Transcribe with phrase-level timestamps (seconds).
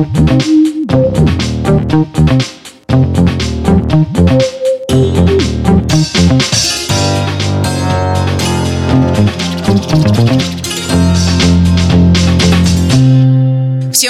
[0.00, 0.08] Всем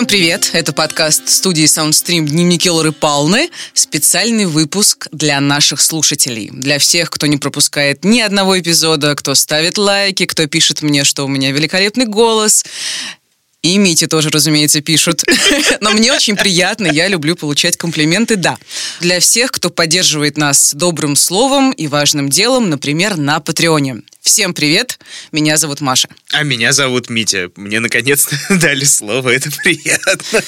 [0.06, 0.50] привет!
[0.52, 3.50] Это подкаст студии Soundstream «Дневники Лоры Палны».
[3.74, 6.50] Специальный выпуск для наших слушателей.
[6.52, 11.24] Для всех, кто не пропускает ни одного эпизода, кто ставит лайки, кто пишет мне, что
[11.24, 12.64] у меня великолепный голос.
[13.62, 15.22] И Мите тоже, разумеется, пишут.
[15.80, 18.56] Но мне очень приятно, я люблю получать комплименты, да.
[19.00, 24.02] Для всех, кто поддерживает нас добрым словом и важным делом, например, на Патреоне.
[24.22, 24.98] Всем привет,
[25.32, 26.08] меня зовут Маша.
[26.32, 27.50] А меня зовут Митя.
[27.56, 30.42] Мне наконец-то дали слово, это приятно.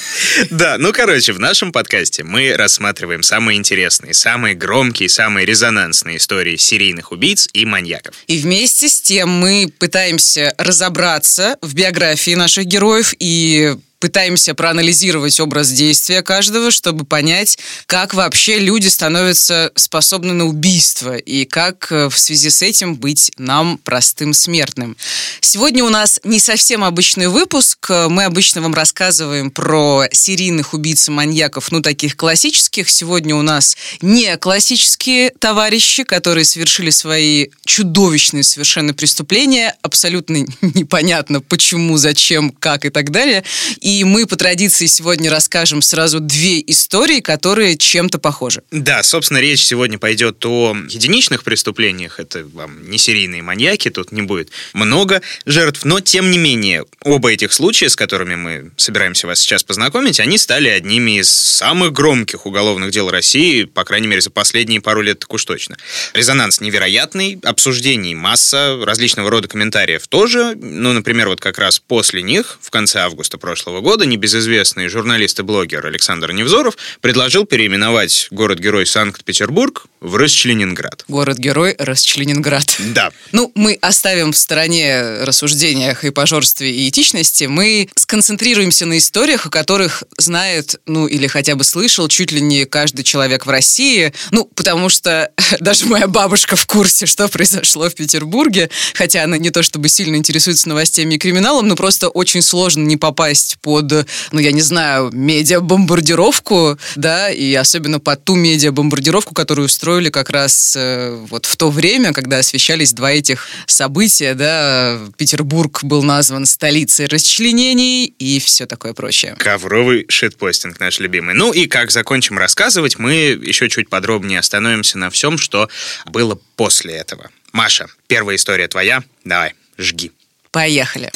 [0.51, 6.55] Да, ну короче, в нашем подкасте мы рассматриваем самые интересные, самые громкие, самые резонансные истории
[6.55, 8.15] серийных убийц и маньяков.
[8.27, 15.71] И вместе с тем мы пытаемся разобраться в биографии наших героев и пытаемся проанализировать образ
[15.71, 22.19] действия каждого, чтобы понять, как вообще люди становятся способны на убийство и как э, в
[22.19, 24.97] связи с этим быть нам простым смертным.
[25.39, 27.89] Сегодня у нас не совсем обычный выпуск.
[28.09, 32.89] Мы обычно вам рассказываем про серийных убийц и маньяков, ну, таких классических.
[32.89, 39.77] Сегодня у нас не классические товарищи, которые совершили свои чудовищные совершенно преступления.
[39.81, 43.45] Абсолютно непонятно, почему, зачем, как и так далее.
[43.79, 48.63] И и мы по традиции сегодня расскажем сразу две истории, которые чем-то похожи.
[48.71, 52.19] Да, собственно, речь сегодня пойдет о единичных преступлениях.
[52.19, 55.85] Это вам не серийные маньяки, тут не будет много жертв.
[55.85, 60.39] Но, тем не менее, оба этих случая, с которыми мы собираемся вас сейчас познакомить, они
[60.39, 65.19] стали одними из самых громких уголовных дел России, по крайней мере, за последние пару лет
[65.19, 65.77] так уж точно.
[66.13, 70.55] Резонанс невероятный, обсуждений масса, различного рода комментариев тоже.
[70.55, 75.43] Ну, например, вот как раз после них, в конце августа прошлого года небезызвестный журналист и
[75.43, 81.03] блогер Александр Невзоров предложил переименовать город-герой Санкт-Петербург в Расчленинград.
[81.07, 82.77] Город-герой Расчленинград.
[82.79, 83.11] Да.
[83.33, 87.43] Ну, мы оставим в стороне рассуждениях и пожорстве и этичности.
[87.43, 92.65] Мы сконцентрируемся на историях, о которых знает, ну, или хотя бы слышал чуть ли не
[92.65, 94.13] каждый человек в России.
[94.31, 95.29] Ну, потому что
[95.59, 100.15] даже моя бабушка в курсе, что произошло в Петербурге, хотя она не то чтобы сильно
[100.15, 104.61] интересуется новостями и криминалом, но просто очень сложно не попасть по под, ну, я не
[104.61, 111.57] знаю, медиабомбардировку, да, и особенно под ту медиабомбардировку, которую устроили как раз э, вот в
[111.57, 118.67] то время, когда освещались два этих события, да, Петербург был назван столицей расчленений и все
[118.67, 119.35] такое прочее.
[119.39, 121.33] Ковровый шитпостинг наш любимый.
[121.33, 125.67] Ну и как закончим рассказывать, мы еще чуть подробнее остановимся на всем, что
[126.05, 127.31] было после этого.
[127.53, 130.11] Маша, первая история твоя, давай, жги.
[130.51, 131.11] Поехали.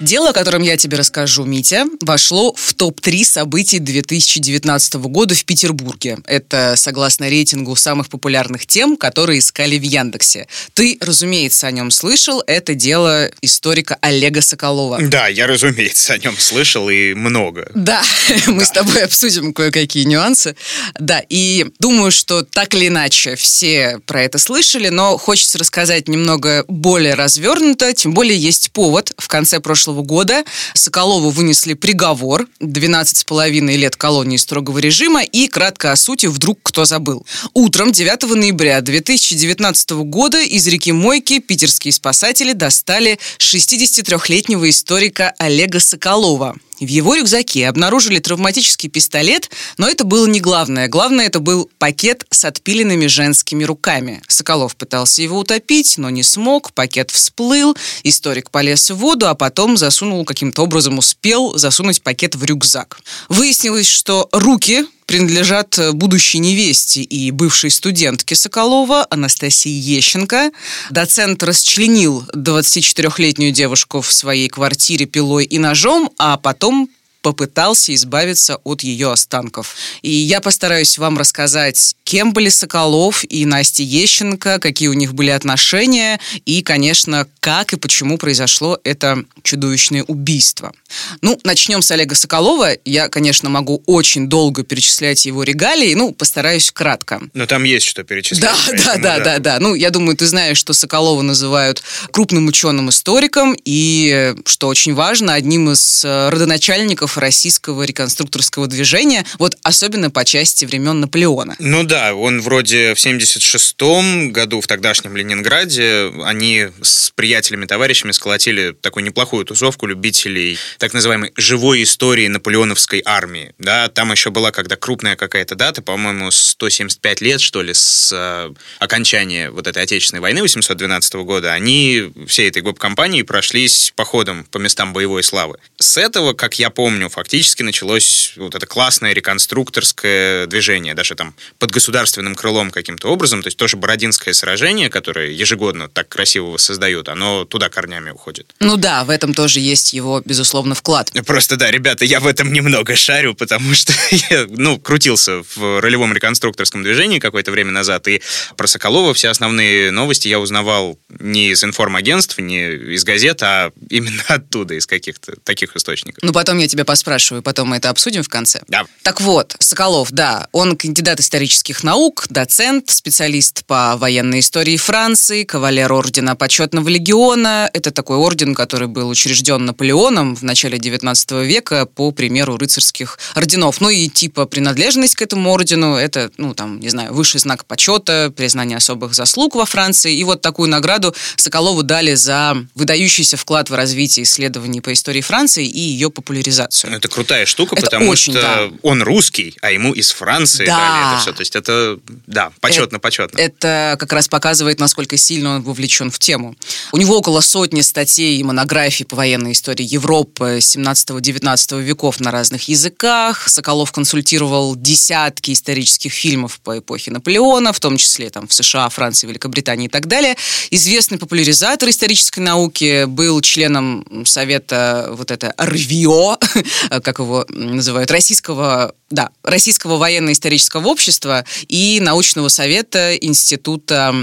[0.00, 6.18] Дело, о котором я тебе расскажу, Митя, вошло в топ-3 событий 2019 года в Петербурге.
[6.26, 10.48] Это согласно рейтингу самых популярных тем, которые искали в Яндексе.
[10.72, 12.42] Ты, разумеется, о нем слышал.
[12.46, 14.98] Это дело историка Олега Соколова.
[15.00, 17.70] Да, я, разумеется, о нем слышал и много.
[17.74, 18.02] Да,
[18.48, 20.56] мы с тобой обсудим кое-какие нюансы.
[20.98, 26.64] Да, и думаю, что так или иначе все про это слышали, но хочется рассказать немного
[26.66, 29.12] более развернуто, тем более есть повод.
[29.18, 35.96] В конце прошлого года Соколову вынесли приговор 12,5 лет колонии строгого режима и кратко о
[35.96, 37.26] сути «Вдруг кто забыл».
[37.52, 46.56] Утром 9 ноября 2019 года из реки Мойки питерские спасатели достали 63-летнего историка Олега Соколова.
[46.80, 50.88] В его рюкзаке обнаружили травматический пистолет, но это было не главное.
[50.88, 54.22] Главное, это был пакет с отпиленными женскими руками.
[54.28, 59.76] Соколов пытался его утопить, но не смог, пакет всплыл, историк полез в воду, а потом
[59.76, 63.00] засунул, каким-то образом успел засунуть пакет в рюкзак.
[63.28, 70.50] Выяснилось, что руки принадлежат будущей невесте и бывшей студентке Соколова Анастасии Ещенко.
[70.90, 76.90] Доцент расчленил 24-летнюю девушку в своей квартире пилой и ножом, а потом
[77.24, 79.76] попытался избавиться от ее останков.
[80.02, 85.30] И я постараюсь вам рассказать, кем были Соколов и Настя Ещенко, какие у них были
[85.30, 90.74] отношения и, конечно, как и почему произошло это чудовищное убийство.
[91.22, 92.72] Ну, начнем с Олега Соколова.
[92.84, 97.22] Я, конечно, могу очень долго перечислять его регалии, ну, постараюсь кратко.
[97.32, 98.42] Но там есть что перечислять.
[98.42, 99.58] Да, да, да, да, да.
[99.60, 105.70] Ну, я думаю, ты знаешь, что Соколова называют крупным ученым-историком и, что очень важно, одним
[105.70, 111.56] из э, родоначальников российского реконструкторского движения, вот особенно по части времен Наполеона.
[111.58, 118.74] Ну да, он вроде в 76-м году в тогдашнем Ленинграде, они с приятелями, товарищами сколотили
[118.80, 123.54] такую неплохую тусовку любителей так называемой живой истории наполеоновской армии.
[123.58, 128.52] Да, там еще была когда крупная какая-то дата, по-моему, 175 лет, что ли, с э,
[128.78, 131.52] окончания вот этой Отечественной войны 812 года.
[131.52, 135.58] Они всей этой гоп-компании прошлись походом по местам боевой славы.
[135.78, 141.70] С этого, как я помню, фактически началось вот это классное реконструкторское движение, даже там под
[141.70, 147.44] государственным крылом каким-то образом, то есть тоже Бородинское сражение, которое ежегодно так красиво воссоздают, оно
[147.44, 148.54] туда корнями уходит.
[148.60, 151.12] Ну да, в этом тоже есть его, безусловно, вклад.
[151.26, 153.92] Просто да, ребята, я в этом немного шарю, потому что
[154.30, 158.22] я, ну, крутился в ролевом реконструкторском движении какое-то время назад, и
[158.56, 164.22] про Соколова все основные новости я узнавал не из информагентств, не из газет, а именно
[164.28, 166.22] оттуда, из каких-то таких источников.
[166.22, 168.60] Ну, потом я тебя поспрашиваю, потом мы это обсудим в конце.
[168.68, 168.84] Да.
[169.02, 175.92] Так вот, Соколов, да, он кандидат исторических наук, доцент, специалист по военной истории Франции, кавалер
[175.92, 177.68] ордена почетного легиона.
[177.72, 183.80] Это такой орден, который был учрежден Наполеоном в начале 19 века по примеру рыцарских орденов.
[183.80, 188.32] Ну и типа принадлежность к этому ордену, это, ну там, не знаю, высший знак почета,
[188.36, 190.14] признание особых заслуг во Франции.
[190.14, 195.66] И вот такую награду Соколову дали за выдающийся вклад в развитие исследований по истории Франции
[195.66, 196.83] и ее популяризацию.
[196.84, 198.70] Это крутая штука, Это потому очень, что да.
[198.82, 200.76] он русский, а ему из Франции Да.
[200.76, 201.32] дали это все.
[201.32, 203.38] То есть это, да, почетно, почетно.
[203.38, 206.56] Это как раз показывает, насколько сильно он вовлечен в тему.
[206.92, 212.68] У него около сотни статей и монографий по военной истории Европы 17-19 веков на разных
[212.68, 213.48] языках.
[213.48, 219.26] Соколов консультировал десятки исторических фильмов по эпохе Наполеона, в том числе там, в США, Франции,
[219.26, 220.36] Великобритании и так далее.
[220.70, 226.38] Известный популяризатор исторической науки был членом совета вот это РВИО,
[226.88, 234.14] как его называют, российского, да, российского военно-исторического общества и научного совета Института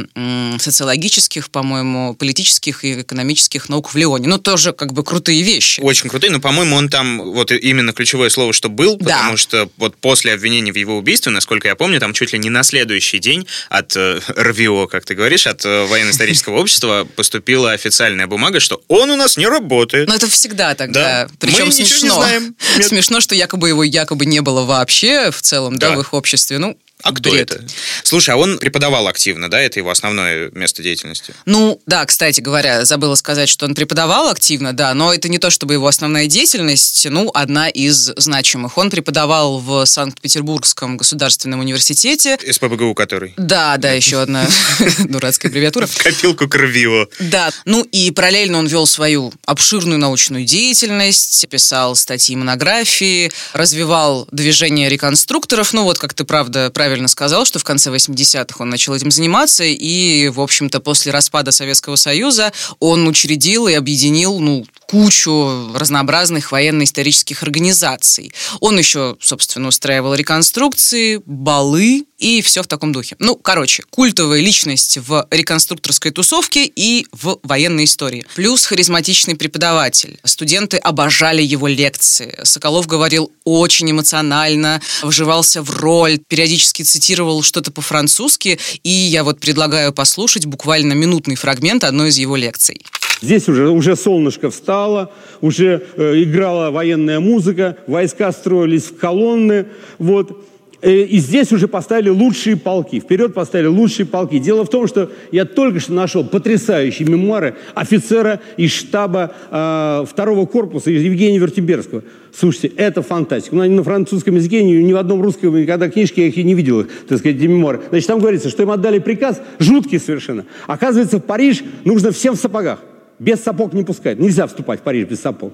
[0.60, 4.28] социологических, по-моему, политических и экономических наук в Лионе.
[4.28, 5.82] Ну, тоже как бы крутые вещи.
[5.82, 9.18] Очень крутой, но, по-моему, он там, вот именно ключевое слово, что был, Да.
[9.18, 12.50] потому что вот после обвинения в его убийстве, насколько я помню, там чуть ли не
[12.50, 18.28] на следующий день от э, РВИО, как ты говоришь, от э, военно-исторического общества поступила официальная
[18.28, 20.08] бумага, что он у нас не работает.
[20.08, 21.28] Но это всегда тогда.
[21.28, 21.34] Да.
[21.40, 22.24] Причем Мы смешно.
[22.40, 22.56] Знаем.
[22.82, 25.96] Смешно, что якобы его якобы не было вообще в целом, да, Да.
[25.98, 26.58] в их обществе.
[26.58, 27.52] Ну, А кто бред.
[27.52, 27.64] это?
[28.04, 29.60] Слушай, а он преподавал активно, да?
[29.60, 31.34] Это его основное место деятельности.
[31.46, 35.50] Ну, да, кстати говоря, забыла сказать, что он преподавал активно, да, но это не то
[35.50, 38.78] чтобы его основная деятельность, ну, одна из значимых.
[38.78, 42.38] Он преподавал в Санкт-Петербургском государственном университете.
[42.50, 43.34] СПБГУ который.
[43.38, 44.48] Да, да, еще одна
[45.00, 45.88] дурацкая аббревиатура.
[45.98, 47.08] Копилку к РВИО.
[47.20, 54.28] Да, ну и параллельно он вел свою обширную научную деятельность, писал статьи и монографии, развивал
[54.32, 55.74] движение реконструкторов.
[55.74, 59.64] Ну вот, как ты правда правильно сказал, что в конце 80-х он начал этим заниматься,
[59.64, 67.44] и, в общем-то, после распада Советского Союза он учредил и объединил, ну, кучу разнообразных военно-исторических
[67.44, 68.34] организаций.
[68.60, 73.16] Он еще, собственно, устраивал реконструкции, балы и все в таком духе.
[73.20, 78.26] Ну, короче, культовая личность в реконструкторской тусовке и в военной истории.
[78.36, 80.20] Плюс харизматичный преподаватель.
[80.26, 82.38] Студенты обожали его лекции.
[82.44, 89.94] Соколов говорил очень эмоционально, вживался в роль, периодически цитировал что-то по-французски, и я вот предлагаю
[89.94, 92.82] послушать буквально минутный фрагмент одной из его лекций.
[93.22, 99.68] Здесь уже, уже солнышко встало, уже э, играла военная музыка, войска строились в колонны,
[100.00, 100.44] вот.
[100.82, 103.00] Э, И здесь уже поставили лучшие полки.
[103.00, 104.40] Вперед поставили лучшие полки.
[104.40, 110.48] Дело в том, что я только что нашел потрясающие мемуары офицера из штаба э, второго
[110.48, 112.02] корпуса Евгения Вертиберского.
[112.34, 113.56] Слушайте, это фантастика.
[113.56, 116.44] Ну, они на французском языке, ни, ни в одном русском, никогда книжки я их и
[116.44, 117.82] не видел, так сказать, эти мемуары.
[117.90, 120.46] Значит, там говорится, что им отдали приказ, жуткий совершенно.
[120.66, 122.80] Оказывается, в Париж нужно всем в сапогах.
[123.22, 124.18] Без сапог не пускать.
[124.18, 125.54] Нельзя вступать в Париж без сапог.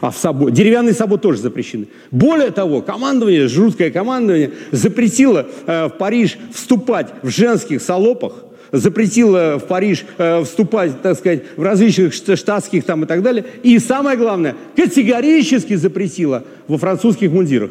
[0.00, 1.88] А в собой, деревянные сабо тоже запрещены.
[2.10, 8.32] Более того, командование, жуткое командование запретило э, в Париж вступать в женских салопах,
[8.72, 13.44] запретило в Париж э, вступать, так сказать, в различных шт- штатских там и так далее.
[13.62, 17.70] И самое главное, категорически запретило во французских мундирах.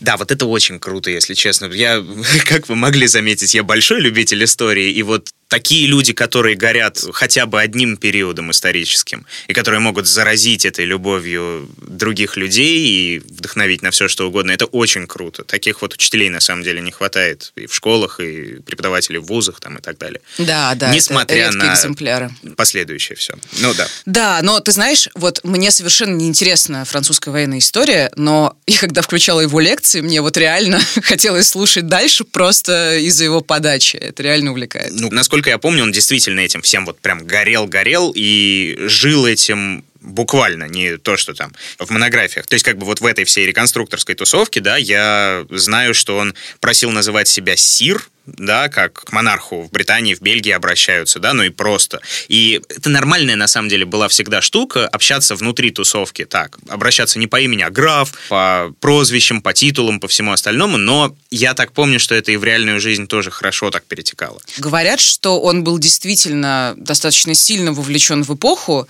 [0.00, 1.66] Да, вот это очень круто, если честно.
[1.66, 2.00] Я,
[2.48, 7.46] как вы могли заметить, я большой любитель истории, и вот такие люди, которые горят хотя
[7.46, 13.90] бы одним периодом историческим, и которые могут заразить этой любовью других людей и вдохновить на
[13.90, 15.44] все, что угодно, это очень круто.
[15.44, 19.60] Таких вот учителей, на самом деле, не хватает и в школах, и преподавателей в вузах
[19.60, 20.20] там, и так далее.
[20.38, 20.92] Да, да.
[20.94, 22.30] Несмотря на экземпляры.
[22.56, 23.34] последующее все.
[23.60, 23.88] Ну да.
[24.04, 29.40] Да, но ты знаешь, вот мне совершенно неинтересна французская военная история, но я когда включала
[29.40, 33.96] его лекции, мне вот реально хотелось слушать дальше просто из-за его подачи.
[33.96, 34.92] Это реально увлекает.
[34.92, 40.64] Ну, насколько я помню, он действительно этим всем вот прям горел-горел и жил этим буквально,
[40.64, 42.46] не то, что там в монографиях.
[42.46, 46.34] То есть как бы вот в этой всей реконструкторской тусовке, да, я знаю, что он
[46.60, 51.42] просил называть себя Сир, да, как к монарху в Британии, в Бельгии обращаются, да, ну
[51.42, 52.00] и просто.
[52.28, 57.26] И это нормальная, на самом деле, была всегда штука общаться внутри тусовки, так, обращаться не
[57.26, 62.00] по имени, а граф, по прозвищам, по титулам, по всему остальному, но я так помню,
[62.00, 64.40] что это и в реальную жизнь тоже хорошо так перетекало.
[64.58, 68.88] Говорят, что он был действительно достаточно сильно вовлечен в эпоху,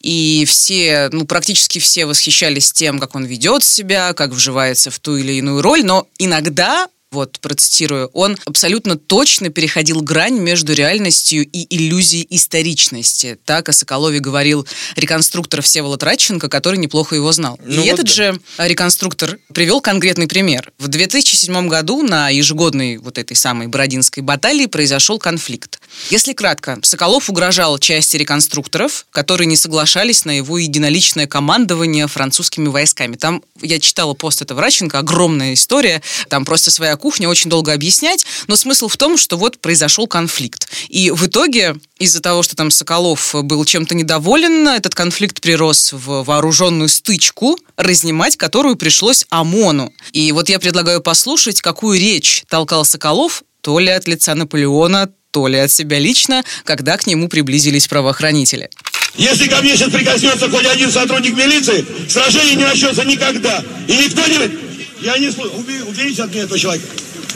[0.00, 5.16] и все, ну, практически все восхищались тем, как он ведет себя, как вживается в ту
[5.16, 11.66] или иную роль, но иногда вот процитирую, он абсолютно точно переходил грань между реальностью и
[11.68, 13.36] иллюзией историчности.
[13.44, 14.64] Так о Соколове говорил
[14.94, 17.58] реконструктор Всеволод Радченко, который неплохо его знал.
[17.64, 18.12] Ну, и вот этот да.
[18.12, 20.70] же реконструктор привел конкретный пример.
[20.78, 25.80] В 2007 году на ежегодной вот этой самой Бородинской баталии произошел конфликт.
[26.10, 33.16] Если кратко, Соколов угрожал части реконструкторов, которые не соглашались на его единоличное командование французскими войсками.
[33.16, 38.24] Там, я читала пост этого Радченко, огромная история, там просто своя кухне очень долго объяснять,
[38.46, 40.68] но смысл в том, что вот произошел конфликт.
[40.88, 46.22] И в итоге из-за того, что там Соколов был чем-то недоволен, этот конфликт прирос в
[46.22, 49.92] вооруженную стычку, разнимать которую пришлось ОМОНу.
[50.12, 55.46] И вот я предлагаю послушать, какую речь толкал Соколов то ли от лица Наполеона, то
[55.46, 58.70] ли от себя лично, когда к нему приблизились правоохранители.
[59.16, 63.62] Если ко мне сейчас прикоснется хоть один сотрудник милиции, сражение не начнется никогда.
[63.88, 64.69] И никто не...
[65.00, 65.52] Я не слышу.
[65.54, 66.86] Убей, уберите от меня этого человека.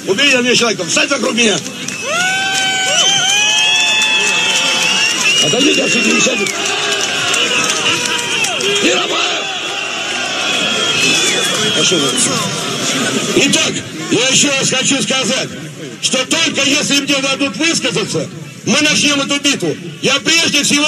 [0.06, 0.84] Уберите от меня человека.
[0.84, 1.58] Встать вокруг меня.
[5.44, 6.50] Отойдите отсюда, не сядет.
[11.78, 11.98] Пошел.
[13.36, 13.72] Итак,
[14.10, 15.48] я еще раз хочу сказать,
[16.02, 18.28] что только если мне дадут высказаться,
[18.64, 19.74] мы начнем эту битву.
[20.02, 20.86] Я прежде всего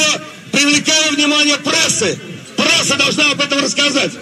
[0.53, 2.19] привлекаю внимание прессы.
[2.57, 4.13] Пресса должна об этом рассказать.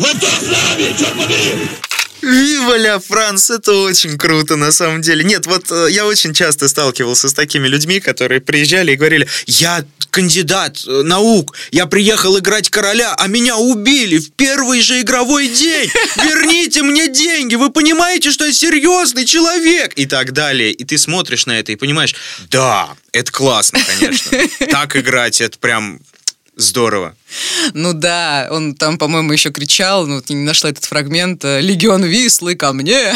[0.00, 1.68] Вы кто с нами, черт побери?
[2.22, 5.24] Вива ля это очень круто на самом деле.
[5.24, 9.84] Нет, вот э, я очень часто сталкивался с такими людьми, которые приезжали и говорили, я
[10.10, 15.90] кандидат э, наук, я приехал играть короля, а меня убили в первый же игровой день.
[16.16, 19.92] Верните мне деньги, вы понимаете, что я серьезный человек?
[19.96, 20.72] И так далее.
[20.72, 22.14] И ты смотришь на это и понимаешь,
[22.50, 24.38] да, это классно, конечно.
[24.70, 26.00] Так играть, это прям
[26.56, 27.14] здорово.
[27.74, 32.54] Ну да, он там, по-моему, еще кричал, ну, не нашла этот фрагмент, э, «Легион Вислы
[32.54, 33.14] ко мне!»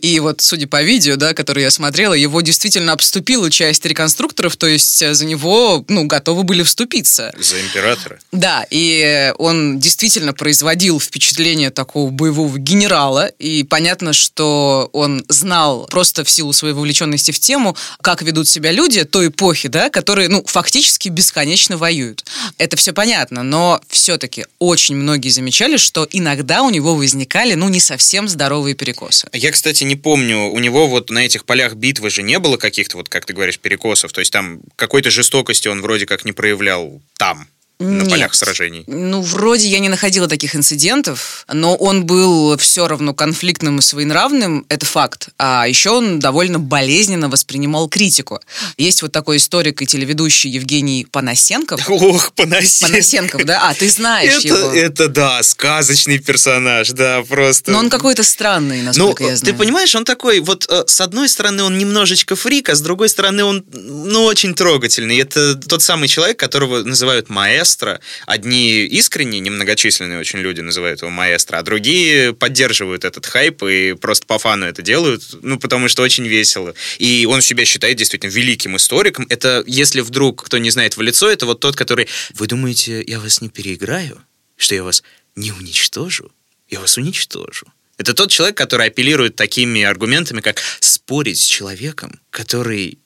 [0.00, 4.66] И вот, судя по видео, да, которое я смотрела, его действительно обступила часть реконструкторов, то
[4.66, 7.32] есть э, за него, ну, готовы были вступиться.
[7.38, 8.18] За императора?
[8.32, 16.24] Да, и он действительно производил впечатление такого боевого генерала, и понятно, что он знал просто
[16.24, 20.44] в силу своей вовлеченности в тему, как ведут себя люди той эпохи, да, которые, ну,
[20.46, 22.24] фактически бесконечно воюют.
[22.58, 23.53] Это все понятно, но
[23.88, 29.28] все-таки очень многие замечали, что иногда у него возникали, ну, не совсем здоровые перекосы.
[29.32, 32.96] Я, кстати, не помню, у него вот на этих полях битвы же не было каких-то,
[32.96, 37.00] вот как ты говоришь, перекосов, то есть там какой-то жестокости он вроде как не проявлял
[37.18, 37.48] там
[37.84, 38.10] на Нет.
[38.10, 38.84] полях сражений?
[38.86, 44.64] Ну, вроде я не находила таких инцидентов, но он был все равно конфликтным и своенравным,
[44.68, 45.28] это факт.
[45.38, 48.40] А еще он довольно болезненно воспринимал критику.
[48.76, 51.80] Есть вот такой историк и телеведущий Евгений Панасенков.
[51.88, 52.90] Ох, Панасенков.
[52.90, 53.68] Панасенков, да?
[53.68, 54.72] А, ты знаешь это, его.
[54.72, 57.70] Это, да, сказочный персонаж, да, просто.
[57.70, 59.52] Но он какой-то странный, насколько ну, я знаю.
[59.52, 63.08] Ты понимаешь, он такой, вот э, с одной стороны он немножечко фрик, а с другой
[63.08, 65.18] стороны он, ну, очень трогательный.
[65.18, 68.00] Это тот самый человек, которого называют маэстро, маэстро.
[68.26, 74.26] Одни искренние, немногочисленные очень люди называют его маэстро, а другие поддерживают этот хайп и просто
[74.26, 76.74] по фану это делают, ну, потому что очень весело.
[76.98, 79.26] И он себя считает действительно великим историком.
[79.28, 82.08] Это, если вдруг кто не знает в лицо, это вот тот, который...
[82.34, 84.22] Вы думаете, я вас не переиграю?
[84.56, 85.02] Что я вас
[85.36, 86.30] не уничтожу?
[86.68, 87.66] Я вас уничтожу.
[87.98, 92.98] Это тот человек, который апеллирует такими аргументами, как спорить с человеком, который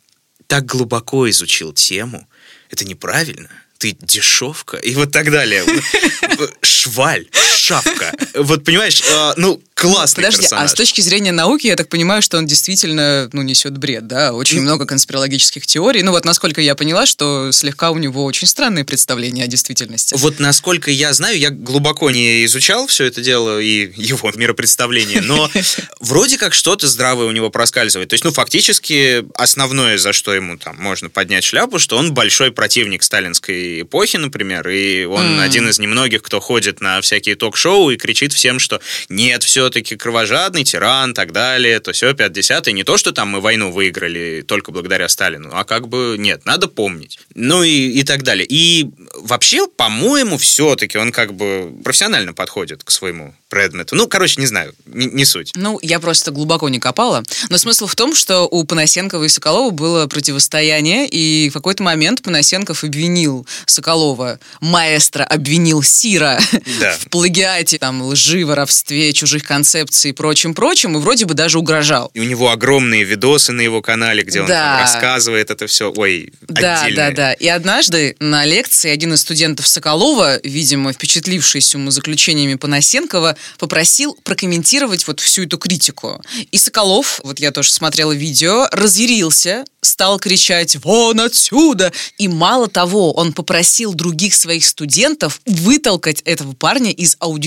[0.47, 2.27] так глубоко изучил тему.
[2.71, 5.65] Это неправильно ты дешевка, и вот так далее.
[6.63, 7.27] Шваль,
[7.69, 8.13] шапка.
[8.35, 10.65] Вот понимаешь, э, ну, Классный Подожди, персонаж.
[10.65, 14.33] а с точки зрения науки, я так понимаю, что он действительно, ну, несет бред, да?
[14.33, 16.03] Очень много конспирологических теорий.
[16.03, 20.17] Ну, вот насколько я поняла, что слегка у него очень странные представления о действительности.
[20.19, 25.49] Вот насколько я знаю, я глубоко не изучал все это дело и его миропредставление, но
[26.01, 28.09] вроде как что-то здравое у него проскальзывает.
[28.09, 32.51] То есть, ну, фактически основное, за что ему там можно поднять шляпу, что он большой
[32.51, 37.97] противник сталинской эпохи, например, и он один из немногих, кто ходит на всякие ток-шоу и
[37.97, 43.13] кричит всем, что нет, все-таки кровожадный тиран, так далее, то все, 50 Не то, что
[43.13, 47.19] там мы войну выиграли только благодаря Сталину, а как бы нет, надо помнить.
[47.35, 48.47] Ну и, и так далее.
[48.49, 53.97] И вообще, по-моему, все-таки он как бы профессионально подходит к своему предмету.
[53.97, 55.53] Ну, короче, не знаю, не, не суть.
[55.57, 57.23] Ну, я просто глубоко не копала.
[57.49, 62.23] Но смысл в том, что у Панасенкова и Соколова было противостояние, и в какой-то момент
[62.23, 66.39] Панасенков обвинил Соколова, маэстро обвинил Сира
[66.81, 66.93] Да.
[67.01, 67.48] в плагиате,
[67.79, 72.11] там, лжи, воровстве, чужих концепций и прочим-прочим, и вроде бы даже угрожал.
[72.15, 74.81] И у него огромные видосы на его канале, где он Да.
[74.81, 75.93] рассказывает это все.
[75.97, 77.11] Ой, Да, отдельное.
[77.11, 77.33] да, да.
[77.33, 85.21] И однажды на лекции один из студентов Соколова, видимо, впечатлившийся умозаключениями Панасенкова, попросил прокомментировать вот
[85.21, 86.23] всю эту критику.
[86.53, 93.13] И Соколов, вот я тоже смотрела видео, разъярился, стал кричать «Вон отсюда!» И мало того,
[93.13, 97.38] он попросил других своих студентов вытолкать этого парня из аудитории.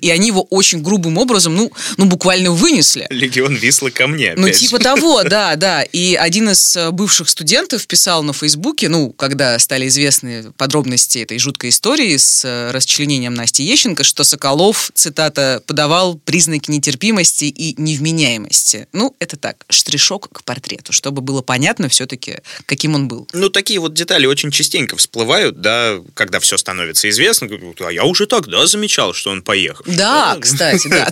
[0.00, 3.06] И они его очень грубым образом, ну, ну буквально вынесли.
[3.10, 4.34] Легион Висла ко мне.
[4.36, 4.84] Ну, опять типа же.
[4.84, 5.82] того, да, да.
[5.82, 11.38] И один из э, бывших студентов писал на Фейсбуке, ну, когда стали известны подробности этой
[11.38, 18.88] жуткой истории с э, расчленением Насти Ещенко, что Соколов, цитата, подавал признаки нетерпимости и невменяемости.
[18.92, 23.28] Ну, это так, штришок к портрету, чтобы было понятно все-таки, каким он был.
[23.32, 27.48] Ну, такие вот детали очень частенько всплывают, да, когда все становится известно.
[27.80, 29.84] А я уже тогда замечал, что он поехал.
[29.86, 31.08] Да, кстати, да.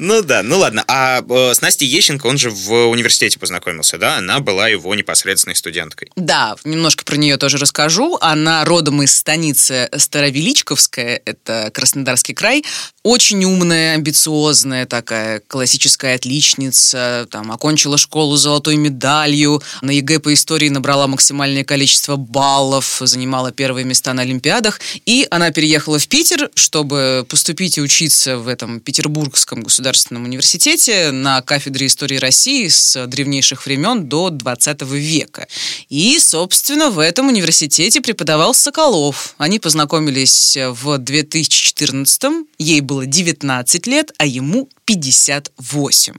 [0.00, 0.84] Ну да, ну ладно.
[0.86, 4.18] А э, с Настей Ещенко он же в университете познакомился, да?
[4.18, 6.10] Она была его непосредственной студенткой.
[6.16, 8.16] Да, немножко про нее тоже расскажу.
[8.20, 12.64] Она родом из станицы Старовеличковская, это Краснодарский край.
[13.02, 17.26] Очень умная, амбициозная такая классическая отличница.
[17.30, 19.62] Там, окончила школу с золотой медалью.
[19.82, 24.80] На ЕГЭ по истории набрала максимальное количество баллов, занимала первые места на Олимпиадах.
[25.06, 27.37] И она переехала в Питер, чтобы поступить
[27.78, 34.30] и учиться в этом Петербургском государственном университете на кафедре истории России с древнейших времен до
[34.30, 35.46] 20 века.
[35.88, 39.34] И, собственно, в этом университете преподавал Соколов.
[39.38, 42.46] Они познакомились в 2014-м.
[42.58, 46.14] Ей было 19 лет, а ему 58.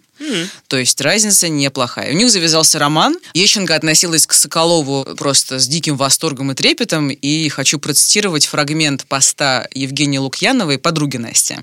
[0.68, 2.12] То есть разница неплохая.
[2.12, 3.18] У них завязался роман.
[3.34, 7.10] Ещенко относилась к Соколову просто с диким восторгом и трепетом.
[7.10, 11.58] И хочу процитировать фрагмент поста Евгении Лукьяновой, подруги Насти.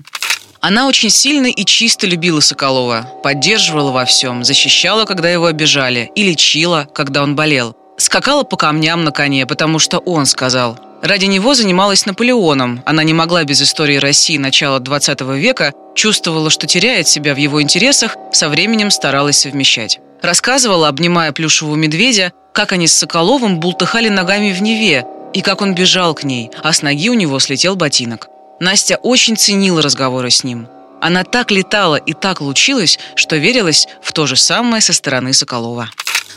[0.59, 6.23] Она очень сильно и чисто любила Соколова, поддерживала во всем, защищала, когда его обижали, и
[6.23, 7.75] лечила, когда он болел.
[7.97, 10.79] Скакала по камням на коне, потому что он сказал.
[11.01, 12.81] Ради него занималась Наполеоном.
[12.85, 17.61] Она не могла без истории России начала 20 века, чувствовала, что теряет себя в его
[17.61, 19.99] интересах, со временем старалась совмещать.
[20.21, 25.75] Рассказывала, обнимая плюшевого медведя, как они с Соколовым бултыхали ногами в Неве, и как он
[25.75, 28.27] бежал к ней, а с ноги у него слетел ботинок.
[28.59, 30.67] Настя очень ценила разговоры с ним.
[30.99, 35.91] Она так летала и так лучилась, что верилась в то же самое со стороны Соколова.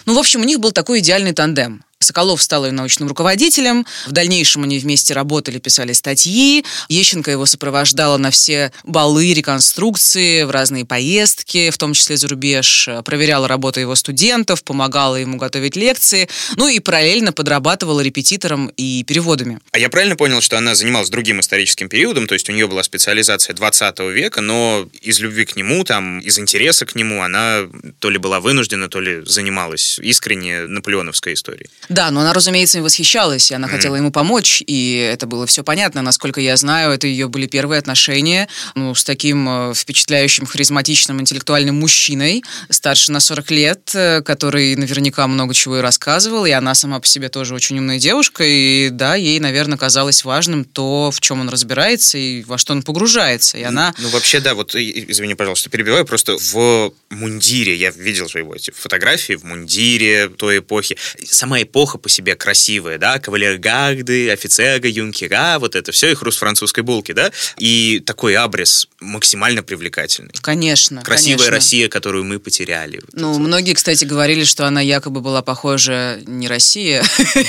[0.04, 1.82] Ну, в общем, у них был такой идеальный тандем.
[2.02, 3.84] Соколов стал ее научным руководителем.
[4.06, 6.64] В дальнейшем они вместе работали, писали статьи.
[6.88, 12.88] Ещенко его сопровождала на все балы, реконструкции, в разные поездки, в том числе за рубеж.
[13.04, 16.26] Проверяла работу его студентов, помогала ему готовить лекции.
[16.56, 19.58] Ну и параллельно подрабатывала репетитором и переводами.
[19.72, 22.82] А я правильно понял, что она занималась другим историческим периодом, то есть у нее была
[22.82, 28.08] специализация 20 века, но из любви к нему, там, из интереса к нему она то
[28.08, 31.68] ли была вынуждена, то ли занималась искренне наполеоновской историей.
[31.90, 35.64] Да, но она, разумеется, им восхищалась, и она хотела ему помочь, и это было все
[35.64, 36.02] понятно.
[36.02, 41.80] Насколько я знаю, это ее были первые отношения ну, с таким э, впечатляющим, харизматичным, интеллектуальным
[41.80, 47.00] мужчиной, старше на 40 лет, э, который наверняка много чего и рассказывал, и она сама
[47.00, 51.40] по себе тоже очень умная девушка, и да, ей, наверное, казалось важным то, в чем
[51.40, 53.92] он разбирается и во что он погружается, и она...
[53.98, 58.70] Ну, вообще, да, вот, извини, пожалуйста, перебиваю, просто в мундире, я видел же его эти
[58.70, 60.96] фотографии в мундире той эпохи.
[61.26, 66.82] Сама эпоха по себе красивая, да, кавалергарды, офицеры, юнкера, вот это все, и хруст французской
[66.82, 70.32] булки, да, и такой абрис максимально привлекательный.
[70.40, 71.54] Конечно, Красивая конечно.
[71.54, 73.00] Россия, которую мы потеряли.
[73.00, 73.40] Вот Ну, это.
[73.40, 77.02] многие, кстати, говорили, что она якобы была похожа не Россия,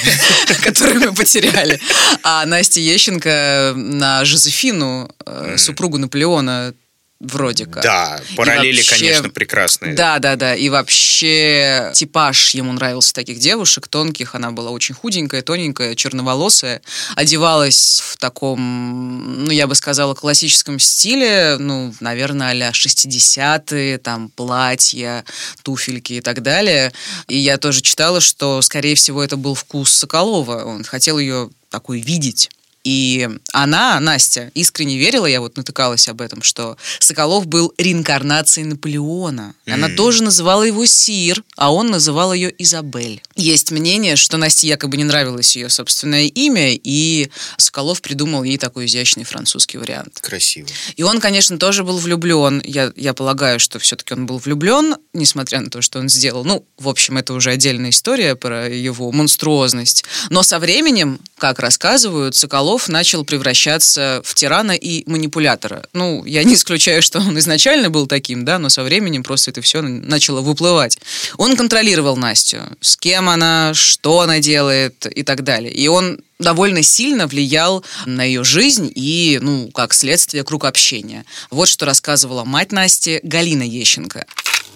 [0.63, 1.79] которую мы потеряли,
[2.23, 6.73] а Настя Ещенко на Жозефину, э, супругу Наполеона.
[7.21, 7.83] Вроде как.
[7.83, 9.93] Да, параллели, вообще, конечно, прекрасные.
[9.93, 10.55] Да, да, да.
[10.55, 14.35] И вообще типаж ему нравился таких девушек, тонких.
[14.35, 16.81] Она была очень худенькая, тоненькая, черноволосая.
[17.15, 21.57] Одевалась в таком, ну, я бы сказала, классическом стиле.
[21.59, 25.23] Ну, наверное, а 60-е, там, платья,
[25.63, 26.91] туфельки и так далее.
[27.27, 30.63] И я тоже читала, что, скорее всего, это был вкус Соколова.
[30.63, 32.49] Он хотел ее такой видеть.
[32.83, 39.53] И она, Настя, искренне верила, я вот натыкалась об этом, что Соколов был реинкарнацией Наполеона.
[39.65, 39.73] Mm.
[39.73, 43.21] Она тоже называла его Сир, а он называл ее Изабель.
[43.35, 48.85] Есть мнение, что Насте якобы не нравилось ее собственное имя, и Соколов придумал ей такой
[48.85, 50.19] изящный французский вариант.
[50.21, 50.67] Красиво.
[50.95, 52.61] И он, конечно, тоже был влюблен.
[52.65, 56.43] Я, я полагаю, что все-таки он был влюблен, несмотря на то, что он сделал.
[56.43, 60.03] Ну, в общем, это уже отдельная история про его монструозность.
[60.29, 65.83] Но со временем, как рассказывают, Соколов Соколов начал превращаться в тирана и манипулятора.
[65.91, 69.61] Ну, я не исключаю, что он изначально был таким, да, но со временем просто это
[69.61, 70.97] все начало выплывать.
[71.37, 75.73] Он контролировал Настю, с кем она, что она делает и так далее.
[75.73, 81.25] И он довольно сильно влиял на ее жизнь и, ну, как следствие, круг общения.
[81.49, 84.25] Вот что рассказывала мать Насти Галина Ещенко.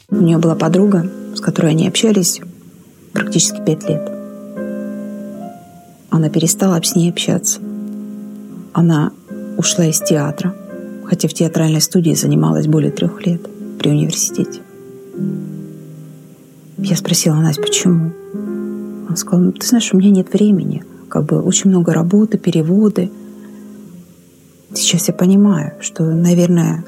[0.10, 2.41] У нее была подруга, с которой они общались
[3.13, 4.01] практически пять лет.
[6.10, 7.62] Она перестала с ней общаться.
[8.75, 9.13] Она
[9.57, 10.53] ушла из театра,
[11.05, 13.41] хотя в театральной студии занималась более трех лет
[13.79, 14.59] при университете.
[16.79, 18.11] Я спросила Настя, почему?
[19.07, 20.83] Она сказала, «Ну, ты знаешь, у меня нет времени.
[21.07, 23.09] Как бы очень много работы, переводы.
[24.73, 26.83] Сейчас я понимаю, что, наверное,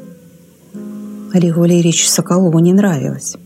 [1.33, 3.37] Олегу Валерьевичу Соколову не нравилось,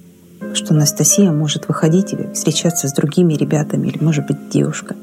[0.56, 4.98] что Анастасия может выходить и встречаться с другими ребятами или, может быть, девушкой.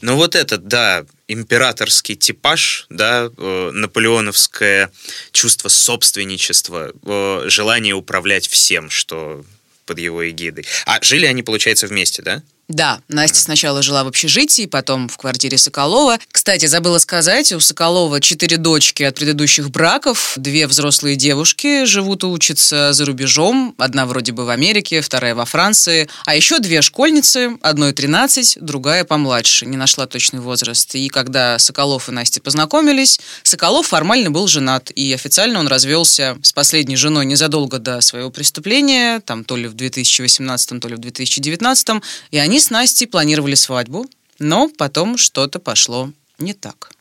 [0.00, 4.90] Ну вот этот, да, императорский типаж, да, э, наполеоновское
[5.32, 9.44] чувство собственничества, э, желание управлять всем, что
[9.86, 10.66] под его эгидой.
[10.86, 12.42] А жили они, получается, вместе, да?
[12.68, 16.18] Да, Настя сначала жила в общежитии, потом в квартире Соколова.
[16.30, 22.26] Кстати, забыла сказать, у Соколова четыре дочки от предыдущих браков, две взрослые девушки живут и
[22.26, 27.56] учатся за рубежом, одна вроде бы в Америке, вторая во Франции, а еще две школьницы,
[27.62, 30.94] одной 13, другая помладше, не нашла точный возраст.
[30.94, 36.52] И когда Соколов и Настя познакомились, Соколов формально был женат, и официально он развелся с
[36.52, 41.88] последней женой незадолго до своего преступления, там то ли в 2018, то ли в 2019,
[42.30, 44.06] и они с Настей планировали свадьбу,
[44.38, 46.92] но потом что-то пошло не так.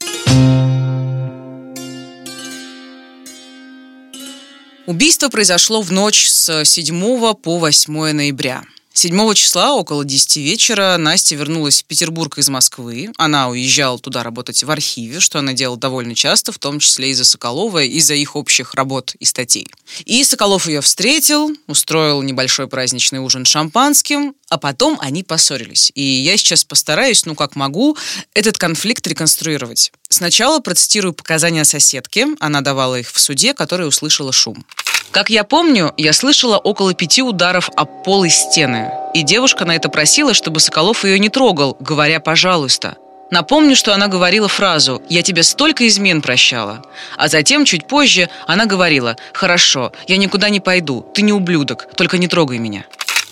[4.88, 8.64] Убийство произошло в ночь с 7 по 8 ноября.
[8.98, 13.12] 7 числа около 10 вечера Настя вернулась в Петербург из Москвы.
[13.18, 17.24] Она уезжала туда работать в архиве, что она делала довольно часто, в том числе из-за
[17.24, 19.68] Соколова, из-за их общих работ и статей.
[20.06, 25.92] И Соколов ее встретил, устроил небольшой праздничный ужин шампанским, а потом они поссорились.
[25.94, 27.96] И я сейчас постараюсь, ну как могу,
[28.34, 29.92] этот конфликт реконструировать.
[30.10, 32.26] Сначала процитирую показания соседки.
[32.40, 34.66] Она давала их в суде, которая услышала шум.
[35.12, 38.92] Как я помню, я слышала около пяти ударов об пол и стены.
[39.14, 42.98] И девушка на это просила, чтобы Соколов ее не трогал, говоря «пожалуйста».
[43.30, 46.82] Напомню, что она говорила фразу «Я тебе столько измен прощала».
[47.18, 52.18] А затем, чуть позже, она говорила «Хорошо, я никуда не пойду, ты не ублюдок, только
[52.18, 52.86] не трогай меня».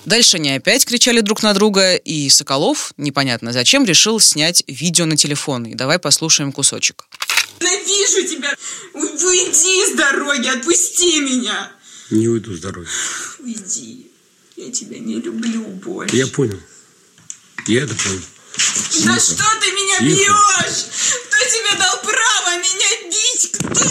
[0.06, 5.18] Дальше они опять кричали друг на друга, и Соколов, непонятно зачем, решил снять видео на
[5.18, 5.66] телефон.
[5.66, 7.06] И давай послушаем кусочек.
[7.60, 8.54] Ненавижу тебя!
[8.94, 11.72] Уйди с дороги, отпусти меня!
[12.12, 12.88] Не уйду с дороги.
[13.40, 14.12] Уйди.
[14.56, 16.16] Я тебя не люблю больше.
[16.16, 16.60] Я понял.
[17.68, 18.22] Я это понял.
[18.92, 20.32] За что ты меня Тихо.
[20.32, 20.86] бьешь?
[21.28, 23.52] Кто тебе дал право меня бить?
[23.52, 23.86] Кто?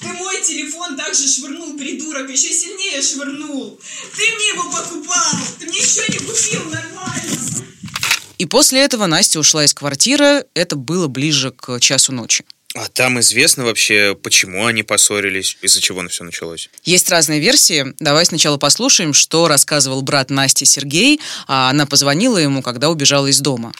[0.00, 0.08] Ты
[0.40, 3.78] мой телефон также швырнул, придурок, еще сильнее швырнул.
[4.16, 7.36] Ты мне его покупал, ты мне еще не купил нормально.
[8.38, 12.44] И после этого Настя ушла из квартиры, это было ближе к часу ночи.
[12.74, 16.70] А там известно вообще, почему они поссорились, из-за чего все началось?
[16.84, 17.94] Есть разные версии.
[17.98, 21.20] Давай сначала послушаем, что рассказывал брат Насти Сергей.
[21.48, 23.72] А она позвонила ему, когда убежала из дома.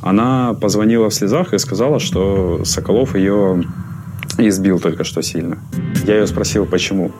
[0.00, 3.64] Она позвонила в слезах и сказала, что Соколов ее
[4.48, 5.58] избил только что сильно.
[6.04, 7.12] Я ее спросил, почему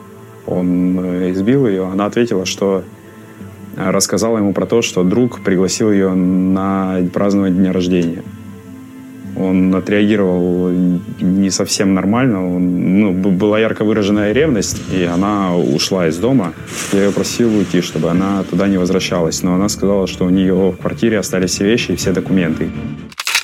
[0.45, 1.87] он э, избил ее.
[1.87, 2.83] Она ответила, что
[3.75, 8.23] рассказала ему про то, что друг пригласил ее на праздновать дня рождения
[9.39, 10.69] он отреагировал
[11.19, 12.55] не совсем нормально.
[12.55, 16.53] Он, ну, была ярко выраженная ревность, и она ушла из дома.
[16.91, 19.43] Я ее просил уйти, чтобы она туда не возвращалась.
[19.43, 22.69] Но она сказала, что у нее в квартире остались все вещи и все документы.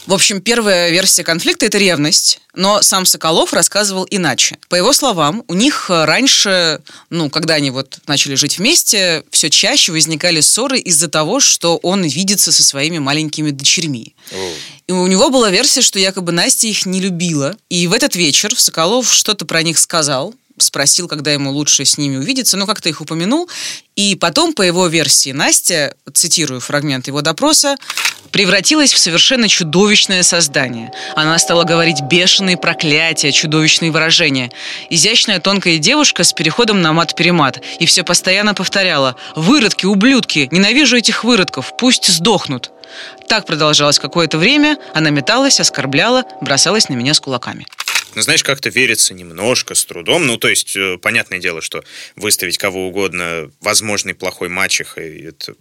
[0.05, 4.57] В общем, первая версия конфликта– это ревность, но сам Соколов рассказывал иначе.
[4.67, 9.93] По его словам, у них раньше, ну, когда они вот начали жить вместе, все чаще
[9.93, 14.13] возникали ссоры из-за того, что он видится со своими маленькими дочерьми.
[14.87, 17.55] И у него была версия, что якобы Настя их не любила.
[17.69, 22.17] И в этот вечер Соколов что-то про них сказал, спросил, когда ему лучше с ними
[22.17, 23.49] увидеться, ну, как-то их упомянул.
[23.95, 27.75] И потом, по его версии, Настя, цитирую фрагмент его допроса,
[28.31, 30.91] превратилась в совершенно чудовищное создание.
[31.15, 34.51] Она стала говорить бешеные проклятия, чудовищные выражения.
[34.89, 37.61] Изящная тонкая девушка с переходом на мат-перемат.
[37.79, 40.49] И все постоянно повторяла «Выродки, ублюдки!
[40.51, 41.73] Ненавижу этих выродков!
[41.77, 42.71] Пусть сдохнут!»
[43.27, 44.77] Так продолжалось какое-то время.
[44.93, 47.65] Она металась, оскорбляла, бросалась на меня с кулаками.
[48.15, 50.27] Ну, знаешь, как-то верится немножко, с трудом.
[50.27, 51.83] Ну, то есть, э, понятное дело, что
[52.15, 55.55] выставить кого угодно возможный плохой мачехой, это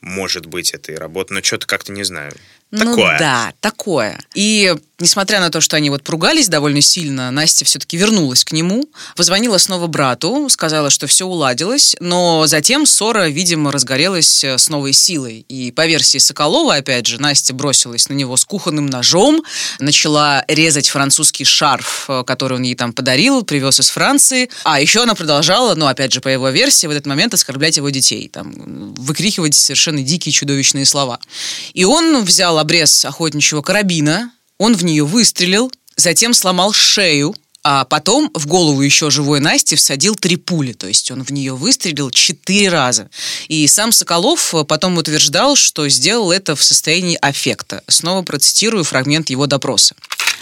[0.00, 2.32] может быть, это и работа, но что-то как-то не знаю.
[2.70, 3.12] Такое.
[3.12, 4.18] Ну да, такое.
[4.34, 8.88] И несмотря на то, что они вот поругались довольно сильно, Настя все-таки вернулась к нему,
[9.14, 14.92] позвонила снова брату, сказала, что все уладилось, но затем ссора, видимо, разгорелась э, с новой
[14.92, 15.44] силой.
[15.48, 19.42] И по версии Соколова, опять же, Настя бросилась на него с кухонным ножом,
[19.78, 24.48] начала резать французский шарф, э, который он ей там подарил, привез из Франции.
[24.64, 27.90] А еще она продолжала, ну, опять же, по его версии, в этот момент оскорблять его
[27.90, 31.20] детей, там, выкрикивать совершенно дикие чудовищные слова.
[31.74, 37.34] И он взял обрез охотничьего карабина, он в нее выстрелил, затем сломал шею,
[37.68, 41.56] а потом в голову еще живой Насти всадил три пули, то есть он в нее
[41.56, 43.10] выстрелил четыре раза.
[43.48, 47.82] И сам Соколов потом утверждал, что сделал это в состоянии аффекта.
[47.88, 49.96] Снова процитирую фрагмент его допроса.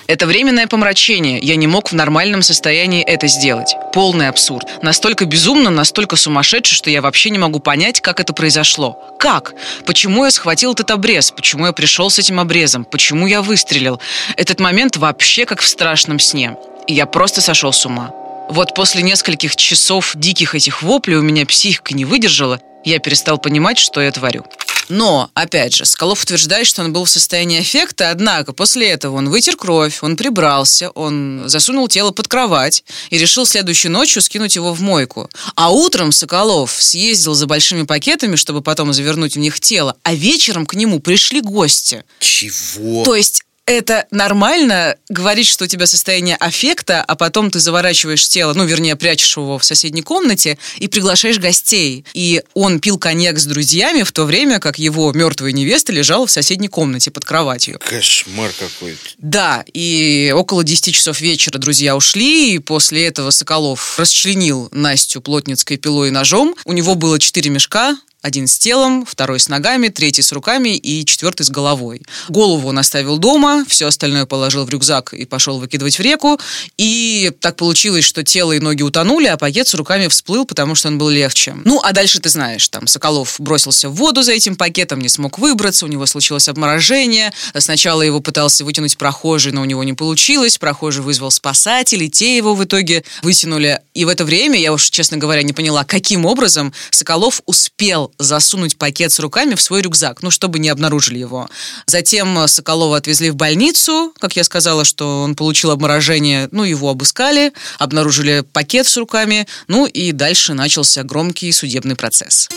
[0.06, 1.38] Это временное помрачение.
[1.40, 3.74] Я не мог в нормальном состоянии это сделать.
[3.94, 4.82] Полный абсурд.
[4.82, 8.98] Настолько безумно, настолько сумасшедше, что я вообще не могу понять, как это произошло.
[9.18, 9.54] Как?
[9.86, 11.30] Почему я схватил этот обрез?
[11.30, 12.84] Почему я пришел с этим обрезом?
[12.84, 13.98] Почему я выстрелил?
[14.36, 16.56] Этот момент вообще как в страшном сне.
[16.86, 18.10] И я просто сошел с ума.
[18.50, 23.78] Вот после нескольких часов диких этих воплей у меня психика не выдержала, я перестал понимать,
[23.78, 24.44] что я творю.
[24.88, 29.30] Но, опять же, Скалов утверждает, что он был в состоянии эффекта, однако после этого он
[29.30, 34.72] вытер кровь, он прибрался, он засунул тело под кровать и решил следующей ночью скинуть его
[34.72, 35.30] в мойку.
[35.54, 40.66] А утром Соколов съездил за большими пакетами, чтобы потом завернуть в них тело, а вечером
[40.66, 42.04] к нему пришли гости.
[42.20, 43.04] Чего?
[43.04, 48.52] То есть это нормально говорить, что у тебя состояние аффекта, а потом ты заворачиваешь тело,
[48.54, 52.04] ну, вернее, прячешь его в соседней комнате и приглашаешь гостей.
[52.12, 56.30] И он пил коньяк с друзьями в то время, как его мертвая невеста лежала в
[56.30, 57.78] соседней комнате под кроватью.
[57.78, 58.98] Кошмар какой-то.
[59.18, 65.78] Да, и около 10 часов вечера друзья ушли, и после этого Соколов расчленил Настю плотницкой
[65.78, 66.54] пилой и ножом.
[66.64, 71.04] У него было четыре мешка, один с телом, второй с ногами, третий с руками и
[71.04, 72.00] четвертый с головой.
[72.30, 76.40] Голову он оставил дома, все остальное положил в рюкзак и пошел выкидывать в реку.
[76.78, 80.88] И так получилось, что тело и ноги утонули, а пакет с руками всплыл, потому что
[80.88, 81.54] он был легче.
[81.66, 85.38] Ну, а дальше ты знаешь, там Соколов бросился в воду за этим пакетом, не смог
[85.38, 87.30] выбраться, у него случилось обморожение.
[87.58, 90.56] Сначала его пытался вытянуть прохожий, но у него не получилось.
[90.56, 93.80] Прохожий вызвал спасателей, те его в итоге вытянули.
[93.92, 98.76] И в это время, я уж, честно говоря, не поняла, каким образом Соколов успел засунуть
[98.76, 101.48] пакет с руками в свой рюкзак, ну, чтобы не обнаружили его.
[101.86, 107.52] Затем Соколова отвезли в больницу, как я сказала, что он получил обморожение, ну, его обыскали,
[107.78, 112.48] обнаружили пакет с руками, ну, и дальше начался громкий судебный процесс.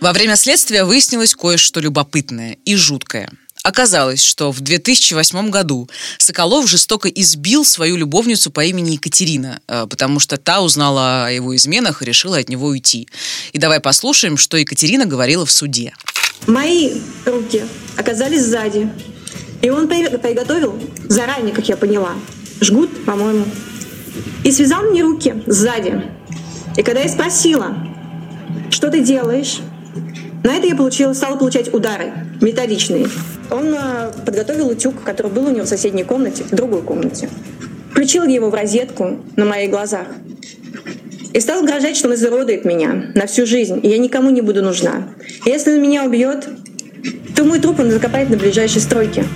[0.00, 3.30] Во время следствия выяснилось кое-что любопытное и жуткое–
[3.64, 10.20] Оказалось, что в 2008 году Соколов жестоко избил свою любовницу по имени Екатерина, э, потому
[10.20, 13.08] что та узнала о его изменах и решила от него уйти.
[13.54, 15.94] И давай послушаем, что Екатерина говорила в суде.
[16.46, 17.64] Мои руки
[17.96, 18.92] оказались сзади.
[19.62, 22.12] И он приготовил заранее, как я поняла,
[22.60, 23.46] жгут, по-моему,
[24.44, 26.02] и связал мне руки сзади.
[26.76, 27.74] И когда я спросила,
[28.68, 29.60] что ты делаешь,
[30.44, 33.08] на это я получила, стала получать удары методичные.
[33.50, 37.30] Он э, подготовил утюг, который был у него в соседней комнате, в другой комнате.
[37.90, 40.06] Включил его в розетку на моих глазах.
[41.32, 44.62] И стал угрожать, что он изуродует меня на всю жизнь, и я никому не буду
[44.62, 45.14] нужна.
[45.46, 46.46] И если он меня убьет,
[47.34, 49.26] то мой труп он закопает на ближайшей стройке.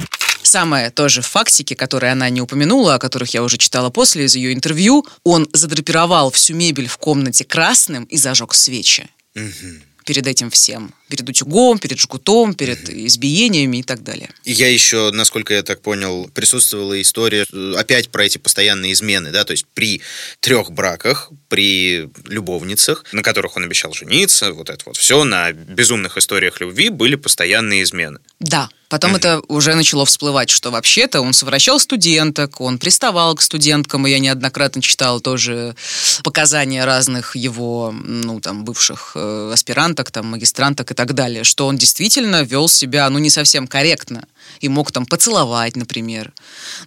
[0.43, 4.53] Самое тоже фактики, которые она не упомянула, о которых я уже читала после из ее
[4.53, 9.09] интервью, он задрапировал всю мебель в комнате красным и зажег свечи.
[9.35, 9.89] Угу.
[10.09, 10.95] перед этим всем.
[11.09, 14.31] Перед утюгом, перед жгутом, перед избиениями и так далее.
[14.45, 19.31] И я еще, насколько я так понял, присутствовала история э, опять про эти постоянные измены,
[19.31, 20.03] да, то есть при
[20.41, 26.17] трех браках, при любовницах, на которых он обещал жениться, вот это вот все, на безумных
[26.17, 28.19] историях любви были постоянные измены.
[28.41, 29.19] Да, Потом mm-hmm.
[29.19, 34.19] это уже начало всплывать, что вообще-то он совращал студенток, он приставал к студенткам, и я
[34.19, 35.77] неоднократно читала тоже
[36.25, 41.79] показания разных его, ну, там, бывших э, аспиранток, там, магистранток и так далее, что он
[41.79, 44.27] действительно вел себя, ну, не совсем корректно,
[44.59, 46.33] и мог там поцеловать, например.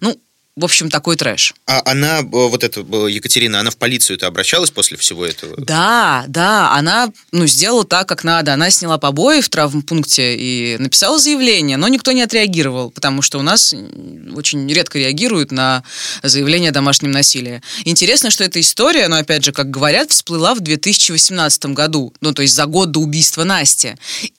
[0.02, 0.20] Ну,
[0.54, 1.54] в общем, такой трэш.
[1.66, 5.54] А она, э, вот эта э, Екатерина, она в полицию-то обращалась после всего этого?
[5.56, 8.52] Да, да, она ну, сделала так, как надо.
[8.52, 13.42] Она сняла побои в травмпункте и написала заявление, но никто не отреагировал, потому что у
[13.42, 13.74] нас
[14.34, 15.84] очень редко реагируют на
[16.22, 17.62] заявление о домашнем насилии.
[17.86, 22.42] Интересно, что эта история, но опять же, как говорят, всплыла в 2018 году, ну, то
[22.42, 23.94] есть за год до убийства Насти.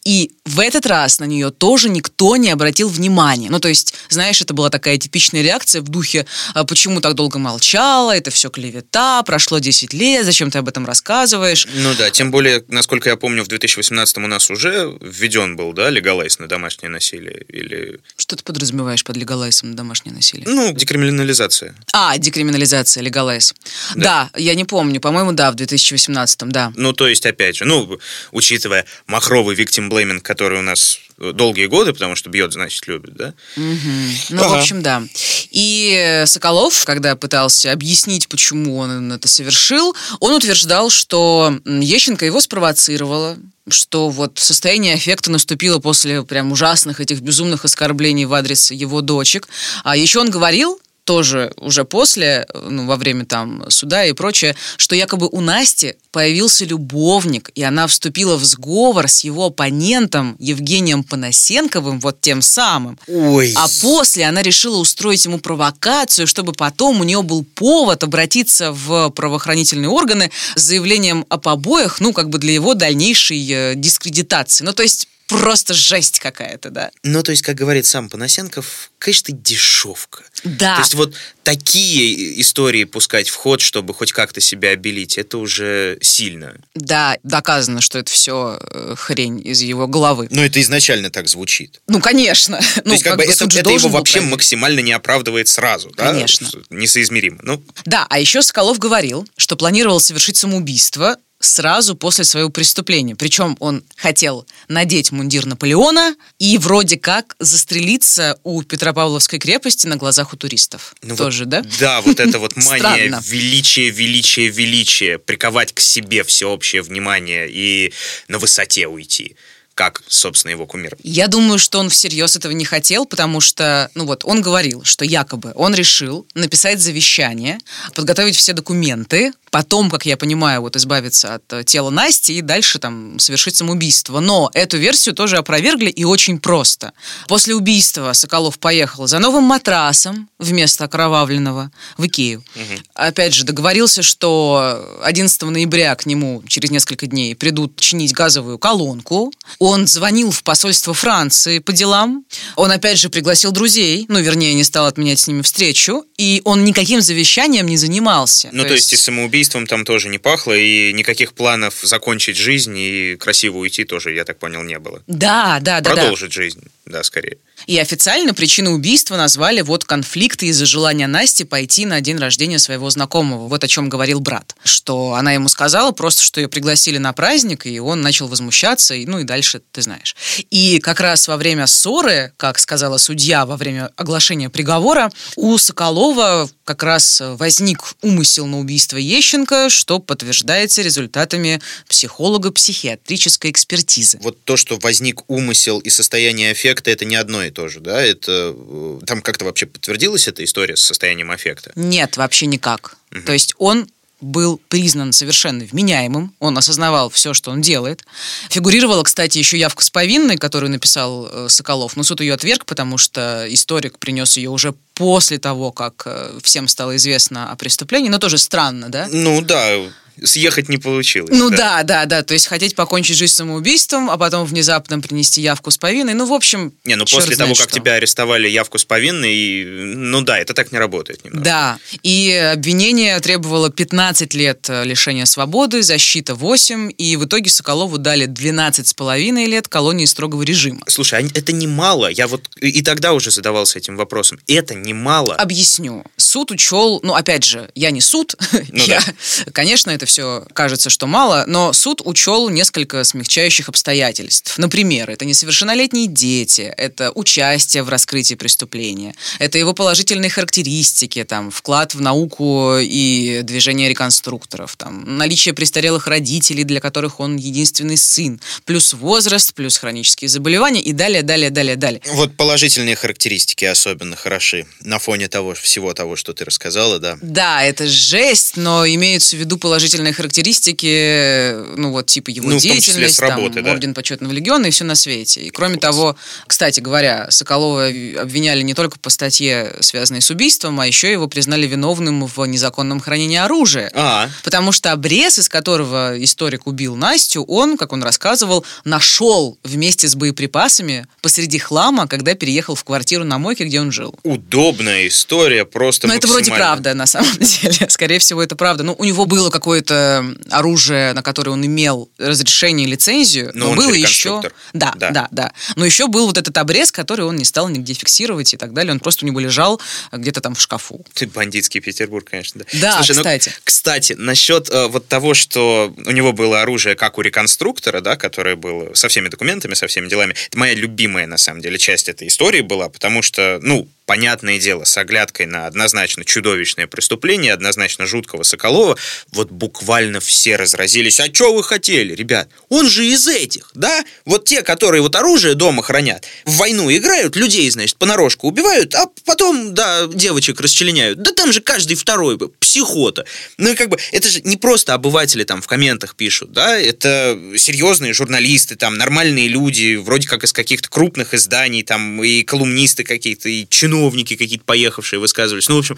[0.06, 3.50] И в этот раз на нее тоже никто не обратил внимания.
[3.50, 7.14] Ну, то есть, знаешь, это была такая типичная реакция в духе духе «А «почему так
[7.16, 12.10] долго молчала, это все клевета, прошло 10 лет, зачем ты об этом рассказываешь?» Ну да,
[12.10, 16.48] тем более, насколько я помню, в 2018 у нас уже введен был, да, легалайз на
[16.48, 17.46] домашнее насилие?
[17.48, 18.00] Или...
[18.18, 20.46] Что ты подразумеваешь под легалайзом на домашнее насилие?
[20.48, 21.74] Ну, декриминализация.
[21.94, 23.54] А, декриминализация, легалайз.
[23.96, 24.30] Да.
[24.34, 26.74] да, я не помню, по-моему, да, в 2018, да.
[26.76, 27.98] Ну, то есть, опять же, ну,
[28.32, 31.00] учитывая махровый victim blaming, который у нас
[31.32, 33.34] долгие годы, потому что бьет, значит, любит, да?
[33.56, 33.92] Угу.
[34.30, 34.50] Ну, ага.
[34.50, 35.04] в общем, да.
[35.52, 43.38] И Соколов, когда пытался объяснить, почему он это совершил, он утверждал, что Ещенко его спровоцировала,
[43.70, 49.48] что вот состояние аффекта наступило после прям ужасных этих безумных оскорблений в адрес его дочек.
[49.84, 54.96] А еще он говорил, тоже уже после, ну, во время там суда и прочее, что
[54.96, 62.00] якобы у Насти появился любовник, и она вступила в сговор с его оппонентом Евгением Панасенковым,
[62.00, 62.98] вот тем самым.
[63.08, 63.54] Ой.
[63.56, 69.10] А после она решила устроить ему провокацию, чтобы потом у нее был повод обратиться в
[69.10, 74.64] правоохранительные органы с заявлением о побоях, ну, как бы для его дальнейшей э, дискредитации.
[74.64, 76.92] Ну, то есть просто жесть какая-то, да.
[77.04, 80.24] Ну, то есть, как говорит сам Панасенков, конечно, дешевка.
[80.44, 80.76] Да.
[80.76, 85.98] То есть, вот такие истории пускать в ход, чтобы хоть как-то себя обелить, это уже
[86.02, 86.56] сильно.
[86.76, 90.28] Да, доказано, что это все э, хрень из его головы.
[90.32, 91.82] Но это изначально так звучит.
[91.88, 92.60] Ну, конечно.
[92.76, 94.32] То ну, есть, как, как бы это, это его вообще проверить.
[94.32, 95.92] максимально не оправдывает сразу.
[95.92, 96.50] Конечно.
[96.52, 96.60] Да?
[96.70, 97.40] Несоизмеримо.
[97.44, 97.64] Ну.
[97.86, 103.16] Да, а еще Соколов говорил, что планировал совершить самоубийство сразу после своего преступления.
[103.16, 110.34] Причем он хотел надеть мундир Наполеона и вроде как застрелиться у Петропавловской крепости на глазах
[110.34, 110.96] у туристов.
[111.02, 111.66] Ну Тоже, вот, да?
[111.80, 117.94] Да, вот это вот мания величия, величия, величия, приковать к себе всеобщее внимание и
[118.28, 119.36] на высоте уйти
[119.76, 120.96] как, собственно, его кумир.
[121.04, 125.04] Я думаю, что он всерьез этого не хотел, потому что, ну вот, он говорил, что
[125.04, 127.58] якобы он решил написать завещание,
[127.96, 132.80] подготовить все документы, потом, как я понимаю, вот избавиться от э, тела Насти и дальше
[132.80, 134.20] там совершить самоубийство.
[134.20, 136.92] Но эту версию тоже опровергли и очень просто.
[137.28, 142.44] После убийства Соколов поехал за новым матрасом вместо окровавленного в Икею.
[142.56, 142.82] Угу.
[142.96, 149.32] Опять же, договорился, что 11 ноября к нему через несколько дней придут чинить газовую колонку.
[149.60, 152.26] Он звонил в посольство Франции по делам.
[152.56, 156.06] Он опять же пригласил друзей, ну, вернее, не стал отменять с ними встречу.
[156.18, 158.50] И он никаким завещанием не занимался.
[158.52, 161.82] Ну, то, то есть, есть и самоубийство убийством там тоже не пахло, и никаких планов
[161.84, 165.02] закончить жизнь и красиво уйти тоже, я так понял, не было.
[165.08, 165.92] Да, да, да.
[165.92, 166.42] Продолжить да.
[166.44, 167.38] жизнь, да, скорее.
[167.66, 172.90] И официально причину убийства назвали вот конфликты из-за желания Насти пойти на день рождения своего
[172.90, 173.48] знакомого.
[173.48, 174.56] Вот о чем говорил брат.
[174.66, 179.06] Что она ему сказала просто, что ее пригласили на праздник, и он начал возмущаться, и,
[179.06, 180.16] ну и дальше ты знаешь.
[180.50, 186.50] И как раз во время ссоры, как сказала судья во время оглашения приговора, у Соколова
[186.66, 194.20] как раз возник умысел на убийство Ещенко, что подтверждается результатами психолого-психиатрической экспертизы.
[194.22, 198.02] Вот то, что возник умысел и состояние аффекта, это не одно и то же, да?
[198.02, 201.72] Это э, там как-то вообще подтвердилась эта история с состоянием аффекта?
[201.76, 202.98] Нет, вообще никак.
[203.12, 203.22] Угу.
[203.26, 203.88] То есть он
[204.22, 208.06] был признан совершенно вменяемым, он осознавал все, что он делает.
[208.50, 212.98] Фигурировала, кстати, еще явка с повинной, которую написал э, Соколов, но суд ее отверг, потому
[212.98, 218.18] что историк принес ее уже после того, как э, всем стало известно о преступлении, но
[218.18, 219.08] тоже странно, да?
[219.12, 219.76] Ну да,
[220.22, 221.32] съехать не получилось.
[221.38, 221.84] Ну да.
[221.84, 226.14] да, да, То есть хотеть покончить жизнь самоубийством, а потом внезапно принести явку с повинной.
[226.14, 227.80] Ну, в общем, Не, ну после того, как что.
[227.80, 231.44] тебя арестовали явку с повинной, и, ну да, это так не работает немного.
[231.44, 237.98] Да, и обвинение требовало 15 лет э, лишения свободы, защита 8, и в итоге Соколову
[237.98, 240.82] дали 12,5 лет колонии строгого режима.
[240.88, 242.08] Слушай, а это немало.
[242.08, 244.40] Я вот и и тогда уже задавался этим вопросом.
[244.48, 245.36] Это немало.
[245.36, 246.04] Объясню.
[246.18, 248.36] Суд учел, ну, опять же, я не суд,
[248.72, 249.52] Ну я, да.
[249.52, 254.58] конечно, это все кажется, что мало, но суд учел несколько смягчающих обстоятельств.
[254.58, 261.96] Например, это несовершеннолетние дети, это участие в раскрытии преступления, это его положительные характеристики, там, вклад
[261.96, 268.94] в науку и движение реконструкторов, там, наличие престарелых родителей, для которых он единственный сын, плюс
[268.94, 272.02] возраст, плюс хронические заболевания и далее, далее, далее, далее.
[272.08, 277.18] Вот положительные характеристики особенно хороши на фоне того всего того, что ты рассказала, да.
[277.22, 283.20] Да, это жесть, но имеются в виду положительные характеристики, ну вот типа его Ну, деятельность,
[283.20, 283.72] работы, там, да.
[283.72, 285.42] орден почетного легиона и все на свете.
[285.42, 286.16] И кроме того,
[286.48, 291.68] кстати говоря, Соколова обвиняли не только по статье, связанной с убийством, а еще его признали
[291.68, 293.92] виновным в незаконном хранении оружия.
[293.94, 300.08] А, Потому что обрез, из которого историк убил Настю, он, как он рассказывал, нашел вместе
[300.08, 304.16] с боеприпасами посреди хлама, когда переехал в квартиру на мойке, где он жил.
[304.24, 307.88] удобная история, просто Но это вроде правда, на самом деле.
[307.90, 308.84] Скорее всего, это правда.
[308.84, 313.94] Ну, у него было какое-то оружие, на которое он имел разрешение лицензию, Но но, было
[313.94, 314.42] еще...
[314.74, 315.12] Да, Да.
[315.12, 318.58] да, да, Но еще был вот этот обрез, который он не стал нигде фиксировать и
[318.58, 318.92] так далее.
[318.92, 319.82] Он просто у него лежал
[320.12, 321.06] где-то там в шкафу.
[321.14, 322.80] Ты бандитский Петербург, конечно, да.
[322.80, 323.54] Да, Слушай, ну, кстати.
[323.64, 328.56] кстати, насчет э, вот того, что у него было оружие, как у реконструктора, да, которое
[328.56, 332.28] было со всеми документами, со всеми делами, это моя любимая, на самом деле, часть этой
[332.28, 338.44] истории была, потому что, ну, понятное дело, с оглядкой на однозначно чудовищное преступление, однозначно жуткого
[338.44, 338.98] Соколова,
[339.32, 341.20] вот буквально все разразились.
[341.20, 342.50] А что вы хотели, ребят?
[342.70, 344.04] Он же из этих, да?
[344.26, 349.08] Вот те, которые вот оружие дома хранят, в войну играют, людей, значит, понарошку убивают, а
[349.26, 351.22] потом, да, девочек расчленяют.
[351.22, 353.26] Да там же каждый второй психота.
[353.58, 357.40] Ну, и как бы, это же не просто обыватели там в комментах пишут, да, это
[357.58, 363.50] серьезные журналисты, там, нормальные люди, вроде как из каких-то крупных изданий, там, и колумнисты какие-то,
[363.50, 363.93] и чиновники
[364.36, 365.70] какие-то поехавшие высказывались.
[365.70, 365.98] Ну, в общем,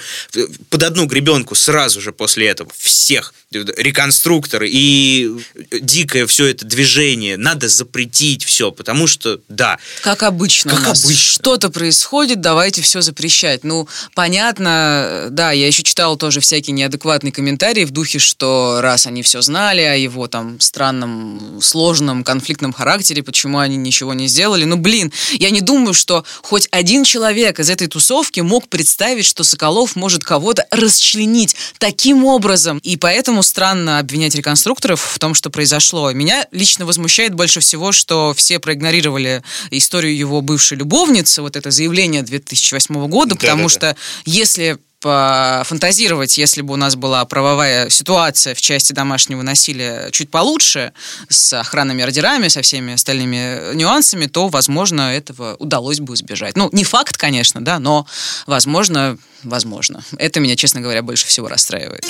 [0.69, 3.33] под одну гребенку сразу же после этого всех
[3.77, 5.31] реконструкторы и
[5.71, 11.15] дикое все это движение надо запретить все, потому что, да, Как обычно Как обычно.
[11.15, 13.63] Что-то происходит, давайте все запрещать.
[13.63, 19.21] Ну, понятно, да, я еще читала тоже всякие неадекватные комментарии в духе, что раз они
[19.21, 24.65] все знали о его там странном, сложном, конфликтном характере, почему они ничего не сделали.
[24.65, 29.43] Ну, блин, я не думаю, что хоть один человек из этой тусовки мог представить, что
[29.43, 32.79] Соколов может кого-то расчленить таким образом.
[32.79, 36.11] И поэтому странно обвинять реконструкторов в том, что произошло.
[36.11, 42.23] Меня лично возмущает больше всего, что все проигнорировали историю его бывшей любовницы, вот это заявление
[42.23, 43.95] 2008 года, потому Да-да-да.
[43.95, 50.31] что если фантазировать, если бы у нас была правовая ситуация в части домашнего насилия чуть
[50.31, 50.93] получше,
[51.29, 56.57] с охранными ордерами, со всеми остальными нюансами, то, возможно, этого удалось бы избежать.
[56.57, 58.07] Ну, не факт, конечно, да, но,
[58.47, 60.03] возможно, возможно.
[60.17, 62.05] Это меня, честно говоря, больше всего расстраивает.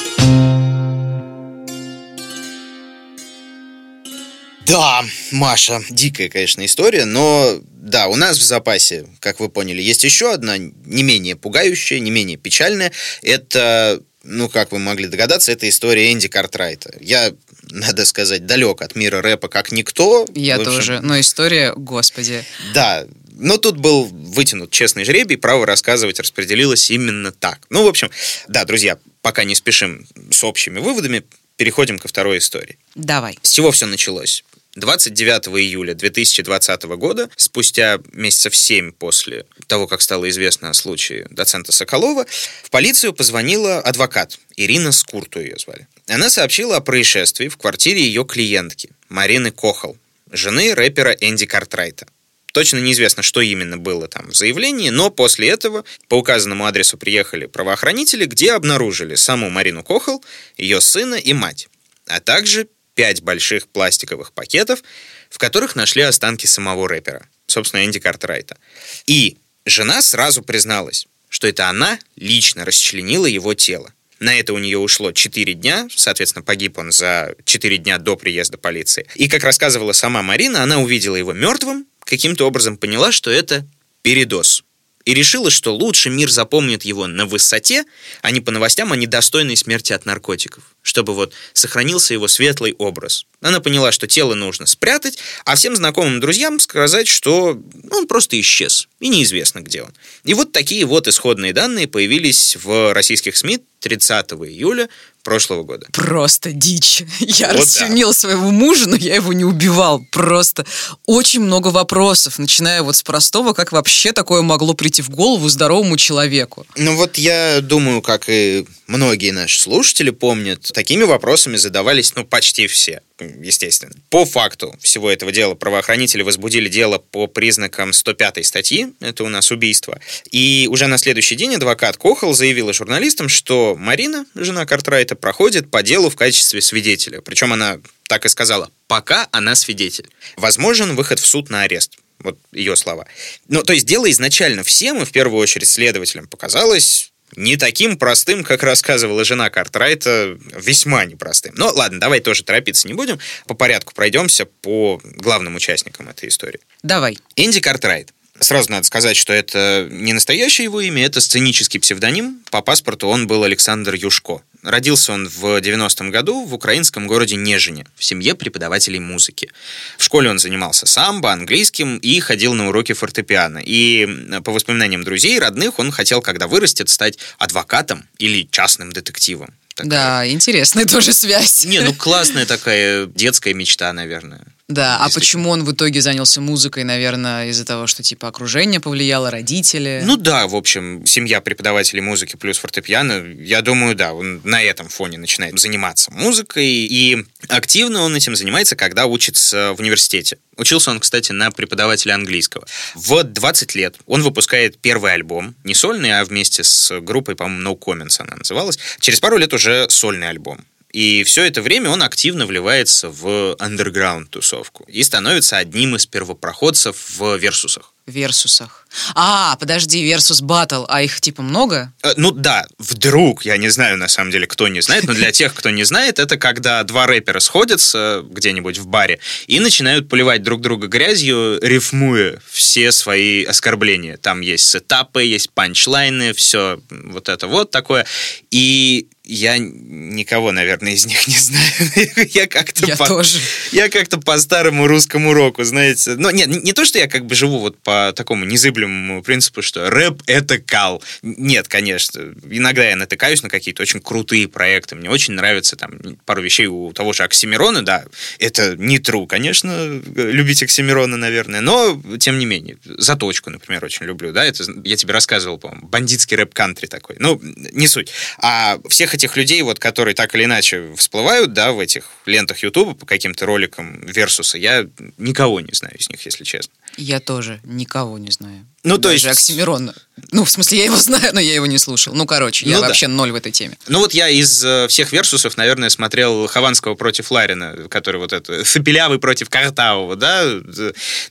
[4.65, 10.03] Да, Маша, дикая, конечно, история, но да, у нас в запасе, как вы поняли, есть
[10.03, 12.91] еще одна не менее пугающая, не менее печальная.
[13.21, 16.95] Это, ну, как вы могли догадаться, это история Энди Картрайта.
[16.99, 17.31] Я,
[17.69, 20.25] надо сказать, далек от мира рэпа как никто.
[20.33, 20.99] Я общем, тоже.
[21.01, 22.43] Но история, господи.
[22.73, 23.05] Да,
[23.37, 27.59] но тут был вытянут честный жребий, право рассказывать распределилось именно так.
[27.69, 28.09] Ну, в общем,
[28.47, 31.23] да, друзья, пока не спешим с общими выводами,
[31.55, 32.77] переходим ко второй истории.
[32.95, 33.37] Давай.
[33.41, 34.43] С чего все началось?
[34.75, 41.71] 29 июля 2020 года, спустя месяцев 7 после того, как стало известно о случае доцента
[41.71, 42.25] Соколова,
[42.63, 45.87] в полицию позвонила адвокат Ирина Скурту ее звали.
[46.07, 49.97] Она сообщила о происшествии в квартире ее клиентки Марины Кохал,
[50.31, 52.07] жены рэпера Энди Картрайта.
[52.51, 57.47] Точно неизвестно, что именно было там в заявлении, но после этого по указанному адресу приехали
[57.47, 60.23] правоохранители, где обнаружили саму Марину Кохал,
[60.57, 61.67] ее сына и мать,
[62.07, 64.81] а также пять больших пластиковых пакетов,
[65.29, 68.57] в которых нашли останки самого рэпера, собственно, Энди Картрайта.
[69.05, 73.93] И жена сразу призналась, что это она лично расчленила его тело.
[74.19, 78.57] На это у нее ушло 4 дня, соответственно, погиб он за 4 дня до приезда
[78.57, 79.07] полиции.
[79.15, 83.67] И, как рассказывала сама Марина, она увидела его мертвым, каким-то образом поняла, что это
[84.01, 84.63] передоз.
[85.03, 87.83] И решила, что лучше мир запомнит его на высоте,
[88.21, 90.74] а не по новостям о недостойной смерти от наркотиков.
[90.85, 93.25] Чтобы вот сохранился его светлый образ.
[93.41, 97.59] Она поняла, что тело нужно спрятать, а всем знакомым друзьям сказать, что
[97.91, 99.93] он просто исчез, и неизвестно, где он.
[100.25, 104.89] И вот такие вот исходные данные появились в российских СМИ 30 июля
[105.23, 105.87] прошлого года.
[105.91, 107.03] Просто дичь.
[107.19, 110.01] Я Вот расчленил своего мужа, но я его не убивал.
[110.11, 110.65] Просто
[111.05, 115.97] очень много вопросов, начиная вот с простого, как вообще такое могло прийти в голову здоровому
[115.97, 116.65] человеку.
[116.77, 122.67] Ну вот я думаю, как и многие наши слушатели помнят, такими вопросами задавались, ну, почти
[122.67, 123.95] все, естественно.
[124.09, 129.51] По факту всего этого дела правоохранители возбудили дело по признакам 105 статьи, это у нас
[129.51, 129.99] убийство.
[130.31, 135.81] И уже на следующий день адвокат Кохол заявила журналистам, что Марина, жена Картрайта, проходит по
[135.81, 137.21] делу в качестве свидетеля.
[137.21, 140.09] Причем она так и сказала, пока она свидетель.
[140.35, 141.93] Возможен выход в суд на арест.
[142.19, 143.07] Вот ее слова.
[143.47, 148.43] Ну, то есть дело изначально всем, и в первую очередь следователям, показалось не таким простым,
[148.43, 151.53] как рассказывала жена Картрайта, весьма непростым.
[151.55, 153.19] Но ладно, давай тоже торопиться не будем.
[153.47, 156.59] По порядку пройдемся по главным участникам этой истории.
[156.83, 157.17] Давай.
[157.35, 158.11] Энди Картрайт.
[158.39, 162.41] Сразу надо сказать, что это не настоящее его имя, это сценический псевдоним.
[162.51, 164.41] По паспорту он был Александр Юшко.
[164.65, 169.51] Родился он в 90-м году в украинском городе Нежине, в семье преподавателей музыки.
[169.97, 173.61] В школе он занимался самбо, английским и ходил на уроки фортепиано.
[173.63, 174.07] И
[174.43, 179.53] по воспоминаниям друзей, родных, он хотел, когда вырастет, стать адвокатом или частным детективом.
[179.75, 179.89] Такая.
[179.89, 181.65] Да, интересная тоже связь.
[181.65, 184.41] Не, ну классная такая детская мечта, наверное.
[184.67, 189.29] Да, а почему он в итоге занялся музыкой, наверное, из-за того, что типа окружение повлияло,
[189.29, 190.01] родители?
[190.03, 194.89] Ну да, в общем, семья преподавателей музыки плюс фортепиано, я думаю, да, он на этом
[194.89, 200.39] фоне начинает заниматься музыкой, и активно он этим занимается, когда учится в университете.
[200.57, 202.65] Учился он, кстати, на преподавателя английского.
[202.95, 207.79] В 20 лет он выпускает первый альбом, не сольный, а вместе с группой, по-моему, No
[207.79, 208.79] Comments она называлась.
[208.99, 210.65] Через пару лет уже сольный альбом.
[210.95, 217.35] И все это время он активно вливается в андерграунд-тусовку и становится одним из первопроходцев в
[217.35, 217.91] версусах.
[218.05, 218.87] Версусах.
[219.13, 221.91] А, подожди, версус батл, а их типа много?
[222.01, 225.33] Э, Ну да, вдруг, я не знаю на самом деле, кто не знает, но для
[225.33, 230.43] тех, кто не знает, это когда два рэпера сходятся где-нибудь в баре и начинают поливать
[230.43, 234.15] друг друга грязью, рифмуя все свои оскорбления.
[234.15, 238.05] Там есть сетапы, есть панчлайны, все вот это вот такое.
[238.49, 242.29] И я никого, наверное, из них не знаю.
[242.33, 243.39] я как-то Я по, тоже.
[243.71, 246.15] Я как-то по старому русскому року, знаете.
[246.15, 249.89] Ну, нет, не то, что я как бы живу вот по такому незыблемому принципу, что
[249.89, 251.01] рэп— это кал.
[251.23, 252.33] Нет, конечно.
[252.49, 254.95] Иногда я натыкаюсь на какие-то очень крутые проекты.
[254.95, 258.05] Мне очень нравится там пару вещей у того же Оксимирона, да.
[258.39, 262.77] Это не true, конечно, любить Оксимирона, наверное, но тем не менее.
[262.85, 264.45] Заточку, например, очень люблю, да.
[264.45, 267.15] Это я тебе рассказывал, по-моему, бандитский рэп-кантри такой.
[267.19, 268.11] Ну, не суть.
[268.37, 272.93] А всех этих людей, вот, которые так или иначе всплывают, да, в этих лентах Ютуба
[272.93, 274.87] по каким-то роликам Версуса, я
[275.17, 276.73] никого не знаю из них, если честно.
[276.97, 278.65] Я тоже никого не знаю.
[278.85, 279.93] Ну, то есть- Оксимирона.
[280.31, 282.13] Ну, в смысле, я его знаю, но я его не слушал.
[282.13, 282.87] Ну, короче, я Ну да.
[282.87, 283.77] вообще ноль в этой теме.
[283.87, 288.63] Ну вот я из э, всех версусов, наверное, смотрел Хованского против Ларина, который вот это,
[288.63, 290.43] Фапелявый против Картавого, да?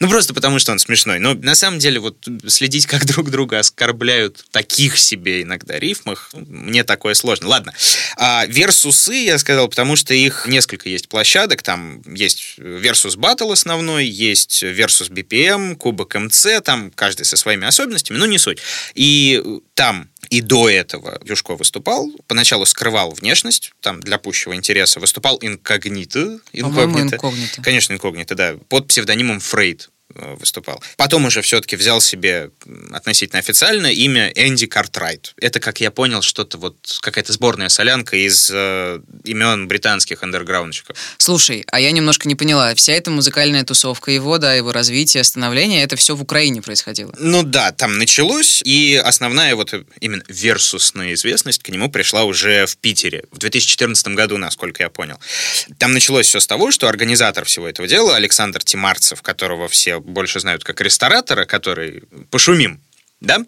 [0.00, 1.18] Ну просто потому, что он смешной.
[1.18, 2.16] Но на самом деле вот
[2.48, 7.48] следить, как друг друга оскорбляют таких себе иногда рифмах, мне такое сложно.
[7.48, 7.72] Ладно.
[8.16, 11.62] А версусы, я сказал, потому что их несколько есть площадок.
[11.62, 18.16] Там есть версус батл основной, есть версус BPM, кубок МЦ, там каждый со своими особенностями,
[18.16, 18.58] но не суть.
[18.94, 19.42] И
[19.74, 22.10] там и до этого Юшко выступал.
[22.26, 24.98] Поначалу скрывал внешность, там для пущего интереса.
[24.98, 26.40] Выступал инкогнито.
[26.58, 27.62] По-моему, инкогнито.
[27.62, 28.56] Конечно, инкогнито, да.
[28.68, 30.82] Под псевдонимом Фрейд э, выступал.
[30.96, 32.50] Потом уже все-таки взял себе
[32.92, 35.34] относительно официально имя Энди Картрайт.
[35.40, 40.96] Это, как я понял, что-то вот какая-то сборная солянка из э, имен британских андерграундщиков.
[41.18, 42.74] Слушай, а я немножко не поняла.
[42.74, 47.12] Вся эта музыкальная тусовка его, да, его развитие, становление, это все в Украине происходило.
[47.18, 52.76] Ну да, там началось, и основная вот именно версусная известность к нему пришла уже в
[52.76, 55.18] Питере в 2014 году, насколько я понял.
[55.78, 60.40] Там началось все с того, что организатор всего этого дела, Александр Тимарцев, которого все больше
[60.40, 62.80] знают как ресторатора, который пошумим,
[63.20, 63.38] да?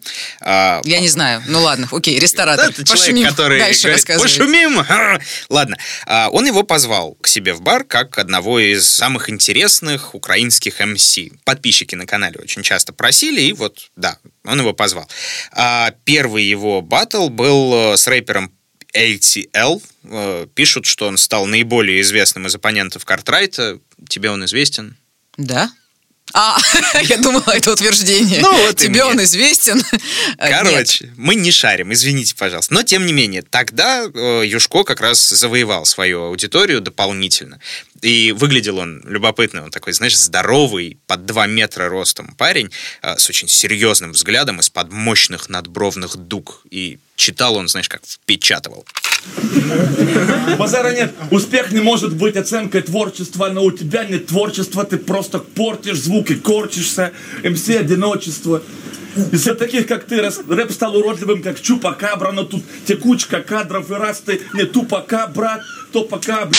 [0.41, 1.43] А, Я не знаю.
[1.47, 2.69] Ну ладно, окей, ресторатор.
[2.69, 3.27] это человек, Пошумим.
[3.29, 4.85] который Дальше говорит, пошумим.
[5.49, 5.77] Ладно.
[6.05, 11.19] А, Он его позвал к себе в бар как одного из самых интересных украинских МС.
[11.43, 15.07] Подписчики на канале очень часто просили, и вот, да, он его позвал.
[15.51, 18.51] А, Первый его батл был э, с рэпером
[18.95, 19.81] ATL.
[20.05, 23.79] Э, Пишут, что он стал наиболее известным из оппонентов Картрайта.
[24.09, 24.97] Тебе он известен?
[25.37, 25.69] Да?
[26.33, 26.57] А,
[27.03, 28.41] я думала, это утверждение.
[28.41, 29.77] Ну, вот Тебе он известен.
[29.77, 30.37] Нет.
[30.37, 32.73] Короче, мы не шарим, извините, пожалуйста.
[32.73, 37.59] Но, тем не менее, тогда э, Юшко как раз завоевал свою аудиторию дополнительно.
[38.01, 39.63] И выглядел он любопытно.
[39.63, 42.71] Он такой, знаешь, здоровый, под 2 метра ростом парень,
[43.01, 46.61] э, с очень серьезным взглядом, из-под мощных надбровных дуг.
[46.69, 48.85] И читал он, знаешь, как впечатывал.
[50.57, 51.13] Базара нет.
[51.31, 56.35] Успех не может быть оценкой творчества, но у тебя нет творчества, ты просто портишь звуки,
[56.35, 57.11] корчишься,
[57.43, 58.61] МС одиночество.
[59.31, 63.93] Из-за таких, как ты, раз рэп стал уродливым, как чупакабра, но тут текучка кадров, и
[63.93, 65.61] раз ты не тупака, брат,
[65.91, 66.57] то пока, бля.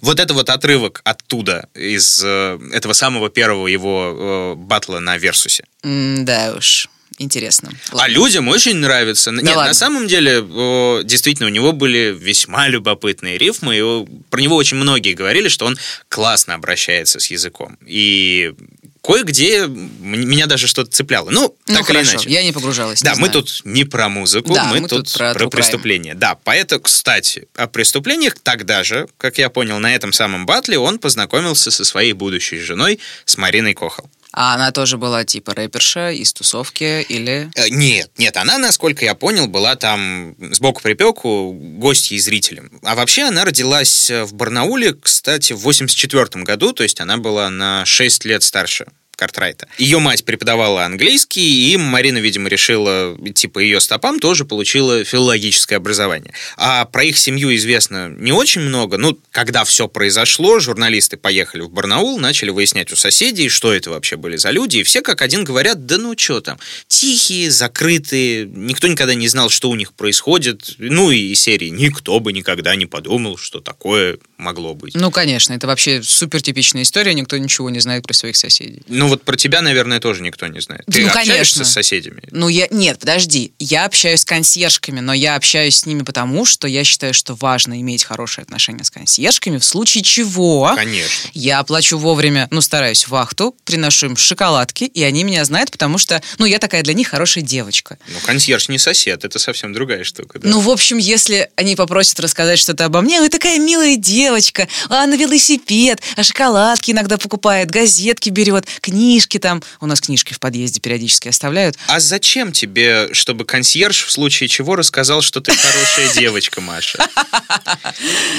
[0.00, 5.64] Вот это вот отрывок оттуда, из э, этого самого первого его э, батла на Версусе.
[5.82, 6.88] М, Да уж,
[7.18, 7.70] интересно.
[7.92, 9.32] А людям очень нравится.
[9.32, 9.66] Нет, ладно.
[9.66, 13.76] на самом деле, о, действительно, у него были весьма любопытные рифмы.
[13.76, 15.76] И про него очень многие говорили, что он
[16.08, 17.76] классно обращается с языком.
[17.84, 18.54] И
[19.02, 21.30] кое-где меня даже что-то цепляло.
[21.30, 22.30] Ну, Ну, так или хорошо, иначе.
[22.30, 23.00] я не погружалась.
[23.02, 23.42] Да, не мы знаю.
[23.44, 26.14] тут не про музыку, Да, мы, мы тут, тут про про, преступления.
[26.14, 30.98] Да, поэтому, кстати, о преступлениях тогда же, как я понял, на этом самом батле он
[30.98, 34.08] познакомился со своей будущей женой, с Мариной Кохол.
[34.40, 37.50] А она тоже была типа рэперша из тусовки или...
[37.56, 42.70] Э, Нет, нет, она, насколько я понял, была там сбоку припеку гостьей и зрителем.
[42.84, 47.50] А вообще она родилась э, в Барнауле, кстати, в 84 году, то есть она была
[47.50, 48.86] на 6 лет старше
[49.18, 49.66] Картрайта.
[49.78, 55.78] Ее мать преподавала английский, и Марина, видимо, решила идти по ее стопам, тоже получила филологическое
[55.78, 56.32] образование.
[56.56, 58.96] А про их семью известно не очень много.
[58.96, 64.14] Ну, когда все произошло, журналисты поехали в Барнаул, начали выяснять у соседей, что это вообще
[64.16, 68.86] были за люди, и все как один говорят, да ну что там, тихие, закрытые, никто
[68.86, 70.76] никогда не знал, что у них происходит.
[70.78, 74.94] Ну и серии никто бы никогда не подумал, что такое могло быть.
[74.94, 78.82] Ну, конечно, это вообще супер типичная история, никто ничего не знает про своих соседей.
[78.86, 80.84] Ну вот про тебя, наверное, тоже никто не знает.
[80.90, 81.64] Ты Ну, общаешься конечно.
[81.64, 82.22] с соседями?
[82.30, 82.68] Ну, я...
[82.70, 83.52] Нет, подожди.
[83.58, 87.80] Я общаюсь с консьержками, но я общаюсь с ними потому, что я считаю, что важно
[87.80, 90.72] иметь хорошие отношения с консьержками, в случае чего...
[90.76, 91.30] Конечно.
[91.34, 96.22] Я плачу вовремя, ну, стараюсь вахту, приношу им шоколадки, и они меня знают, потому что,
[96.38, 97.98] ну, я такая для них хорошая девочка.
[98.08, 100.38] Ну, консьерж не сосед, это совсем другая штука.
[100.38, 100.48] да.
[100.48, 105.06] Ну, в общем, если они попросят рассказать что-то обо мне, вы такая милая девочка, а
[105.06, 108.66] на велосипед, а шоколадки иногда покупает, газетки берет,
[108.98, 109.62] книжки там.
[109.80, 111.76] У нас книжки в подъезде периодически оставляют.
[111.86, 116.98] А зачем тебе, чтобы консьерж в случае чего рассказал, что ты хорошая девочка, Маша?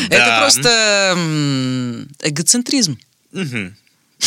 [0.10, 1.18] Это просто
[2.22, 3.00] эгоцентризм.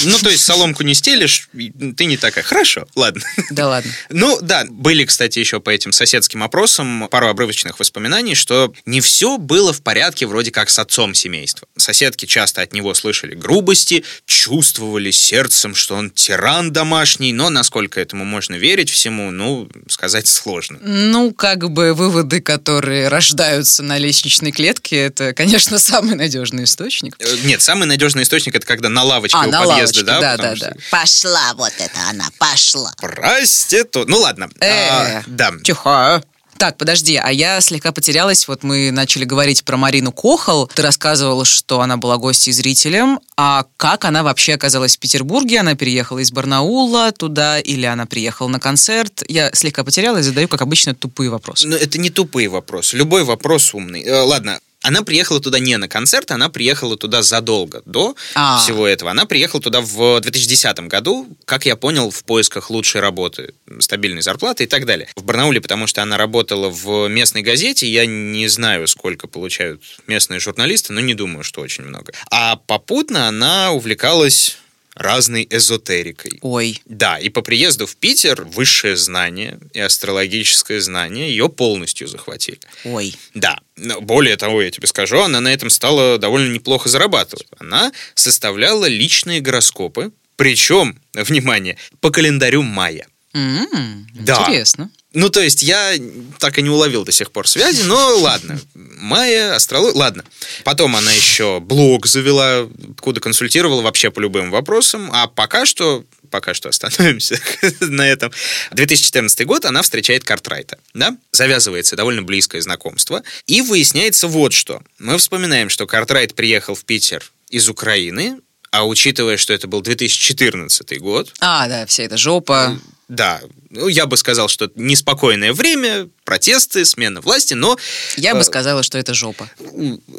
[0.05, 1.49] Ну, то есть соломку не стелишь,
[1.97, 2.43] ты не такая.
[2.45, 3.23] Хорошо, ладно.
[3.51, 3.93] Да ладно.
[4.09, 9.37] Ну, да, были, кстати, еще по этим соседским опросам пару обрывочных воспоминаний, что не все
[9.37, 11.69] было в порядке вроде как с отцом семейства.
[11.77, 18.25] Соседки часто от него слышали грубости, чувствовали сердцем, что он тиран домашний, но насколько этому
[18.25, 20.79] можно верить всему, ну, сказать сложно.
[20.81, 27.15] Ну, как бы выводы, которые рождаются на лестничной клетке, это, конечно, самый надежный источник.
[27.19, 30.21] Э, Нет, самый надежный источник это когда на лавочке А, у на подъезда, лавочке, да?
[30.21, 30.77] да, да, что да.
[30.91, 32.93] Пошла вот это она, пошла.
[33.01, 34.09] Проститут.
[34.09, 34.49] Ну ладно.
[34.61, 35.53] Э, А, да.
[35.63, 36.23] Тихо.
[36.59, 38.47] Так, подожди, а я слегка потерялась.
[38.47, 40.69] Вот мы начали говорить про Марину Кохол.
[40.73, 43.19] Ты рассказывала, что она была гостьей и зрителем.
[43.37, 45.59] А как она вообще оказалась в Петербурге?
[45.59, 49.25] Она переехала из Барнаула туда или она приехала на концерт?
[49.27, 51.67] Я слегка потерялась, задаю, как обычно, тупые вопросы.
[51.67, 52.97] Ну, это не тупые вопросы.
[52.97, 54.05] Любой вопрос умный.
[54.05, 54.61] Э, ладно.
[54.83, 58.59] Она приехала туда не на концерт, она приехала туда задолго до А.
[58.59, 59.11] всего этого.
[59.11, 64.65] Она приехала туда в 2010 году, как я понял, в поисках лучшей работы, стабильной зарплаты
[64.65, 65.09] и так далее.
[65.17, 70.41] В Барнауле, потому что она работала в местной газете, я не знаю, сколько получают местные
[70.41, 72.13] журналисты, но не думаю, что очень много.
[72.31, 74.59] А попутно она увлекалась
[74.95, 76.39] разной эзотерикой.
[76.43, 76.81] Ой.
[76.85, 82.61] Да, и по приезду в Питер высшее знание и астрологическое знание ее полностью захватили.
[82.85, 83.15] Ой.
[83.35, 87.47] Да, но более того, я тебе скажу, она на этом стала довольно неплохо зарабатывать.
[87.59, 93.07] Она составляла личные гороскопы, причем, внимание, по календарю мая.
[93.35, 94.43] М, Да.
[94.43, 94.91] Интересно.
[95.15, 95.95] Ну, то есть я
[96.39, 98.61] так и не уловил до сих пор связи, но ладно.
[98.75, 100.25] Майя, астрология, ладно.
[100.65, 102.69] Потом она еще блог завела,
[103.01, 107.39] куда консультировала вообще по любым вопросам, а пока что пока что остановимся
[107.81, 108.33] на этом.
[108.71, 111.15] 2014 год она встречает Картрайта, да?
[111.31, 113.23] Завязывается довольно близкое знакомство.
[113.47, 114.83] И выясняется вот что.
[114.99, 118.39] Мы вспоминаем, что Картрайт приехал в Питер из Украины,
[118.71, 122.79] а учитывая, что это был 2014 год, А, да, вся эта жопа.
[123.13, 127.77] Да, ну, я бы сказал, что неспокойное время, протесты, смена власти, но...
[128.17, 129.51] Я бы э, сказала, что это жопа.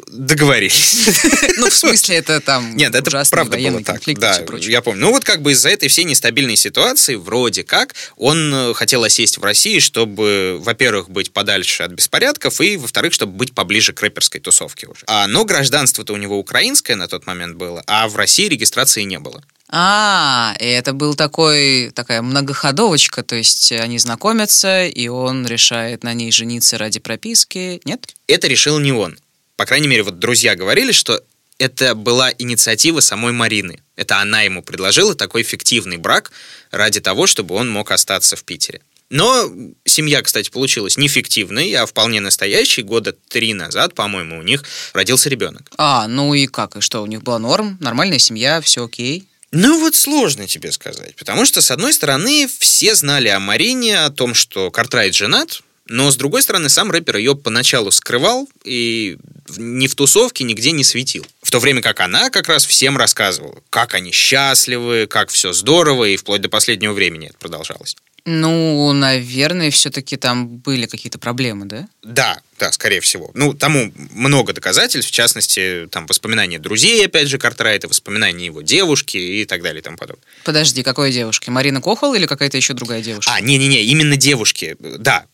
[0.08, 1.08] Договорились.
[1.56, 4.02] Ну, в смысле, это там Нет, это правда было так.
[4.18, 5.00] Да, я помню.
[5.00, 9.38] Ну вот как бы из-за этой всей нестабильной ситуации, вроде как, он э, хотел осесть
[9.38, 14.40] в России, чтобы, во-первых, быть подальше от беспорядков, и, во-вторых, чтобы быть поближе к рэперской
[14.40, 15.02] тусовке уже.
[15.06, 19.18] А, но гражданство-то у него украинское на тот момент было, а в России регистрации не
[19.18, 19.42] было.
[19.70, 26.12] А, и это был такой, такая многоходовочка, то есть они знакомятся, и он решает на
[26.12, 28.14] ней жениться ради прописки, нет?
[28.26, 29.18] Это решил не он.
[29.56, 31.22] По крайней мере, вот друзья говорили, что
[31.58, 33.80] это была инициатива самой Марины.
[33.96, 36.32] Это она ему предложила такой фиктивный брак
[36.70, 38.80] ради того, чтобы он мог остаться в Питере.
[39.10, 39.50] Но
[39.84, 42.82] семья, кстати, получилась не фиктивной, а вполне настоящей.
[42.82, 45.70] Года три назад, по-моему, у них родился ребенок.
[45.76, 49.24] А, ну и как, и что, у них была норм, нормальная семья, все окей?
[49.56, 54.10] Ну вот сложно тебе сказать, потому что, с одной стороны, все знали о Марине, о
[54.10, 59.16] том, что Картрайт женат, но, с другой стороны, сам рэпер ее поначалу скрывал и
[59.56, 61.24] ни в тусовке нигде не светил.
[61.40, 66.06] В то время как она как раз всем рассказывала, как они счастливы, как все здорово,
[66.06, 67.96] и вплоть до последнего времени это продолжалось.
[68.26, 71.86] Ну, наверное, все-таки там были какие-то проблемы, да?
[72.02, 73.30] Да, да, скорее всего.
[73.34, 79.18] Ну, тому много доказательств, в частности, там воспоминания друзей, опять же, Картрайта, воспоминания его девушки
[79.18, 80.24] и так далее и тому подобное.
[80.44, 81.50] Подожди, какой девушки?
[81.50, 83.30] Марина Кохол или какая-то еще другая девушка?
[83.34, 85.26] А, не-не-не, именно девушки, да.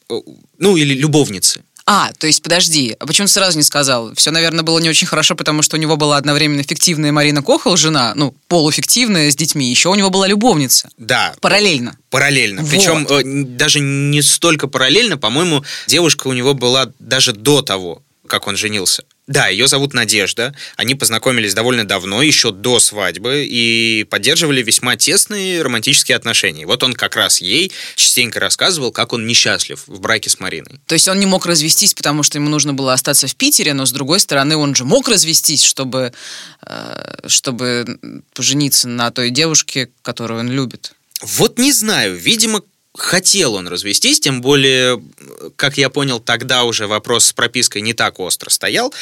[0.58, 1.62] Ну, или любовницы.
[1.92, 4.14] А, то есть, подожди, а почему ты сразу не сказал?
[4.14, 7.76] Все, наверное, было не очень хорошо, потому что у него была одновременно фиктивная Марина Кохол,
[7.76, 10.88] жена, ну, полуфиктивная, с детьми, еще у него была любовница.
[10.98, 11.34] Да.
[11.40, 11.96] Параллельно.
[12.08, 12.62] Параллельно.
[12.62, 12.70] Вот.
[12.70, 18.46] Причем э, даже не столько параллельно, по-моему, девушка у него была даже до того, как
[18.46, 19.02] он женился.
[19.30, 20.52] Да, ее зовут Надежда.
[20.74, 26.66] Они познакомились довольно давно, еще до свадьбы, и поддерживали весьма тесные романтические отношения.
[26.66, 30.80] Вот он как раз ей частенько рассказывал, как он несчастлив в браке с Мариной.
[30.84, 33.86] То есть он не мог развестись, потому что ему нужно было остаться в Питере, но
[33.86, 36.12] с другой стороны он же мог развестись, чтобы,
[36.66, 38.00] э, чтобы
[38.34, 40.92] пожениться на той девушке, которую он любит.
[41.22, 42.62] Вот не знаю, видимо,
[42.96, 45.02] хотел он развестись, тем более,
[45.56, 48.92] как я понял, тогда уже вопрос с пропиской не так остро стоял,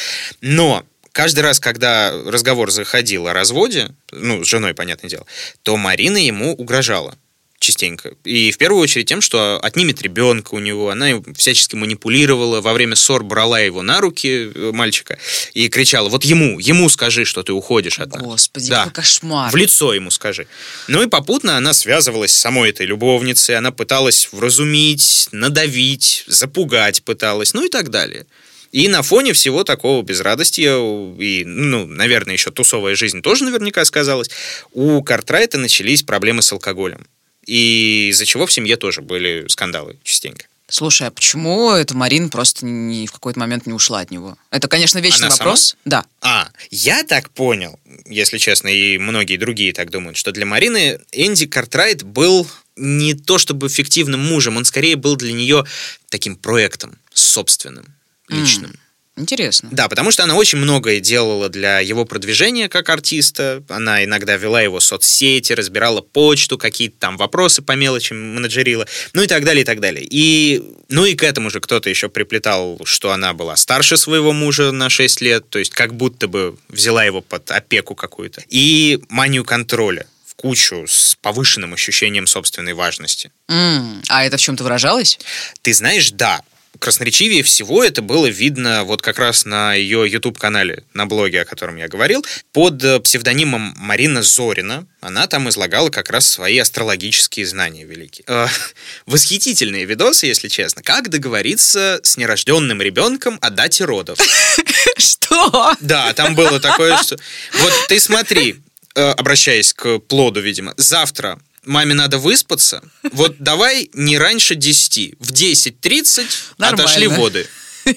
[0.40, 5.26] но каждый раз, когда разговор заходил о разводе, ну, с женой, понятное дело,
[5.62, 7.16] то Марина ему угрожала
[7.58, 8.12] частенько.
[8.24, 10.90] И в первую очередь тем, что отнимет ребенка у него.
[10.90, 12.60] Она всячески манипулировала.
[12.60, 15.18] Во время ссор брала его на руки, э, мальчика,
[15.54, 18.22] и кричала, вот ему, ему скажи, что ты уходишь от нас.
[18.22, 18.84] Господи, Да.
[18.84, 19.50] какой кошмар.
[19.50, 20.46] В лицо ему скажи.
[20.86, 27.54] Ну и попутно она связывалась с самой этой любовницей, она пыталась вразумить, надавить, запугать пыталась,
[27.54, 28.26] ну и так далее.
[28.70, 30.76] И на фоне всего такого безрадостия,
[31.18, 34.28] и, ну, наверное, еще тусовая жизнь тоже наверняка сказалась,
[34.72, 37.06] у Картрайта начались проблемы с алкоголем.
[37.48, 40.44] И из-за чего в семье тоже были скандалы частенько.
[40.68, 44.36] Слушай, а почему эта Марина просто ни в какой-то момент не ушла от него?
[44.50, 45.74] Это, конечно, вечный Она вопрос.
[45.86, 46.04] Да.
[46.20, 51.46] А, я так понял, если честно, и многие другие так думают, что для Марины Энди
[51.46, 52.46] Картрайт был
[52.76, 55.64] не то чтобы фиктивным мужем, он скорее был для нее
[56.10, 57.86] таким проектом собственным,
[58.28, 58.78] личным.
[59.18, 59.68] Интересно.
[59.72, 63.62] Да, потому что она очень многое делала для его продвижения как артиста.
[63.68, 69.26] Она иногда вела его соцсети, разбирала почту, какие-то там вопросы по мелочи менеджерила, ну и
[69.26, 70.06] так далее, и так далее.
[70.08, 74.72] И, ну и к этому же кто-то еще приплетал, что она была старше своего мужа
[74.72, 78.42] на 6 лет, то есть как будто бы взяла его под опеку какую-то.
[78.48, 83.32] И манию контроля в кучу с повышенным ощущением собственной важности.
[83.48, 85.18] М, А это в чем-то выражалось?
[85.62, 86.40] Ты знаешь, да,
[86.78, 91.76] красноречивее всего это было видно вот как раз на ее YouTube-канале, на блоге, о котором
[91.76, 94.86] я говорил, под э, псевдонимом Марина Зорина.
[95.00, 98.24] Она там излагала как раз свои астрологические знания великие.
[98.28, 98.46] Э,
[99.06, 100.82] Восхитительные видосы, если честно.
[100.82, 104.18] Как договориться с нерожденным ребенком о дате родов.
[104.96, 105.74] Что?
[105.80, 107.16] Да, там было такое, что...
[107.60, 108.56] Вот ты смотри,
[108.94, 112.82] э, обращаясь к плоду, видимо, завтра маме надо выспаться,
[113.12, 115.14] вот давай не раньше 10.
[115.18, 116.26] В 10.30
[116.58, 116.84] Нормально.
[116.84, 117.46] отошли воды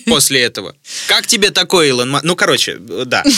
[0.06, 0.76] после этого.
[1.08, 3.24] Как тебе такое, Илон Ну, короче, да.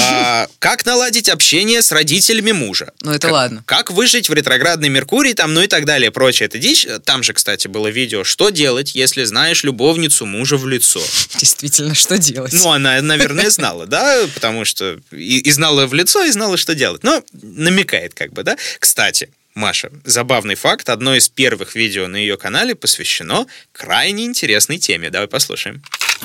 [0.00, 2.92] А, как наладить общение с родителями мужа?
[3.02, 3.62] Ну, это Как- ладно.
[3.66, 6.46] Как выжить в ретроградный Меркурий, там, ну и так далее, прочее.
[6.46, 6.86] Это дичь.
[7.04, 11.00] Там же, кстати, было видео, что делать, если знаешь любовницу мужа в лицо.
[11.38, 12.52] Действительно, что делать?
[12.52, 16.74] Ну, она, наверное, знала, да, потому что и, и знала в лицо, и знала, что
[16.74, 17.02] делать.
[17.02, 18.56] Но намекает как бы, да.
[18.78, 25.10] Кстати, Маша, забавный факт, одно из первых видео на ее канале посвящено крайне интересной теме.
[25.10, 25.82] Давай послушаем.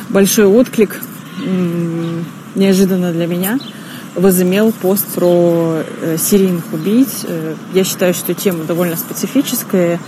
[0.09, 1.01] большой отклик,
[2.55, 3.59] неожиданно для меня.
[4.15, 7.23] возымел пост про э, серийных убийц.
[7.23, 9.99] Э, я считаю, что тема довольно специфическая.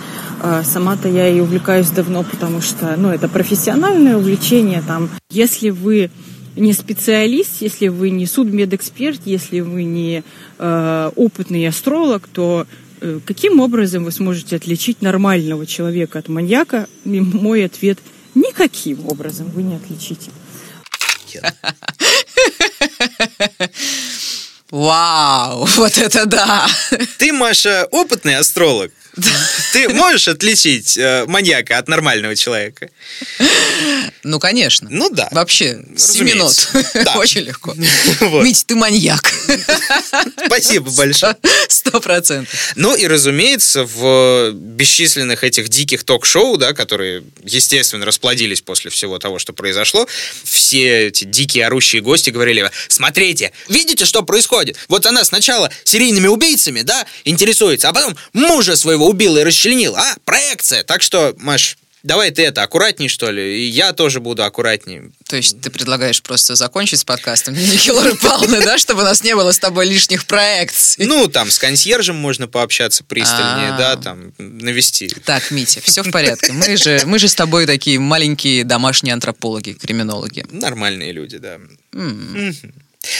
[0.41, 4.81] Э, сама-то я и увлекаюсь давно, потому что ну, это профессиональное увлечение.
[4.87, 6.09] Там, если вы
[6.55, 10.23] не специалист, если вы не судмедэксперт, если вы не
[10.57, 12.65] э, опытный астролог, то
[13.25, 16.87] каким образом вы сможете отличить нормального человека от маньяка?
[17.05, 17.99] И мой ответ–
[18.35, 20.31] никаким образом вы не отличите.
[24.71, 26.67] Вау, вот это да!
[27.17, 28.91] Ты, Маша, опытный астролог.
[29.73, 32.89] Ты можешь отличить э, маньяка от нормального человека?
[34.23, 34.87] Ну, конечно.
[34.91, 35.27] Ну да.
[35.31, 36.69] Вообще, 7 минут.
[36.93, 37.15] Да.
[37.15, 37.75] Очень легко.
[38.19, 38.43] Вот.
[38.43, 39.31] Мить, ты маньяк.
[40.45, 41.35] Спасибо большое.
[41.67, 42.73] Сто процентов.
[42.75, 49.39] Ну и, разумеется, в бесчисленных этих диких ток-шоу, да, которые, естественно, расплодились после всего того,
[49.39, 50.07] что произошло,
[50.43, 54.77] все эти дикие орущие гости говорили, смотрите, видите, что происходит?
[54.87, 60.15] Вот она сначала серийными убийцами, да, интересуется, а потом мужа своего убила и расчленила, а?
[60.23, 60.83] Проекция.
[60.83, 65.11] Так что, Маш, давай ты это, аккуратней, что ли, и я тоже буду аккуратней.
[65.27, 69.23] То есть ты предлагаешь просто закончить с подкастом дневники Лоры Павловны, да, чтобы у нас
[69.23, 71.05] не было с тобой лишних проекций?
[71.05, 73.77] Ну, там, с консьержем можно пообщаться пристальнее, А.
[73.77, 75.07] да, там, навести.
[75.25, 76.51] Так, Митя, все в порядке.
[76.51, 80.45] Мы же, мы же с тобой такие маленькие домашние антропологи, криминологи.
[80.51, 81.57] Нормальные люди, да.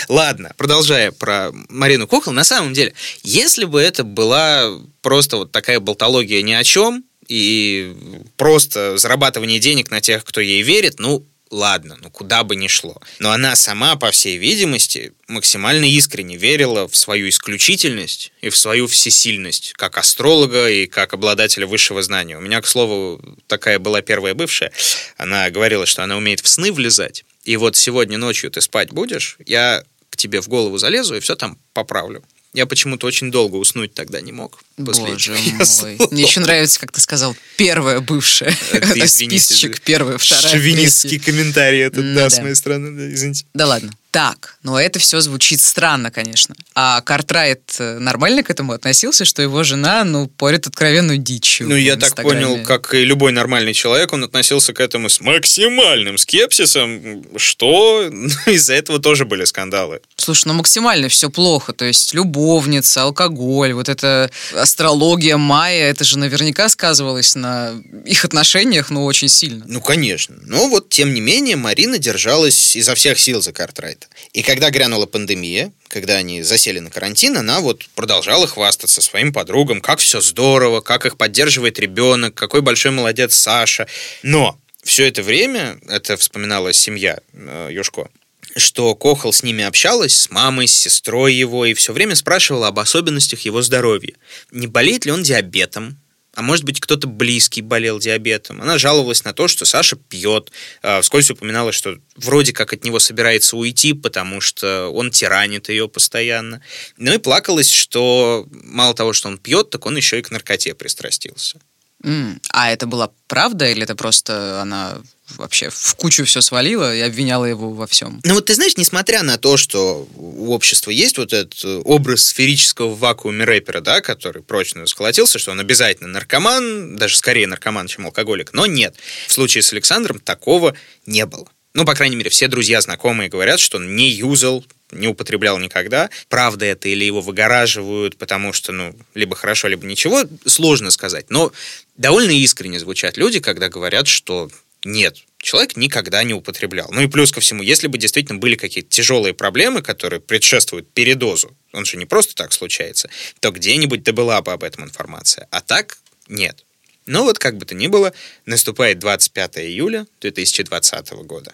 [0.08, 5.80] Ладно, продолжая про Марину Кукол, на самом деле, если бы это была просто вот такая
[5.80, 7.96] болтология ни о чем и
[8.36, 13.02] просто зарабатывание денег на тех, кто ей верит, ну, ладно, ну куда бы ни шло.
[13.20, 18.88] Но она сама, по всей видимости, максимально искренне верила в свою исключительность и в свою
[18.88, 22.38] всесильность, как астролога и как обладателя высшего знания.
[22.38, 24.72] У меня, к слову, такая была первая бывшая.
[25.18, 27.24] Она говорила, что она умеет в сны влезать.
[27.50, 31.36] И вот сегодня ночью ты спать будешь, я к тебе в голову залезу и все
[31.36, 32.22] там поправлю.
[32.54, 34.64] Я почему-то очень долго уснуть тогда не мог.
[34.78, 35.98] После Боже мой.
[36.12, 38.56] Мне еще нравится, как ты сказал, первая бывшая.
[38.72, 43.46] Это, списочек первая, вторая, Шовинистский комментарий этот, да, с моей стороны, извините.
[43.56, 43.94] Да ладно.
[44.12, 46.56] Так, но это все звучит странно, конечно.
[46.74, 51.60] А Картрайт э, нормально к этому относился, что его жена, ну, порит откровенную дичь.
[51.60, 56.18] Ну, я так понял, как и любой нормальный человек, он относился к этому с максимальным
[56.18, 58.10] скепсисом, что
[58.48, 60.02] из-за этого тоже были скандалы.
[60.30, 61.74] Слушай, ну максимально все плохо.
[61.74, 67.74] То есть любовница, алкоголь, вот эта астрология майя, это же наверняка сказывалось на
[68.06, 69.66] их отношениях, ну, очень сильно.
[69.68, 70.36] Ну, конечно.
[70.44, 74.06] Но вот, тем не менее, Марина держалась изо всех сил за Картрайта.
[74.32, 79.82] И когда грянула пандемия, когда они засели на карантин, она вот продолжала хвастаться своим подругам,
[79.82, 83.88] как все здорово, как их поддерживает ребенок, какой большой молодец Саша.
[84.22, 88.10] Но все это время, это вспоминала семья э, Юшко,
[88.56, 92.80] что Кохол с ними общалась, с мамой, с сестрой его, и все время спрашивала об
[92.80, 94.14] особенностях его здоровья.
[94.52, 95.98] Не болеет ли он диабетом?
[96.36, 98.62] А может быть, кто-то близкий болел диабетом.
[98.62, 100.52] Она жаловалась на то, что Саша пьет.
[100.82, 105.90] А, Вскользь упоминала, что вроде как от него собирается уйти, потому что он тиранит ее
[105.90, 106.62] постоянно.
[106.98, 110.76] Ну и плакалась, что мало того, что он пьет, так он еще и к наркоте
[110.76, 111.60] пристрастился.
[112.04, 115.02] М, А это была правда или это просто она
[115.38, 118.20] вообще в кучу все свалила и обвиняла его во всем?
[118.24, 122.26] Ну вот ты знаешь, несмотря на то, что у общества есть вот этот э, образ
[122.26, 127.88] сферического в вакууме рэпера, да, который прочно сколотился, что он обязательно наркоман, даже скорее наркоман,
[127.88, 128.96] чем алкоголик, но нет.
[129.28, 130.76] В случае с Александром такого
[131.06, 131.48] не было.
[131.76, 136.10] Ну, по крайней мере, все друзья, знакомые говорят, что он не юзал, не употреблял никогда.
[136.28, 141.28] Правда это или его выгораживают, потому что, ну, либо хорошо, либо ничего, сложно сказать.
[141.30, 141.52] Но
[141.96, 144.50] довольно искренне звучат люди, когда говорят, что
[144.86, 146.90] нет, человек никогда не употреблял.
[146.92, 151.56] Ну и плюс ко всему, если бы действительно были какие-то тяжелые проблемы, которые предшествуют передозу,
[151.74, 153.10] он же не просто так случается,
[153.40, 155.48] то где-нибудь да была бы об этом информация.
[155.52, 156.66] А так нет.
[157.06, 158.14] Ну вот, как бы то ни было,
[158.46, 161.54] наступает 25 июля 2020 года.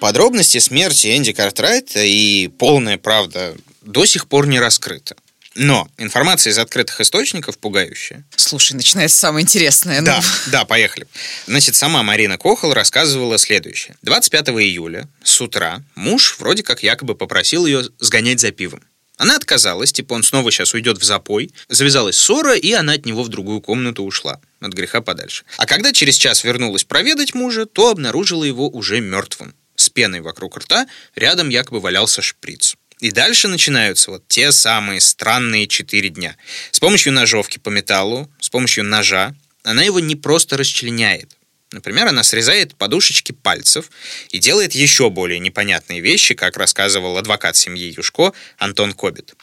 [0.00, 5.16] Подробности смерти Энди Картрайта и полная правда до сих пор не раскрыта.
[5.58, 8.24] Но информация из открытых источников пугающая.
[8.36, 10.00] Слушай, начинается самое интересное.
[10.00, 10.06] ну.
[10.06, 11.08] Да, да, поехали.
[11.48, 13.96] Значит, сама Марина Кохол рассказывала следующее.
[14.02, 18.84] 25 июля с утра муж вроде как якобы попросил ее сгонять за пивом.
[19.16, 21.50] Она отказалась, типа он снова сейчас уйдет в запой.
[21.68, 24.40] Завязалась ссора, и она от него в другую комнату ушла.
[24.60, 25.42] От греха подальше.
[25.56, 29.56] А когда через час вернулась проведать мужа, то обнаружила его уже мертвым.
[29.74, 30.86] С пеной вокруг рта,
[31.16, 32.76] рядом якобы валялся шприц.
[33.00, 36.36] И дальше начинаются вот те самые странные четыре дня.
[36.72, 41.36] С помощью ножовки по металлу, с помощью ножа, она его не просто расчленяет.
[41.70, 43.90] Например, она срезает подушечки пальцев
[44.30, 49.34] и делает еще более непонятные вещи, как рассказывал адвокат семьи Юшко Антон Кобит.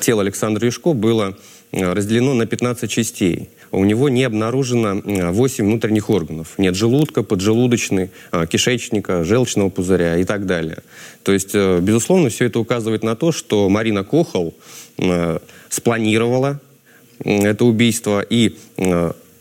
[0.00, 1.38] Тело Александра Юшко было
[1.74, 3.48] разделено на 15 частей.
[3.70, 6.54] У него не обнаружено 8 внутренних органов.
[6.58, 10.78] Нет желудка, поджелудочной, э, кишечника, желчного пузыря и так далее.
[11.22, 14.54] То есть, э, безусловно, все это указывает на то, что Марина Кохол
[15.68, 16.60] спланировала
[17.18, 18.56] это убийство и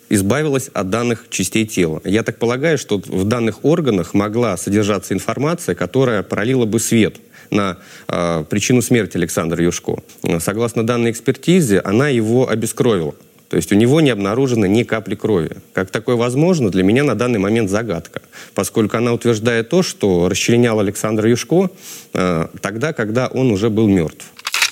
[0.09, 2.01] избавилась от данных частей тела.
[2.03, 7.17] Я так полагаю, что в данных органах могла содержаться информация, которая пролила бы свет
[7.53, 7.77] на
[8.07, 9.97] э, причину смерти Александра Юшко.
[10.39, 13.15] Согласно данной экспертизе, она его обескровила.
[13.49, 15.57] То есть у него не обнаружено ни капли крови.
[15.73, 18.23] Как такое возможно, для меня на данный момент загадка,
[18.55, 21.69] поскольку она утверждает то, что расчленял Александра Юшко
[22.13, 24.25] э, тогда, когда он уже был мертв.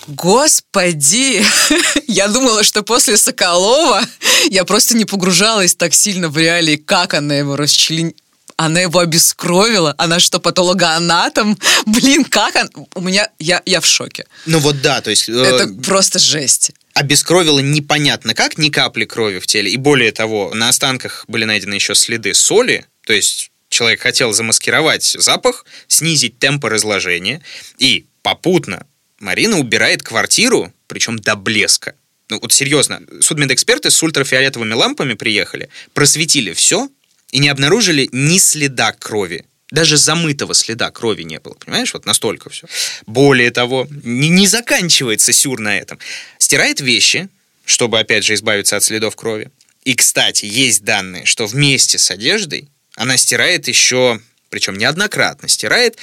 [0.07, 1.43] Господи!
[2.07, 4.01] Я думала, что после Соколова
[4.49, 8.13] я просто не погружалась так сильно в реалии, как она его расчлен...
[8.61, 9.95] Она его обескровила.
[9.97, 11.57] Она что, патологоанатом?
[11.87, 12.87] Блин, как он...
[12.93, 13.27] У меня...
[13.39, 14.27] Я, я в шоке.
[14.45, 15.27] Ну вот да, то есть...
[15.29, 16.71] Э, Это просто жесть.
[16.93, 19.71] Обескровила непонятно как, ни капли крови в теле.
[19.71, 22.85] И более того, на останках были найдены еще следы соли.
[23.07, 27.41] То есть человек хотел замаскировать запах, снизить темпы разложения
[27.79, 28.85] и попутно
[29.19, 31.95] Марина убирает квартиру, причем до блеска.
[32.29, 36.89] Ну вот серьезно, судмедэксперты с ультрафиолетовыми лампами приехали, просветили все
[37.31, 39.45] и не обнаружили ни следа крови.
[39.71, 41.93] Даже замытого следа крови не было, понимаешь?
[41.93, 42.67] Вот настолько все.
[43.05, 45.97] Более того, не, не заканчивается сюр на этом.
[46.37, 47.29] Стирает вещи,
[47.65, 49.49] чтобы, опять же, избавиться от следов крови.
[49.85, 54.19] И, кстати, есть данные, что вместе с одеждой она стирает еще,
[54.49, 55.97] причем неоднократно стирает,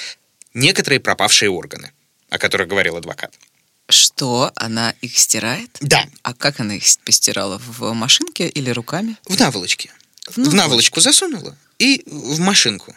[0.54, 1.92] некоторые пропавшие органы
[2.30, 3.34] о которых говорил адвокат.
[3.88, 5.70] Что, она их стирает?
[5.80, 6.04] Да.
[6.22, 7.58] А как она их постирала?
[7.58, 9.16] В машинке или руками?
[9.24, 9.90] В наволочке.
[10.30, 12.94] В наволочку, в наволочку засунула и в машинку.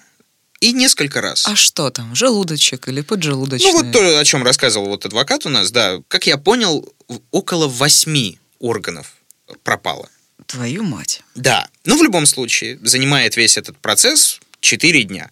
[0.60, 1.48] И несколько раз.
[1.48, 3.72] А что там, желудочек или поджелудочный?
[3.72, 6.02] Ну вот то, о чем рассказывал вот адвокат у нас, да.
[6.08, 6.88] Как я понял,
[7.32, 9.16] около восьми органов
[9.64, 10.08] пропало.
[10.46, 11.24] Твою мать.
[11.34, 11.68] Да.
[11.86, 15.32] Но в любом случае, занимает весь этот процесс 4 дня.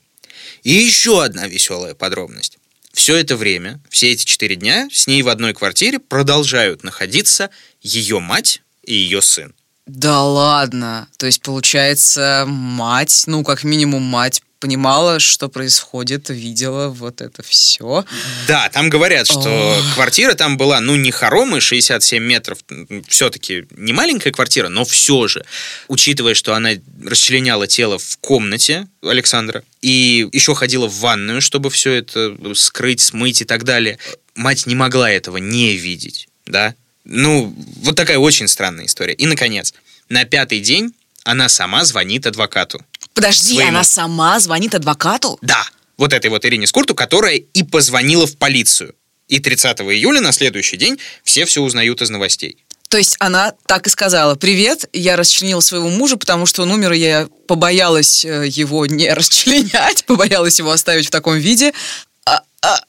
[0.63, 2.57] И еще одна веселая подробность
[2.93, 7.49] все это время, все эти четыре дня с ней в одной квартире продолжают находиться
[7.81, 9.53] ее мать и ее сын.
[9.89, 11.07] Да ладно.
[11.17, 18.05] То есть, получается, мать, ну, как минимум мать понимала, что происходит, видела вот это все.
[18.47, 19.93] Да, там говорят, что О.
[19.95, 22.59] квартира там была, ну, не хоромы, 67 метров,
[23.07, 25.43] все-таки не маленькая квартира, но все же,
[25.87, 26.71] учитывая, что она
[27.03, 33.41] расчленяла тело в комнате Александра и еще ходила в ванную, чтобы все это скрыть, смыть
[33.41, 33.97] и так далее,
[34.35, 36.75] мать не могла этого не видеть, да?
[37.11, 39.15] Ну, вот такая очень странная история.
[39.15, 39.73] И, наконец,
[40.09, 40.93] на пятый день
[41.23, 42.85] она сама звонит адвокату.
[43.15, 43.69] Подожди, своему.
[43.69, 45.39] она сама звонит адвокату?
[45.41, 45.65] Да,
[45.97, 48.93] вот этой вот Ирине Скурту, которая и позвонила в полицию.
[49.27, 52.63] И 30 июля на следующий день все все узнают из новостей.
[52.89, 56.93] То есть она так и сказала, привет, я расчленила своего мужа, потому что он умер,
[56.93, 61.73] и я побоялась э, его не расчленять, побоялась его оставить в таком виде.
[62.25, 62.83] А, а, а!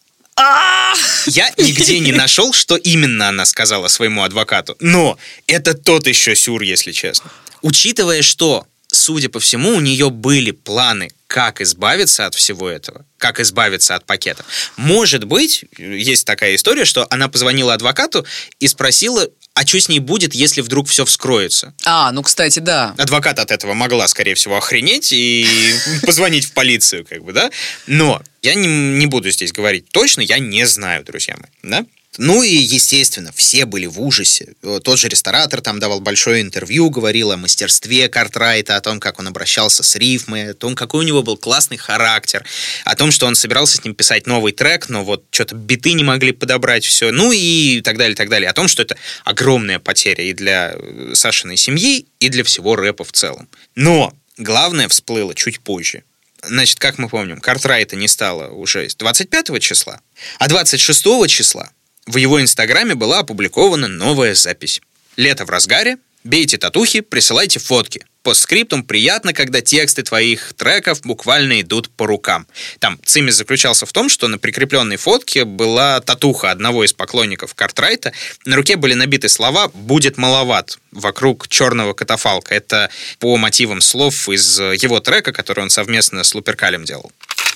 [1.27, 4.77] Я нигде не нашел, что именно она сказала своему адвокату.
[4.81, 7.31] Но это тот еще сюр, если честно.
[7.63, 13.41] Учитывая, что судя по всему, у нее были планы, как избавиться от всего этого, как
[13.41, 14.47] избавиться от пакетов.
[14.77, 18.27] Может быть, есть такая история, что она позвонила адвокату
[18.59, 21.75] и спросила, а что с ней будет, если вдруг все вскроется?
[21.85, 22.95] А, ну, кстати, да.
[22.97, 25.47] Адвокат от этого могла, скорее всего, охренеть и
[26.07, 27.51] позвонить в полицию, как бы, да?
[27.87, 31.85] Но я не, не буду здесь говорить точно, я не знаю, друзья мои, да?
[32.19, 34.55] Ну и, естественно, все были в ужасе.
[34.83, 39.29] Тот же ресторатор там давал большое интервью, говорил о мастерстве Картрайта, о том, как он
[39.29, 42.45] обращался с рифмой, о том, какой у него был классный характер,
[42.85, 46.03] о том, что он собирался с ним писать новый трек, но вот что-то биты не
[46.03, 48.51] могли подобрать все, ну и так далее, так далее.
[48.51, 53.05] О том, что это огромная потеря и для э, Сашиной семьи, и для всего рэпа
[53.05, 53.49] в целом.
[53.77, 56.03] Но главное всплыло чуть позже.
[56.43, 60.01] Значит, как мы помним, Картрайта не стало уже 25 числа,
[60.39, 61.71] а 26 числа
[62.11, 64.81] в его инстаграме была опубликована новая запись.
[65.17, 68.05] Лето в разгаре, бейте татухи, присылайте фотки.
[68.23, 72.47] По скриптум приятно, когда тексты твоих треков буквально идут по рукам.
[72.79, 78.13] Там цимис заключался в том, что на прикрепленной фотке была татуха одного из поклонников Картрайта.
[78.45, 82.55] На руке были набиты слова «будет маловат» вокруг черного катафалка.
[82.55, 82.91] Это
[83.21, 87.13] по мотивам слов из его трека, который он совместно с Луперкалем делал.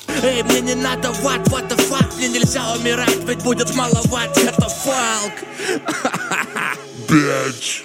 [0.08, 4.68] Эй, мне не надо ват, what the fuck Мне нельзя умирать, ведь будет маловат Это
[4.68, 5.32] фалк
[7.08, 7.82] Bitch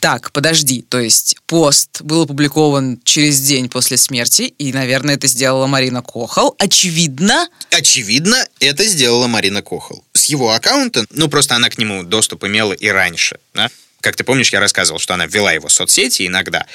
[0.00, 5.66] Так, подожди, то есть пост был опубликован через день после смерти, и, наверное, это сделала
[5.66, 6.56] Марина Кохал.
[6.58, 7.48] Очевидно...
[7.70, 10.02] Очевидно, это сделала Марина Кохал.
[10.12, 13.70] С его аккаунта, ну, просто она к нему доступ имела и раньше, да?
[14.00, 16.66] Как ты помнишь, я рассказывал, что она вела его в соцсети иногда.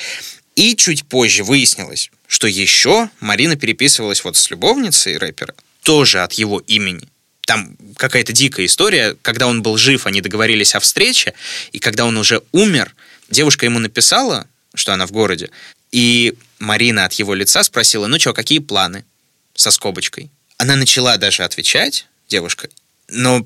[0.58, 5.54] И чуть позже выяснилось, что еще Марина переписывалась вот с любовницей рэпера,
[5.84, 7.08] тоже от его имени.
[7.46, 9.16] Там какая-то дикая история.
[9.22, 11.36] Когда он был жив, они договорились о встрече,
[11.74, 12.96] и когда он уже умер,
[13.30, 15.52] девушка ему написала, что она в городе,
[15.92, 19.06] и Марина от его лица спросила, ну что, какие планы?
[19.54, 20.32] Со скобочкой.
[20.58, 22.68] Она начала даже отвечать, девушка,
[23.10, 23.46] но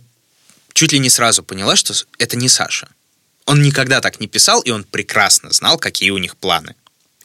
[0.74, 2.88] чуть ли не сразу поняла, что это не Саша.
[3.46, 6.74] Он никогда так не писал, и он прекрасно знал, какие у них планы.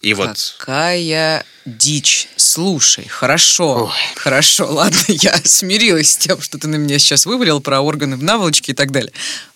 [0.01, 0.57] И вот...
[0.59, 2.29] Какая дичь.
[2.37, 4.15] Слушай, хорошо, Ой.
[4.17, 8.23] хорошо, ладно, я смирилась с тем, что ты на меня сейчас вывалил про органы в
[8.23, 9.13] наволочке и так далее.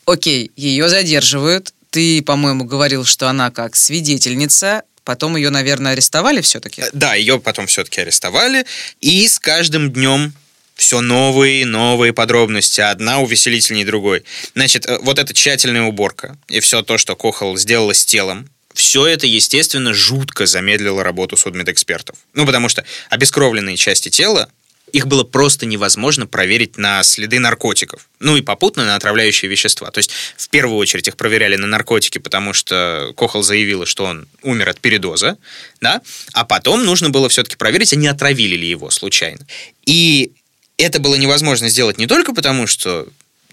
[0.06, 1.72] Окей, ее задерживают.
[1.90, 6.84] Ты, по-моему, говорил, что она как свидетельница, Потом ее, наверное, арестовали все-таки?
[6.92, 8.66] Да, ее потом все-таки арестовали.
[9.00, 10.34] И с каждым днем
[10.80, 14.24] все новые новые подробности, одна увеселительнее другой.
[14.54, 19.06] Значит, э, вот эта тщательная уборка и все то, что Кохол сделала с телом, все
[19.06, 22.16] это, естественно, жутко замедлило работу судмедэкспертов.
[22.34, 24.48] Ну, потому что обескровленные части тела,
[24.92, 28.08] их было просто невозможно проверить на следы наркотиков.
[28.18, 29.90] Ну и попутно на отравляющие вещества.
[29.90, 34.28] То есть в первую очередь их проверяли на наркотики, потому что Кохол заявила, что он
[34.42, 35.36] умер от передоза,
[35.80, 36.00] да,
[36.32, 39.46] а потом нужно было все-таки проверить, а не отравили ли его случайно.
[39.86, 40.32] И
[40.76, 43.06] это было невозможно сделать не только потому, что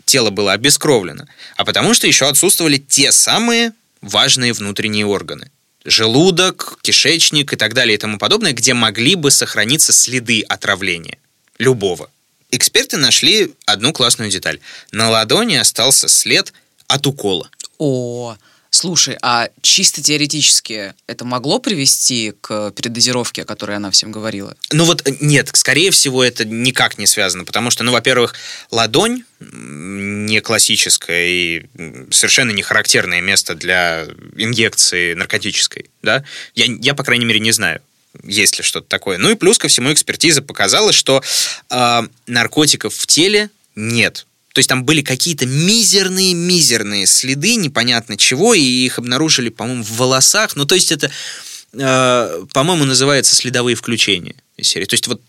[0.06, 5.52] тело было обескровлено, а потому что еще отсутствовали те самые важные внутренние органы.
[5.86, 11.18] Желудок, кишечник и так далее и тому подобное, где могли бы сохраниться следы отравления.
[11.60, 12.10] Любого.
[12.52, 14.60] Эксперты нашли одну классную деталь.
[14.92, 16.54] На ладони остался след
[16.88, 17.50] от укола.
[17.78, 18.38] О,
[18.80, 24.56] Слушай, а чисто теоретически это могло привести к передозировке, о которой она всем говорила?
[24.72, 28.36] Ну вот нет, скорее всего, это никак не связано, потому что, ну, во-первых,
[28.70, 31.66] ладонь не классическое и
[32.12, 34.06] совершенно не характерное место для
[34.36, 36.24] инъекции наркотической, да?
[36.54, 37.82] Я, я по крайней мере, не знаю
[38.24, 39.18] есть ли что-то такое.
[39.18, 41.22] Ну и плюс ко всему экспертиза показала, что
[41.70, 44.26] э, наркотиков в теле нет.
[44.58, 50.56] То есть там были какие-то мизерные-мизерные следы, непонятно чего, и их обнаружили, по-моему, в волосах.
[50.56, 51.12] Ну, то есть это,
[51.74, 54.86] э, по-моему, называется следовые включения из серии.
[54.86, 55.22] То есть вот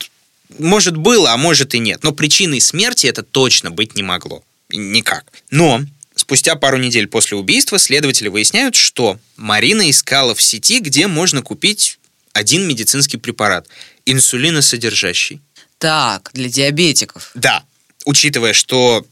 [0.59, 2.05] может было, а может и нет.
[2.05, 4.43] Но причиной смерти это точно быть не могло.
[4.71, 5.27] Никак.
[5.51, 5.83] Но
[6.15, 11.99] спустя пару недель после убийства следователи выясняют, что Марина искала в сети, где можно купить
[12.33, 13.69] один медицинский препарат,
[14.07, 15.43] инсулиносодержащий.
[15.77, 17.31] Так, для диабетиков.
[17.35, 17.63] Да,
[18.07, 19.05] учитывая, что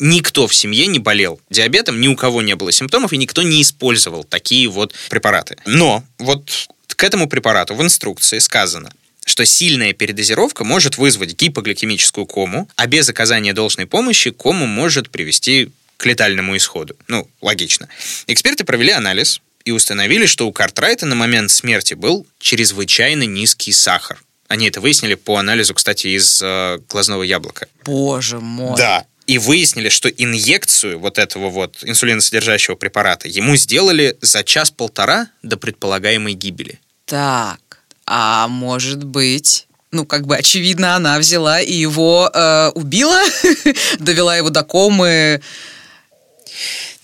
[0.00, 3.62] никто в семье не болел диабетом, ни у кого не было симптомов, и никто не
[3.62, 5.56] использовал такие вот препараты.
[5.66, 8.90] Но вот к этому препарату в инструкции сказано,
[9.24, 15.70] что сильная передозировка может вызвать гипогликемическую кому, а без оказания должной помощи кому может привести
[15.96, 16.96] к летальному исходу.
[17.08, 17.88] Ну, логично.
[18.26, 24.22] Эксперты провели анализ и установили, что у Картрайта на момент смерти был чрезвычайно низкий сахар.
[24.48, 27.68] Они это выяснили по анализу, кстати, из э, глазного яблока.
[27.84, 28.76] Боже мой.
[28.76, 35.56] Да и выяснили, что инъекцию вот этого вот инсулиносодержащего препарата ему сделали за час-полтора до
[35.56, 36.80] предполагаемой гибели.
[37.04, 37.60] Так,
[38.06, 39.68] а может быть...
[39.92, 43.20] Ну, как бы, очевидно, она взяла и его э, убила,
[44.00, 45.40] довела его до комы.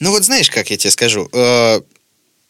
[0.01, 1.81] Ну, вот знаешь, как я тебе скажу, э,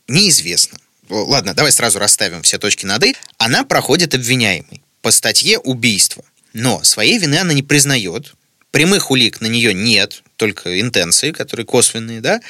[0.09, 0.79] неизвестно.
[1.11, 3.15] Ладно, давай сразу расставим все точки над «и».
[3.37, 6.25] Она проходит обвиняемой по статье убийства.
[6.55, 8.35] Но своей вины она не признает,
[8.77, 12.43] Прямых улик на нее нет, только интенции, которые косвенные, да,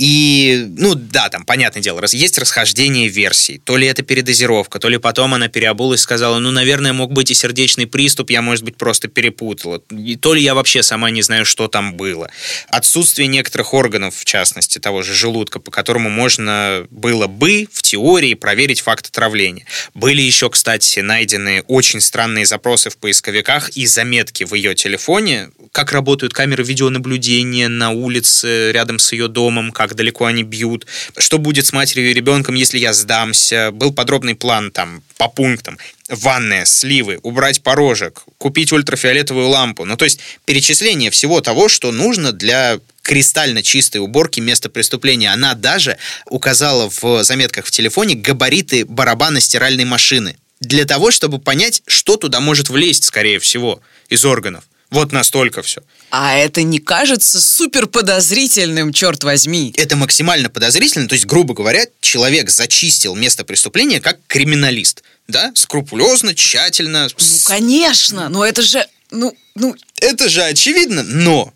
[0.00, 3.58] и, ну да, там, понятное дело, есть расхождение версий.
[3.58, 7.30] То ли это передозировка, то ли потом она переобулась и сказала, ну, наверное, мог быть
[7.30, 9.82] и сердечный приступ, я, может быть, просто перепутала.
[9.90, 12.30] И то ли я вообще сама не знаю, что там было.
[12.68, 18.32] Отсутствие некоторых органов, в частности, того же желудка, по которому можно было бы в теории
[18.32, 19.66] проверить факт отравления.
[19.92, 25.92] Были еще, кстати, найдены очень странные запросы в поисковиках и заметки в ее телефоне, как
[25.92, 30.86] работают камеры видеонаблюдения на улице рядом с ее домом, как далеко они бьют,
[31.16, 33.70] что будет с матерью и ребенком, если я сдамся.
[33.72, 35.78] Был подробный план там по пунктам.
[36.08, 39.84] Ванная, сливы, убрать порожек, купить ультрафиолетовую лампу.
[39.84, 45.32] Ну, то есть перечисление всего того, что нужно для кристально чистой уборки места преступления.
[45.32, 51.82] Она даже указала в заметках в телефоне габариты барабана стиральной машины для того, чтобы понять,
[51.86, 54.64] что туда может влезть, скорее всего, из органов.
[54.90, 55.82] Вот настолько все.
[56.10, 59.72] А это не кажется супер подозрительным, черт возьми.
[59.76, 61.06] Это максимально подозрительно.
[61.08, 65.04] То есть, грубо говоря, человек зачистил место преступления как криминалист.
[65.28, 65.52] Да?
[65.54, 67.08] Скрупулезно, тщательно.
[67.08, 68.28] Ну, конечно.
[68.28, 68.84] Но это же...
[69.12, 69.76] Ну, ну...
[70.00, 71.52] Это же очевидно, но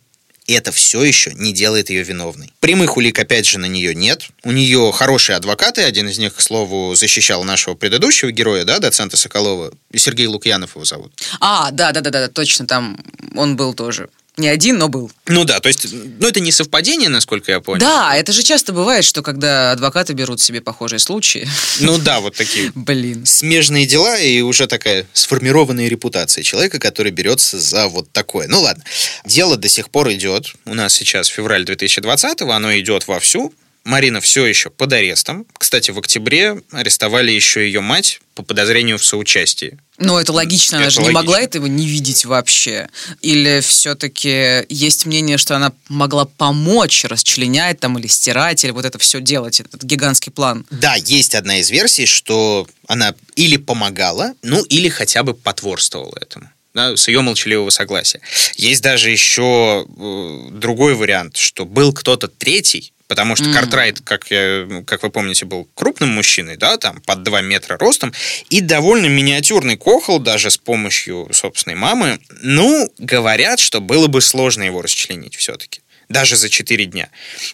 [0.46, 2.52] это все еще не делает ее виновной.
[2.60, 4.28] Прямых улик, опять же, на нее нет.
[4.42, 5.82] У нее хорошие адвокаты.
[5.82, 9.72] Один из них, к слову, защищал нашего предыдущего героя, да, доцента Соколова.
[9.94, 11.12] Сергей Лукьянов его зовут.
[11.40, 12.98] А, да-да-да, точно, там
[13.34, 14.08] он был тоже.
[14.36, 15.12] Не один, но был.
[15.26, 17.80] Ну да, то есть, ну это не совпадение, насколько я понял.
[17.80, 21.48] Да, это же часто бывает, что когда адвокаты берут себе похожие случаи.
[21.78, 22.72] Ну да, вот такие.
[22.74, 23.24] Блин.
[23.26, 28.48] Смежные дела и уже такая сформированная репутация человека, который берется за вот такое.
[28.48, 28.82] Ну ладно.
[29.24, 30.52] Дело до сих пор идет.
[30.64, 33.54] У нас сейчас февраль 2020-го, оно идет вовсю.
[33.84, 35.46] Марина все еще под арестом.
[35.58, 39.78] Кстати, в октябре арестовали еще ее мать по подозрению в соучастии.
[39.98, 41.10] Ну, это логично, она это же логично.
[41.10, 42.88] не могла этого не видеть вообще.
[43.20, 48.98] Или все-таки есть мнение, что она могла помочь расчленять там или стирать, или вот это
[48.98, 50.66] все делать, этот гигантский план.
[50.70, 56.48] Да, есть одна из версий, что она или помогала, ну, или хотя бы потворствовала этому
[56.74, 58.20] да, с ее молчаливого согласия.
[58.56, 63.52] Есть даже еще э, другой вариант, что был кто-то третий, Потому что mm.
[63.52, 68.12] Картрайт, как, я, как вы помните, был крупным мужчиной, да, там под 2 метра ростом,
[68.48, 72.18] и довольно миниатюрный кохол даже с помощью собственной мамы.
[72.42, 77.08] Ну, говорят, что было бы сложно его расчленить все-таки даже за 4 дня.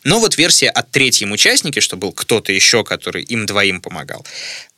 [0.04, 4.26] Но вот версия от третьем участнике, что был кто-то еще, который им двоим помогал,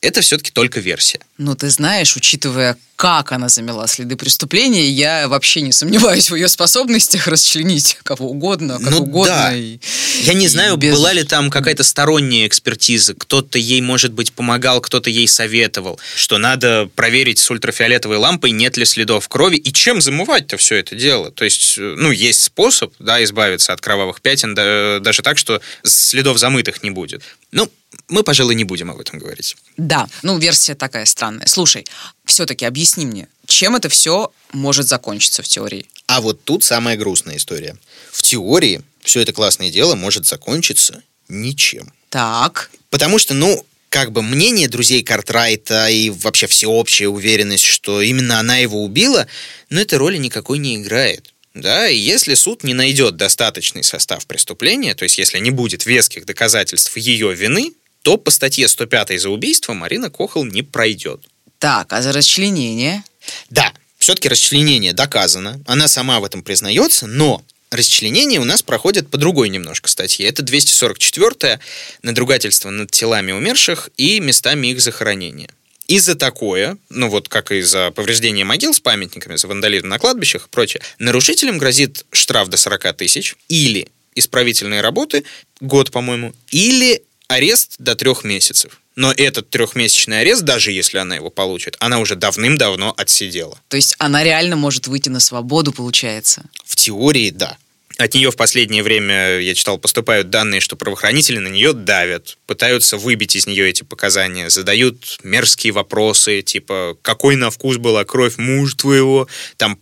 [0.03, 1.21] это все-таки только версия.
[1.39, 6.49] Ну, ты знаешь, учитывая, как она замела следы преступления, я вообще не сомневаюсь в ее
[6.49, 9.33] способностях расчленить кого угодно, как ну, угодно.
[9.33, 9.57] Да.
[9.57, 9.79] И,
[10.23, 10.93] я не знаю, без...
[10.95, 16.37] была ли там какая-то сторонняя экспертиза, кто-то ей, может быть, помогал, кто-то ей советовал, что
[16.39, 21.31] надо проверить с ультрафиолетовой лампой, нет ли следов крови, и чем замывать-то все это дело.
[21.31, 26.39] То есть, ну, есть способ, да, избавиться от кровавых пятен, да, даже так, что следов
[26.39, 27.23] замытых не будет.
[27.53, 27.71] Ну,
[28.09, 29.57] мы, пожалуй, не будем об этом говорить.
[29.77, 31.47] Да, ну, версия такая странная.
[31.47, 31.87] Слушай,
[32.25, 35.87] все-таки объясни мне, чем это все может закончиться в теории?
[36.07, 37.77] А вот тут самая грустная история.
[38.11, 41.93] В теории все это классное дело может закончиться ничем.
[42.09, 42.71] Так.
[42.91, 48.57] Потому что, ну, как бы мнение друзей Картрайта и вообще всеобщая уверенность, что именно она
[48.57, 49.27] его убила,
[49.69, 51.33] но этой роли никакой не играет.
[51.55, 56.25] Да, и если суд не найдет достаточный состав преступления, то есть если не будет веских
[56.25, 61.21] доказательств ее вины, то по статье 105 за убийство Марина Кохол не пройдет.
[61.59, 63.05] Так, а за расчленение?
[63.51, 69.17] Да, все-таки расчленение доказано, она сама в этом признается, но расчленение у нас проходит по
[69.17, 70.27] другой немножко статье.
[70.27, 71.61] Это 244-я
[72.03, 75.51] надругательство над телами умерших и местами их захоронения.
[75.89, 79.99] И за такое, ну вот как и за повреждение могил с памятниками, за вандализм на
[79.99, 85.25] кладбищах и прочее, нарушителям грозит штраф до 40 тысяч или исправительные работы,
[85.61, 87.03] год, по-моему, или
[87.35, 88.79] арест до трех месяцев.
[88.95, 93.59] Но этот трехмесячный арест, даже если она его получит, она уже давным-давно отсидела.
[93.69, 96.43] То есть она реально может выйти на свободу, получается?
[96.65, 97.57] В теории, да.
[97.99, 102.97] От нее в последнее время, я читал, поступают данные, что правоохранители на нее давят, пытаются
[102.97, 108.75] выбить из нее эти показания, задают мерзкие вопросы, типа, какой на вкус была кровь муж
[108.75, 109.79] твоего, там,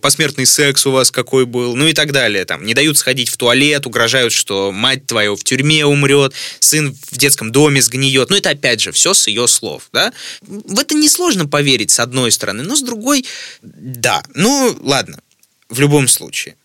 [0.00, 2.44] посмертный секс у вас какой был, ну и так далее.
[2.44, 7.18] Там, не дают сходить в туалет, угрожают, что мать твоя в тюрьме умрет, сын в
[7.18, 8.30] детском доме сгниет.
[8.30, 10.12] Ну это опять же все с ее слов, да?
[10.40, 13.26] В это несложно поверить, с одной стороны, но с другой,
[13.62, 14.22] да.
[14.34, 15.20] Ну, ладно,
[15.68, 16.56] в любом случае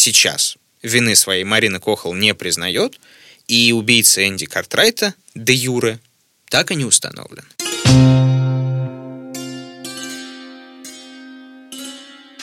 [0.00, 2.98] сейчас вины своей Марина Кохол не признает,
[3.46, 6.00] и убийца Энди Картрайта, де юре,
[6.48, 7.44] так и не установлен.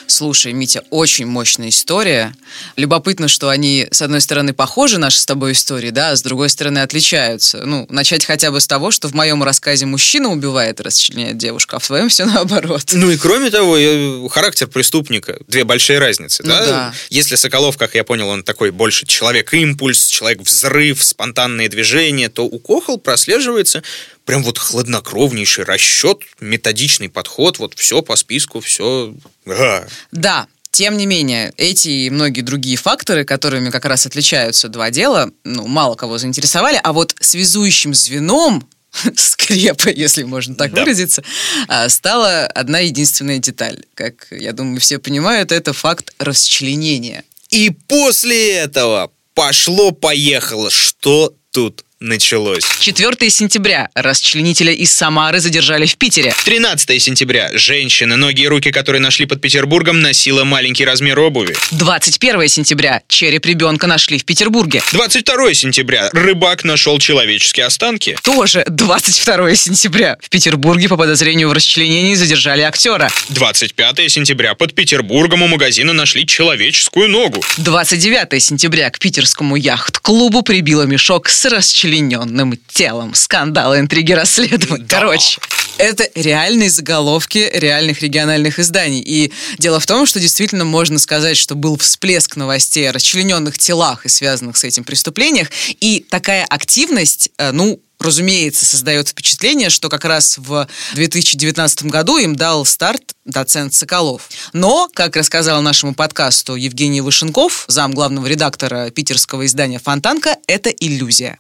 [0.08, 2.34] Слушай, Митя, очень мощная история.
[2.78, 6.50] Любопытно, что они, с одной стороны, похожи, наши с тобой истории, да, а с другой
[6.50, 7.66] стороны, отличаются.
[7.66, 11.80] Ну, начать хотя бы с того, что в моем рассказе мужчина убивает расчленяет девушку, а
[11.80, 12.84] в твоем все наоборот.
[12.94, 15.40] Ну и кроме того, характер преступника.
[15.48, 16.66] Две большие разницы, ну, да?
[16.66, 16.94] да?
[17.10, 22.98] Если Соколов, как я понял, он такой больше человек-импульс, человек-взрыв, спонтанные движения, то у Кохол
[22.98, 23.84] прослеживается
[24.28, 29.16] прям вот хладнокровнейший расчет, методичный подход, вот все по списку, все...
[29.46, 29.88] Ага.
[30.12, 35.32] Да, тем не менее, эти и многие другие факторы, которыми как раз отличаются два дела,
[35.46, 38.68] ну, мало кого заинтересовали, а вот связующим звеном
[39.16, 40.82] скрепа, если можно так да.
[40.82, 41.24] выразиться,
[41.70, 43.86] а, стала одна единственная деталь.
[43.94, 47.24] Как, я думаю, все понимают, это факт расчленения.
[47.50, 50.70] И после этого пошло-поехало.
[50.70, 52.64] Что тут началось.
[52.80, 53.90] 4 сентября.
[53.96, 56.34] Расчленителя из Самары задержали в Питере.
[56.46, 57.50] 13 сентября.
[57.54, 61.56] Женщина, ноги и руки, которые нашли под Петербургом, носила маленький размер обуви.
[61.72, 63.02] 21 сентября.
[63.08, 64.82] Череп ребенка нашли в Петербурге.
[64.92, 66.10] 22 сентября.
[66.14, 68.18] Рыбак нашел человеческие останки.
[68.22, 70.18] Тоже 22 сентября.
[70.22, 73.10] В Петербурге по подозрению в расчленении задержали актера.
[73.30, 74.54] 25 сентября.
[74.54, 77.44] Под Петербургом у магазина нашли человеческую ногу.
[77.58, 83.14] 29 сентября к питерскому яхт-клубу прибило мешок с расчленением расчлененным телом.
[83.14, 84.86] Скандалы, интриги, расследования.
[84.86, 85.00] Да.
[85.00, 85.40] Короче,
[85.78, 89.02] это реальные заголовки реальных региональных изданий.
[89.02, 94.06] И дело в том, что действительно можно сказать, что был всплеск новостей о расчлененных телах
[94.06, 95.50] и связанных с этим преступлениях.
[95.80, 102.36] И такая активность, э, ну, разумеется, создает впечатление, что как раз в 2019 году им
[102.36, 104.30] дал старт доцент Соколов.
[104.54, 111.40] Но, как рассказал нашему подкасту Евгений Вышенков, зам главного редактора питерского издания «Фонтанка», это иллюзия.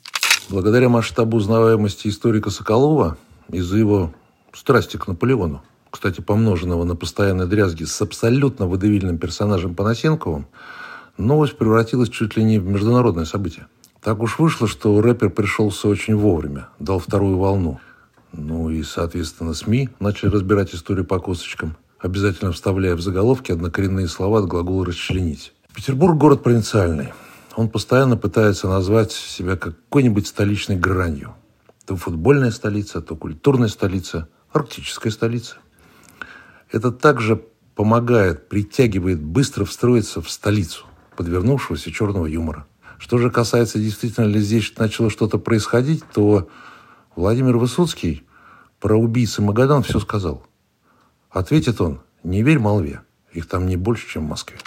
[0.49, 3.17] Благодаря масштабу узнаваемости историка Соколова
[3.49, 4.13] из-за его
[4.53, 5.61] страсти к Наполеону,
[5.91, 10.47] кстати, помноженного на постоянной дрязги с абсолютно выдавильным персонажем Панасенковым,
[11.17, 13.67] новость превратилась чуть ли не в международное событие.
[14.01, 17.81] Так уж вышло, что рэпер пришелся очень вовремя, дал вторую волну.
[18.31, 24.39] Ну и, соответственно, СМИ начали разбирать историю по косточкам, обязательно вставляя в заголовки однокоренные слова
[24.39, 25.51] от глагола «расчленить».
[25.75, 27.11] Петербург– город провинциальный–
[27.57, 31.33] он постоянно пытается назвать себя какой-нибудь столичной гранью.
[31.87, 35.55] То футбольная столица, то культурная столица, арктическая столица.
[36.71, 37.43] Это также
[37.73, 40.85] помогает, притягивает быстро встроиться в столицу
[41.15, 42.67] подвернувшегося черного юмора.
[42.99, 46.47] Что же касается, действительно ли здесь начало что-то происходить, то
[47.15, 48.23] Владимир Высоцкий
[48.79, 50.45] про убийцы Магадан все сказал.
[51.31, 53.01] Ответит он, не верь молве,
[53.33, 54.59] их там не больше, чем в Москве.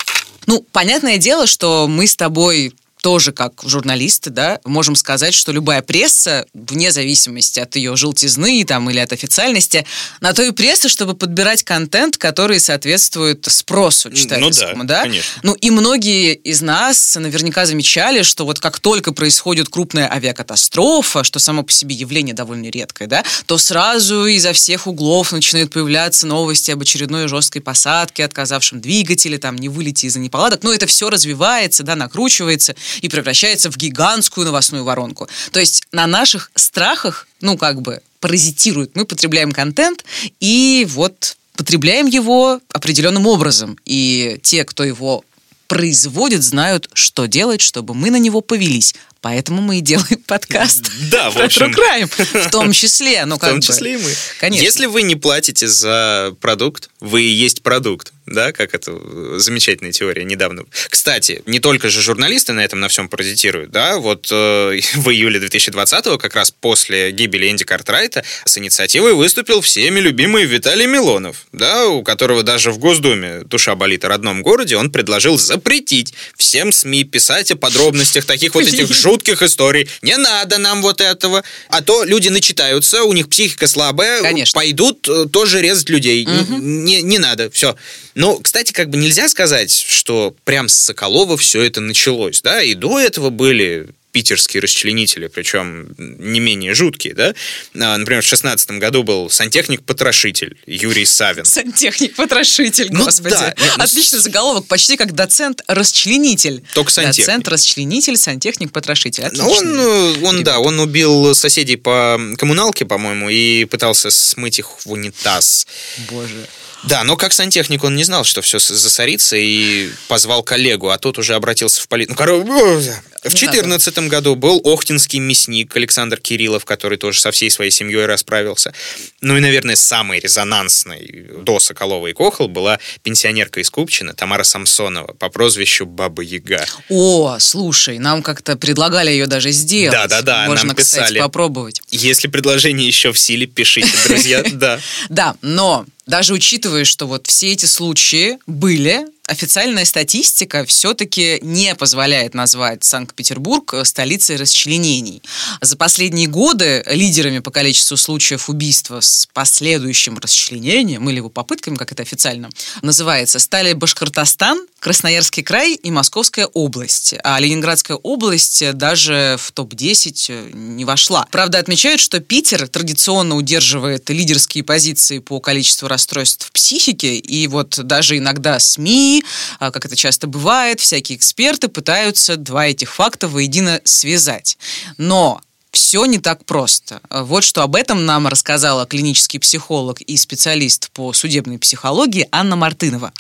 [0.47, 5.83] Ну, понятное дело, что мы с тобой тоже как журналисты, да, можем сказать, что любая
[5.83, 9.87] пресса, вне зависимости от ее желтизны там, или от официальности,
[10.21, 15.03] на то и пресса, чтобы подбирать контент, который соответствует спросу читательскому, ну, да, да?
[15.03, 15.41] Конечно.
[15.43, 21.39] Ну и многие из нас наверняка замечали, что вот как только происходит крупная авиакатастрофа, что
[21.39, 26.71] само по себе явление довольно редкое, да, то сразу изо всех углов начинают появляться новости
[26.71, 30.63] об очередной жесткой посадке, отказавшем двигателе, там, не вылете из-за неполадок.
[30.63, 35.29] Но это все развивается, да, накручивается и превращается в гигантскую новостную воронку.
[35.53, 38.95] То есть на наших страхах, ну, как бы, паразитирует.
[38.97, 40.05] Мы потребляем контент,
[40.41, 43.79] и вот потребляем его определенным образом.
[43.85, 45.25] И те, кто его
[45.67, 48.95] производит, знают, что делать, чтобы мы на него повелись.
[49.21, 50.91] Поэтому мы и делаем подкаст.
[51.11, 51.71] Да, в общем.
[51.73, 53.25] True в том числе.
[53.27, 54.11] Ну, в том числе и мы.
[54.39, 54.65] Конечно.
[54.65, 60.25] Если вы не платите за продукт, вы и есть продукт да, как это замечательная теория
[60.25, 60.65] недавно.
[60.89, 65.41] Кстати, не только же журналисты на этом на всем паразитируют, да, вот э, в июле
[65.41, 71.89] 2020-го, как раз после гибели Энди Картрайта, с инициативой выступил всеми любимый Виталий Милонов, да,
[71.89, 77.05] у которого даже в Госдуме душа болит о родном городе, он предложил запретить всем СМИ
[77.05, 79.89] писать о подробностях таких вот этих жутких историй.
[80.03, 84.59] Не надо нам вот этого, а то люди начитаются, у них психика слабая, Конечно.
[84.59, 86.25] пойдут э, тоже резать людей.
[86.27, 86.57] Угу.
[86.59, 87.77] Не, не надо, все.
[88.15, 92.75] Но, кстати, как бы нельзя сказать, что прям с Соколова все это началось, да, и
[92.75, 97.35] до этого были питерские расчленители, причем не менее жуткие, да.
[97.75, 101.45] А, например, в шестнадцатом году был сантехник-потрошитель Юрий Савин.
[101.45, 103.31] Сантехник-потрошитель, ну, господи.
[103.31, 106.63] Да, ну, Отличный заголовок, почти как доцент-расчленитель.
[106.75, 107.27] Только сантехник.
[107.27, 109.29] Доцент-расчленитель, сантехник-потрошитель.
[109.33, 114.85] Ну, он, э, он, да, он убил соседей по коммуналке, по-моему, и пытался смыть их
[114.85, 115.67] в унитаз.
[116.11, 116.47] Боже.
[116.85, 121.19] Да, но как сантехник он не знал, что все засорится, и позвал коллегу, а тот
[121.19, 122.15] уже обратился в полицию.
[122.15, 127.71] Ну, короче, в 2014 году был охтинский мясник Александр Кириллов, который тоже со всей своей
[127.71, 128.73] семьей расправился.
[129.21, 135.13] Ну и, наверное, самый резонансный до Соколова и Кохол была пенсионерка из Купчина Тамара Самсонова
[135.13, 136.65] по прозвищу Баба Яга.
[136.89, 139.93] О, слушай, нам как-то предлагали ее даже сделать.
[139.93, 141.03] Да-да-да, Можно, нам писали.
[141.05, 141.83] кстати, попробовать.
[141.91, 144.81] Если предложение еще в силе, пишите, друзья, да.
[145.11, 152.35] Да, но даже учитывая, что вот все эти случаи были, официальная статистика все-таки не позволяет
[152.35, 155.23] назвать Санкт-Петербург столицей расчленений.
[155.61, 161.93] За последние годы лидерами по количеству случаев убийства с последующим расчленением или его попытками, как
[161.93, 162.51] это официально
[162.83, 167.15] называется, стали Башкортостан, Красноярский край и Московская область.
[167.23, 171.27] А Ленинградская область даже в топ-10 не вошла.
[171.31, 178.17] Правда, отмечают, что Питер традиционно удерживает лидерские позиции по количеству расстройств психики, и вот даже
[178.17, 179.23] иногда СМИ,
[179.59, 184.57] а, как это часто бывает, всякие эксперты пытаются два этих факта воедино связать.
[184.97, 185.43] Но
[185.73, 187.01] все не так просто.
[187.11, 193.13] Вот что об этом нам рассказала клинический психолог и специалист по судебной психологии Анна Мартынова.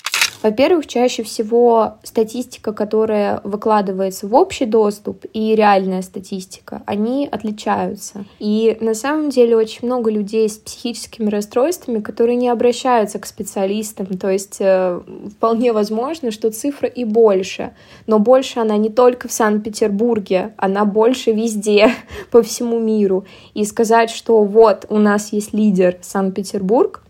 [0.43, 8.25] Во-первых, чаще всего статистика, которая выкладывается в общий доступ, и реальная статистика, они отличаются.
[8.39, 14.07] И на самом деле очень много людей с психическими расстройствами, которые не обращаются к специалистам.
[14.19, 15.01] То есть э,
[15.37, 17.73] вполне возможно, что цифра и больше.
[18.07, 21.93] Но больше она не только в Санкт-Петербурге, она больше везде,
[22.31, 23.25] по всему миру.
[23.55, 27.03] И сказать, что вот у нас есть лидер Санкт-Петербург,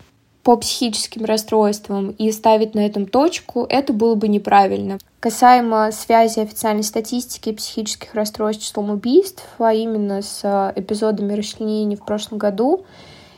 [0.43, 4.97] по психическим расстройствам и ставить на этом точку, это было бы неправильно.
[5.19, 11.95] Касаемо связи официальной статистики психических расстройств с числом убийств, а именно с э, эпизодами расчленения
[11.95, 12.85] в прошлом году,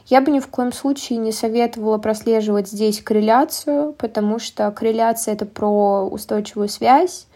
[0.07, 5.45] я бы ни в коем случае не советовала прослеживать здесь корреляцию, потому что корреляция— это
[5.45, 7.27] про устойчивую связь,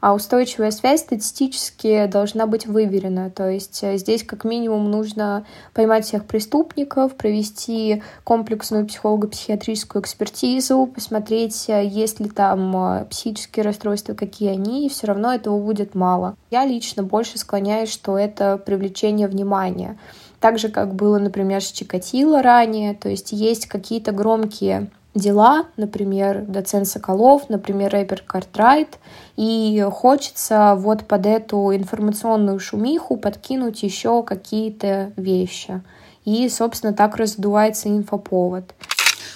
[0.00, 3.30] а устойчивая связь статистически должна быть выверена.
[3.30, 5.44] То есть э, здесь как минимум нужно
[5.74, 14.14] поймать всех преступников, провести комплексную психолого-психиатрическую экспертизу, посмотреть, э, есть ли там э, психические расстройства,
[14.14, 16.36] какие они, и все равно этого будет мало.
[16.50, 19.98] Я лично больше склоняюсь, что это привлечение внимания.
[20.40, 26.42] Так же, как было, например, с Чикатило ранее, то есть есть какие-то громкие дела, например,
[26.42, 28.98] доцент Соколов, например, рэпер Картрайт,
[29.36, 35.82] и хочется вот под эту информационную шумиху подкинуть еще какие-то вещи.
[36.24, 38.74] И, собственно, так раздувается инфоповод.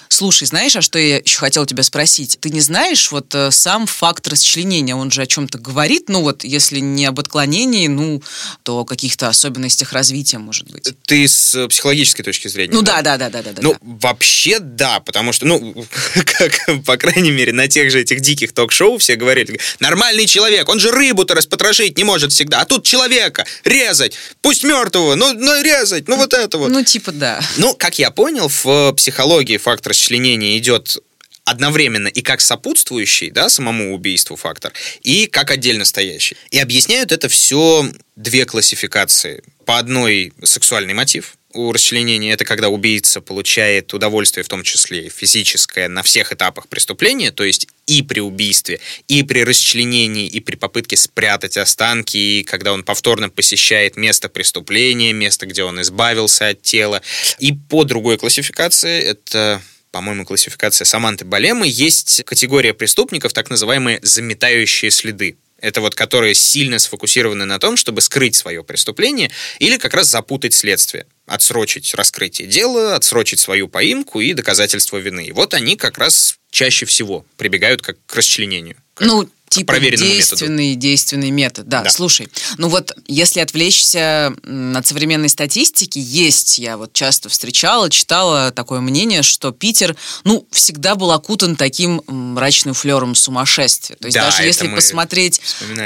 [0.09, 2.37] Слушай, знаешь, а что я еще хотела тебя спросить?
[2.39, 6.43] Ты не знаешь, вот э, сам факт расчленения, он же о чем-то говорит, ну вот,
[6.43, 8.21] если не об отклонении, ну,
[8.63, 10.89] то о каких-то особенностях развития, может быть.
[11.05, 12.73] Ты с э, психологической точки зрения?
[12.73, 13.51] Ну да, да, да, да, да.
[13.61, 13.79] Ну, да.
[13.81, 15.85] вообще да, потому что, ну,
[16.25, 20.79] как, по крайней мере, на тех же этих диких ток-шоу все говорили, нормальный человек, он
[20.79, 26.07] же рыбу-то распотрошить не может всегда, а тут человека резать, пусть мертвого, ну, ну резать,
[26.07, 26.69] ну вот это вот.
[26.71, 27.41] Ну, типа да.
[27.57, 30.97] Ну, как я понял, в психологии факт расчленения расчленение идет
[31.43, 36.37] одновременно и как сопутствующий да, самому убийству фактор, и как отдельно стоящий.
[36.49, 37.85] И объясняют это все
[38.15, 39.43] две классификации.
[39.65, 45.87] По одной сексуальный мотив, у расчленения это когда убийца получает удовольствие, в том числе физическое,
[45.87, 50.97] на всех этапах преступления, то есть и при убийстве, и при расчленении, и при попытке
[50.97, 57.01] спрятать останки, и когда он повторно посещает место преступления, место, где он избавился от тела.
[57.37, 59.61] И по другой классификации это
[59.95, 65.37] по-моему, классификация Саманты Балемы, есть категория преступников, так называемые заметающие следы.
[65.61, 70.53] Это вот которые сильно сфокусированы на том, чтобы скрыть свое преступление или как раз запутать
[70.53, 75.27] следствие, отсрочить раскрытие дела, отсрочить свою поимку и доказательство вины.
[75.27, 78.75] И вот они как раз чаще всего прибегают как к расчленению.
[78.95, 79.07] Как...
[79.07, 80.81] Ну, типа действенный, методу.
[80.81, 81.67] действенный метод.
[81.67, 82.27] Да, да, слушай,
[82.57, 84.33] ну вот если отвлечься
[84.75, 90.95] от современной статистики, есть, я вот часто встречала, читала такое мнение, что Питер, ну, всегда
[90.95, 93.97] был окутан таким мрачным флером сумасшествия.
[93.97, 95.41] То есть да, даже если посмотреть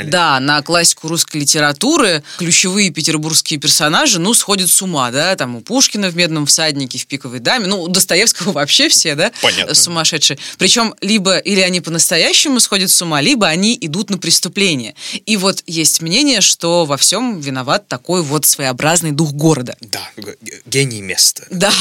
[0.05, 5.61] да, на классику русской литературы, ключевые петербургские персонажи, ну, сходят с ума, да, там у
[5.61, 9.75] Пушкина в «Медном всаднике», в «Пиковой даме», ну, у Достоевского вообще все, да, Понятно.
[9.75, 10.39] сумасшедшие.
[10.57, 14.95] Причем либо или они по-настоящему сходят с ума, либо они идут на преступление.
[15.25, 19.75] И вот есть мнение, что во всем виноват такой вот своеобразный дух города.
[19.81, 20.09] Да,
[20.65, 21.45] гений места.
[21.49, 21.73] Да.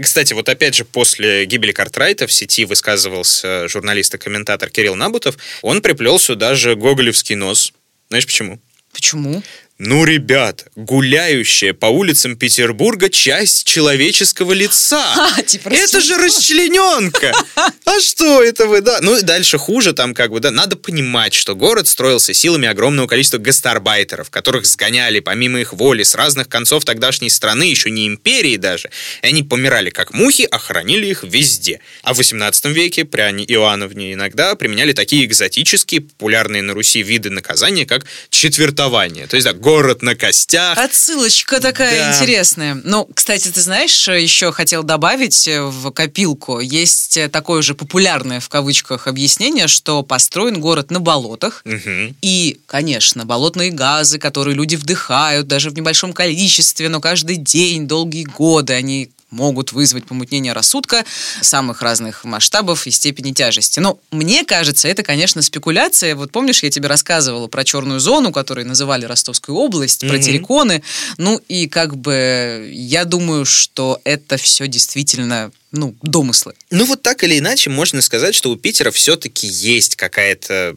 [0.00, 5.36] Кстати, вот опять же, после гибели Картрайта в сети высказывался журналист и комментатор Кирилл Набутов.
[5.62, 7.72] Он приплел сюда же гоголевский нос.
[8.08, 8.58] Знаешь почему?
[8.92, 9.42] Почему?
[9.82, 15.00] Ну, ребят, гуляющая по улицам Петербурга часть человеческого лица.
[15.30, 17.32] А, типа это же расчлененка.
[17.84, 18.98] А что это вы, да?
[19.00, 20.50] Ну и дальше хуже там как бы, да.
[20.50, 26.14] Надо понимать, что город строился силами огромного количества гастарбайтеров, которых сгоняли помимо их воли с
[26.14, 28.90] разных концов тогдашней страны, еще не империи даже.
[29.22, 31.80] И они помирали как мухи, а хоронили их везде.
[32.02, 37.30] А в 18 веке при Анне Иоанновне иногда применяли такие экзотические, популярные на Руси виды
[37.30, 39.26] наказания, как четвертование.
[39.26, 40.76] То есть, да, город на костях.
[40.78, 42.12] Отсылочка такая да.
[42.12, 42.80] интересная.
[42.82, 46.58] Ну, кстати, ты знаешь, еще хотел добавить в копилку.
[46.58, 51.62] Есть такое же популярное в кавычках объяснение, что построен город на болотах.
[51.64, 52.14] Угу.
[52.20, 58.24] И, конечно, болотные газы, которые люди вдыхают даже в небольшом количестве, но каждый день, долгие
[58.24, 61.04] годы они могут вызвать помутнение рассудка
[61.40, 63.80] самых разных масштабов и степени тяжести.
[63.80, 66.14] Но мне кажется, это, конечно, спекуляция.
[66.14, 70.08] Вот помнишь, я тебе рассказывала про черную зону, которую называли Ростовскую область, mm-hmm.
[70.08, 70.82] про терриконы.
[71.16, 76.54] Ну и как бы я думаю, что это все действительно ну, домыслы.
[76.70, 80.76] Ну, вот так или иначе, можно сказать, что у Питера все-таки есть какая-то,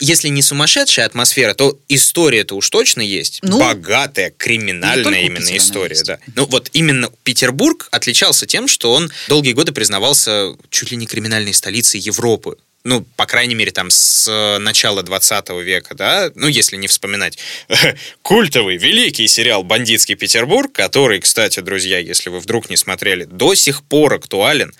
[0.00, 3.38] если не сумасшедшая атмосфера, то история-то уж точно есть.
[3.42, 6.18] Ну, Богатая, криминальная именно Питера история, да.
[6.34, 11.54] Ну, вот именно Петербург отличался тем, что он долгие годы признавался чуть ли не криминальной
[11.54, 12.56] столицей Европы.
[12.82, 17.38] Ну, по крайней мере, там с э, начала 20 века, да, ну, если не вспоминать
[18.22, 23.82] культовый, великий сериал «Бандитский Петербург», который, кстати, друзья, если вы вдруг не смотрели, до сих
[23.82, 24.72] пор актуален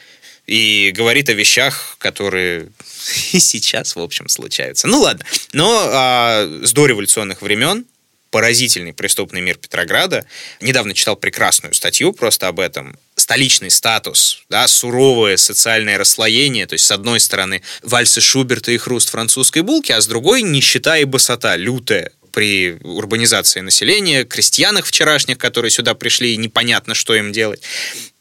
[0.46, 2.68] и говорит о вещах, которые
[3.32, 4.88] и сейчас, в общем, случаются.
[4.88, 5.24] Ну, ладно.
[5.52, 7.84] Но а, с дореволюционных времен
[8.30, 10.24] поразительный преступный мир Петрограда.
[10.60, 12.96] Недавно читал прекрасную статью просто об этом.
[13.16, 19.10] Столичный статус, да, суровое социальное расслоение, то есть с одной стороны вальсы Шуберта и хруст
[19.10, 25.70] французской булки, а с другой нищета и босота лютая при урбанизации населения, крестьянах вчерашних, которые
[25.70, 27.62] сюда пришли, и непонятно, что им делать.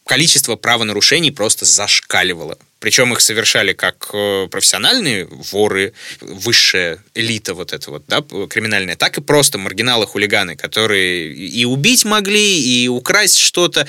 [0.04, 2.58] Количество правонарушений просто зашкаливало.
[2.80, 9.18] Причем их совершали как э, профессиональные воры, высшая элита вот эта вот, да, криминальная, так
[9.18, 13.86] и просто маргиналы-хулиганы, которые и убить могли, и украсть что-то,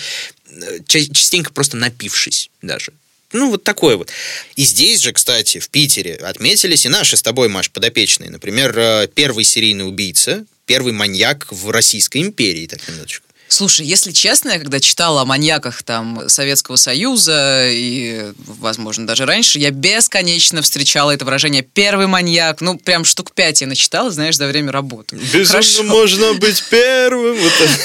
[0.49, 2.91] э, ча- частенько просто напившись даже.
[3.31, 4.11] Ну, вот такое вот.
[4.57, 8.29] И здесь же, кстати, в Питере отметились и наши с тобой, Маш, подопечные.
[8.29, 13.25] Например, э, первый серийный убийца, первый маньяк в Российской империи, так минуточку.
[13.51, 19.59] Слушай, если честно, я когда читала о маньяках там Советского Союза и, возможно, даже раньше,
[19.59, 22.61] я бесконечно встречала это выражение «первый маньяк».
[22.61, 25.19] Ну, прям штук пять я начитала, знаешь, за время работы.
[25.45, 25.83] Хорошо.
[25.83, 27.37] можно быть первым.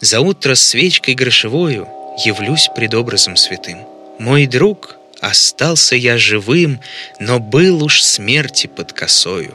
[0.00, 1.88] «За утро свечкой грошевою
[2.24, 3.78] явлюсь пред образом святым.
[4.18, 6.80] Мой друг, остался я живым,
[7.18, 9.54] но был уж смерти под косою.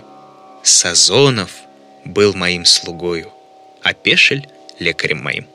[0.64, 1.52] Сазонов
[2.04, 3.32] был моим слугою,
[3.82, 4.48] а Пешель—
[4.80, 5.48] лекарем моим».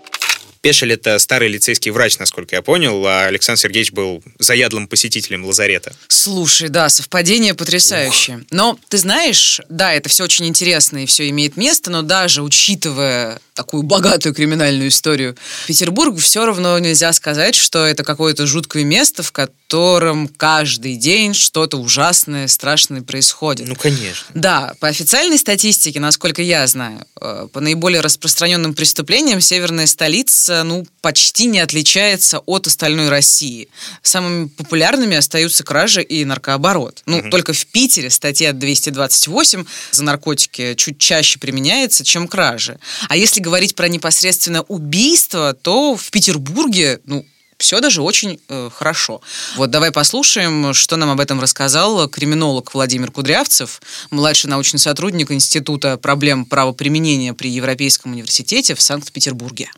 [0.60, 5.94] Пешель— это старый лицейский врач, насколько я понял, а Александр Сергеевич был заядлым посетителем лазарета.
[6.08, 8.44] Слушай, да, совпадение потрясающее.
[8.50, 13.40] Но ты знаешь, да, это все очень интересно и все имеет место, но даже учитывая
[13.54, 19.32] такую богатую криминальную историю Петербург, все равно нельзя сказать, что это какое-то жуткое место, в
[19.32, 23.68] котором каждый день что-то ужасное, страшное происходит.
[23.68, 24.26] Ну, конечно.
[24.34, 30.86] Да, по официальной статистике, насколько я знаю, э, по наиболее распространенным преступлениям северная столица, ну,
[31.00, 33.68] почти не отличается от остальной России.
[34.02, 37.02] Самыми популярными остаются кражи и наркооборот.
[37.06, 37.30] Ну, Мгм.
[37.30, 42.78] только в Питере статья 228 за наркотики чуть чаще применяется, чем кражи.
[43.08, 47.24] А если говорить про непосредственно убийство, то в Петербурге, ну,
[47.58, 49.20] все даже очень э, хорошо.
[49.56, 55.98] Вот давай послушаем, что нам об этом рассказал криминолог Владимир Кудрявцев, младший научный сотрудник Института
[55.98, 59.70] проблем правоприменения при Европейском университете в Санкт-Петербурге.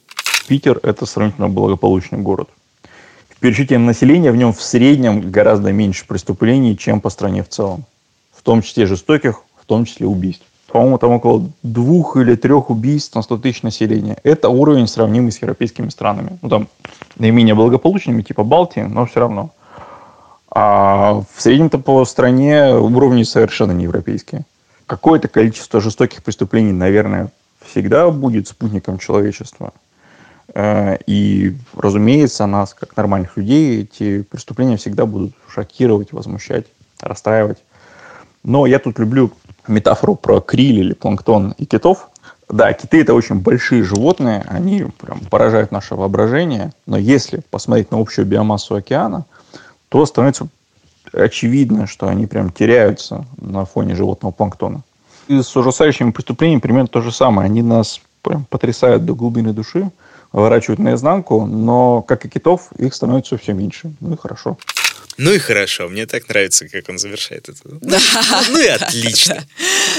[0.46, 2.48] Питер– это сравнительно благополучный город.
[3.28, 7.84] В перечислении населения в нем в среднем гораздо меньше преступлений, чем по стране в целом.
[8.32, 10.44] В том числе жестоких, в том числе убийств.
[10.68, 14.16] По-моему, там около двух или трех убийств на 100 тысяч населения.
[14.24, 16.38] Это уровень, сравнимый с европейскими странами.
[16.40, 16.68] Ну, там,
[17.18, 19.50] наименее благополучными, типа Балтии, но все равно.
[20.50, 24.42] А в среднем-то по стране уровни совершенно не европейские.
[24.86, 27.30] Какое-то количество жестоких преступлений, наверное,
[27.66, 29.72] всегда будет спутником человечества.
[30.54, 36.66] Э, И, разумеется, нас, как нормальных людей, эти преступления всегда будут шокировать, возмущать,
[37.00, 37.58] расстраивать.
[38.44, 39.32] Но я тут люблю
[39.68, 42.08] метафору про криль или планктон и китов.
[42.48, 47.98] Да, киты это очень большие животные, они прям поражают наше воображение, но если посмотреть на
[47.98, 49.24] общую биомассу океана,
[49.88, 50.48] то становится
[51.12, 54.82] очевидно, что они прям теряются на фоне животного планктона.
[55.28, 57.46] И с ужасающими преступлениями примерно то же самое.
[57.46, 59.90] Они нас прям потрясают до глубины души,
[60.32, 63.92] выворачивают наизнанку, но, как и китов, их становится все меньше.
[64.00, 64.56] Ну и хорошо.
[65.18, 67.60] Ну и хорошо, мне так нравится, как он завершает это.
[67.82, 67.98] Ну,
[68.50, 69.46] ну и отлично.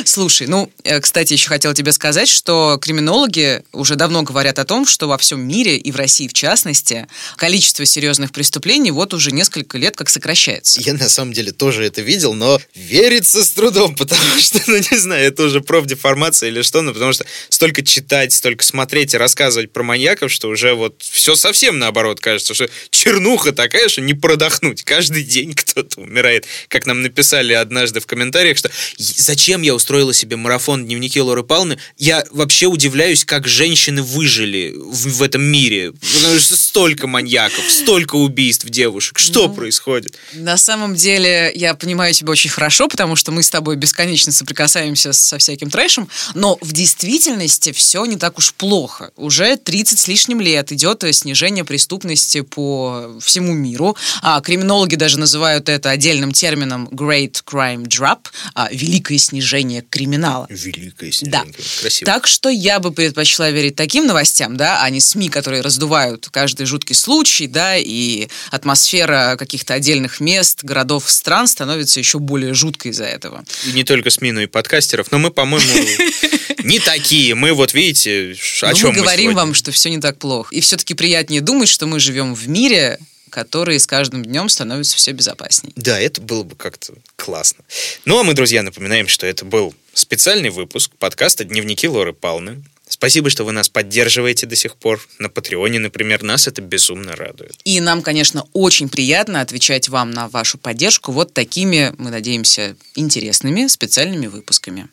[0.05, 4.85] Слушай, ну, э, кстати, еще хотела тебе сказать, что криминологи уже давно говорят о том,
[4.85, 9.77] что во всем мире, и в России в частности, количество серьезных преступлений вот уже несколько
[9.77, 10.81] лет как сокращается.
[10.81, 14.97] Я на самом деле тоже это видел, но верится с трудом, потому что, ну не
[14.97, 19.71] знаю, это уже профдеформация или что, ну потому что столько читать, столько смотреть и рассказывать
[19.71, 24.83] про маньяков, что уже вот все совсем наоборот кажется, что чернуха такая, что не продохнуть.
[25.03, 26.45] Каждый день кто-то умирает.
[26.69, 31.77] Как нам написали однажды в комментариях, что зачем я устроила себе марафон дневники Лоры Павловны,
[31.97, 35.91] я вообще удивляюсь, как женщины выжили в, в этом мире.
[35.91, 39.19] Потому что столько маньяков, столько убийств девушек.
[39.19, 40.17] Что ну, происходит?
[40.35, 45.11] На самом деле, я понимаю тебя очень хорошо, потому что мы с тобой бесконечно соприкасаемся
[45.11, 49.11] со всяким трэшем, но в действительности все не так уж плохо.
[49.17, 55.19] Уже 30 с лишним лет идет снижение преступности по всему миру, а криминологи Психологи даже
[55.19, 58.19] называют это отдельным термином Great Crime Drop,
[58.53, 60.45] а, великое снижение криминала.
[60.49, 61.45] Великое снижение.
[61.45, 61.81] Да.
[61.81, 62.11] Красиво.
[62.11, 66.65] Так что я бы предпочла верить таким новостям, да, а не СМИ, которые раздувают каждый
[66.65, 73.05] жуткий случай, да, и атмосфера каких-то отдельных мест, городов, стран становится еще более жуткой из-за
[73.05, 73.43] этого.
[73.65, 75.11] И не только СМИ, но и подкастеров.
[75.11, 75.73] Но мы, по-моему,
[76.63, 77.35] не такие.
[77.35, 80.53] Мы вот видите, о чем мы говорим вам, что все не так плохо.
[80.53, 82.99] И все-таки приятнее думать, что мы живем в мире,
[83.33, 85.73] которые с каждым днем становятся все безопаснее.
[85.75, 87.63] Да, это было бы как-то классно.
[88.05, 92.63] Ну, а мы, друзья, напоминаем, что это был специальный выпуск подкаста «Дневники Лоры Палны».
[92.87, 95.01] Спасибо, что вы нас поддерживаете до сих пор.
[95.17, 97.55] На Патреоне, например, нас это безумно радует.
[97.63, 103.65] И нам, конечно, очень приятно отвечать вам на вашу поддержку вот такими, мы надеемся, интересными
[103.65, 104.89] специальными выпусками.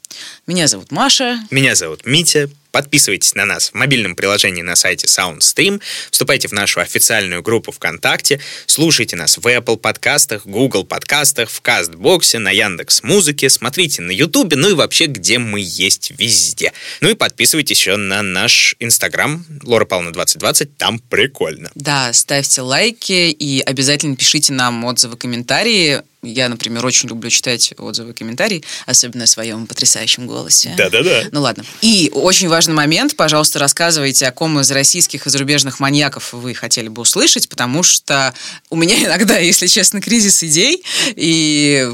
[0.46, 1.40] Меня зовут Маша.
[1.50, 2.48] Меня зовут Митя.
[2.70, 5.80] Подписывайтесь на нас в мобильном приложении на сайте SoundStream,
[6.10, 12.38] вступайте в нашу официальную группу ВКонтакте, слушайте нас в Apple подкастах, Google подкастах, в Кастбоксе,
[12.38, 16.72] на Яндекс Музыке, смотрите на Ютубе, ну и вообще, где мы есть везде.
[17.00, 21.70] Ну и подписывайтесь еще на наш Инстаграм Лора Павловна 2020, там прикольно.
[21.74, 26.02] Да, ставьте лайки и обязательно пишите нам отзывы, комментарии.
[26.22, 30.74] Я, например, очень люблю читать отзывы и комментарии, особенно о своем потрясающем голосе.
[30.76, 31.24] Да-да-да.
[31.32, 31.64] Ну ладно.
[31.80, 36.88] И очень важный момент, пожалуйста, рассказывайте, о ком из российских и зарубежных маньяков вы хотели
[36.88, 38.34] бы услышать, потому что
[38.68, 40.82] у меня иногда, если честно, кризис идей,
[41.16, 41.88] и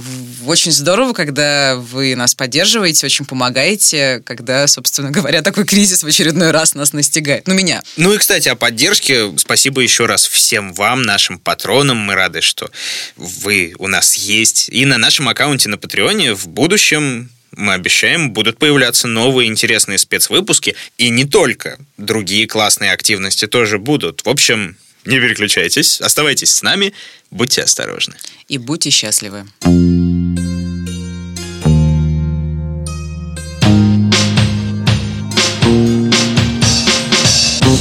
[0.44, 6.50] очень здорово, когда вы нас поддерживаете, очень помогаете, когда, собственно говоря, такой кризис в очередной
[6.50, 7.46] раз нас настигает.
[7.46, 7.82] Ну, меня.
[7.96, 9.32] Ну и, кстати, о поддержке.
[9.38, 11.98] Спасибо еще раз всем вам, нашим патронам.
[11.98, 12.70] Мы рады, что
[13.16, 14.68] вы у нас есть.
[14.70, 20.76] И на нашем аккаунте на Патреоне в будущем мы обещаем, будут появляться новые интересные спецвыпуски.
[20.98, 21.78] И не только.
[21.96, 24.24] Другие классные активности тоже будут.
[24.24, 26.92] В общем, не переключайтесь, оставайтесь с нами,
[27.30, 28.14] будьте осторожны.
[28.48, 29.46] И будьте счастливы.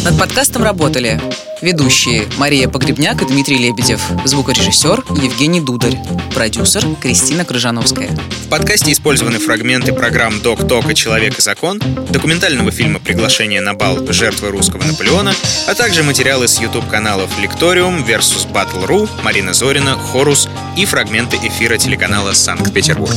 [0.04, 1.20] Над подкастом работали
[1.62, 5.98] ведущие Мария Погребняк и Дмитрий Лебедев, звукорежиссер Евгений Дударь,
[6.34, 8.10] продюсер Кристина Крыжановская.
[8.46, 11.80] В подкасте использованы фрагменты программ «Док Ток» и «Человек и закон»,
[12.10, 13.98] документального фильма «Приглашение на бал.
[14.12, 15.34] Жертвы русского Наполеона»,
[15.68, 22.34] а также материалы с YouTube-каналов «Лекториум», «Versus Battle.ru», «Марина Зорина», «Хорус» и фрагменты эфира телеканала
[22.34, 23.16] «Санкт-Петербург».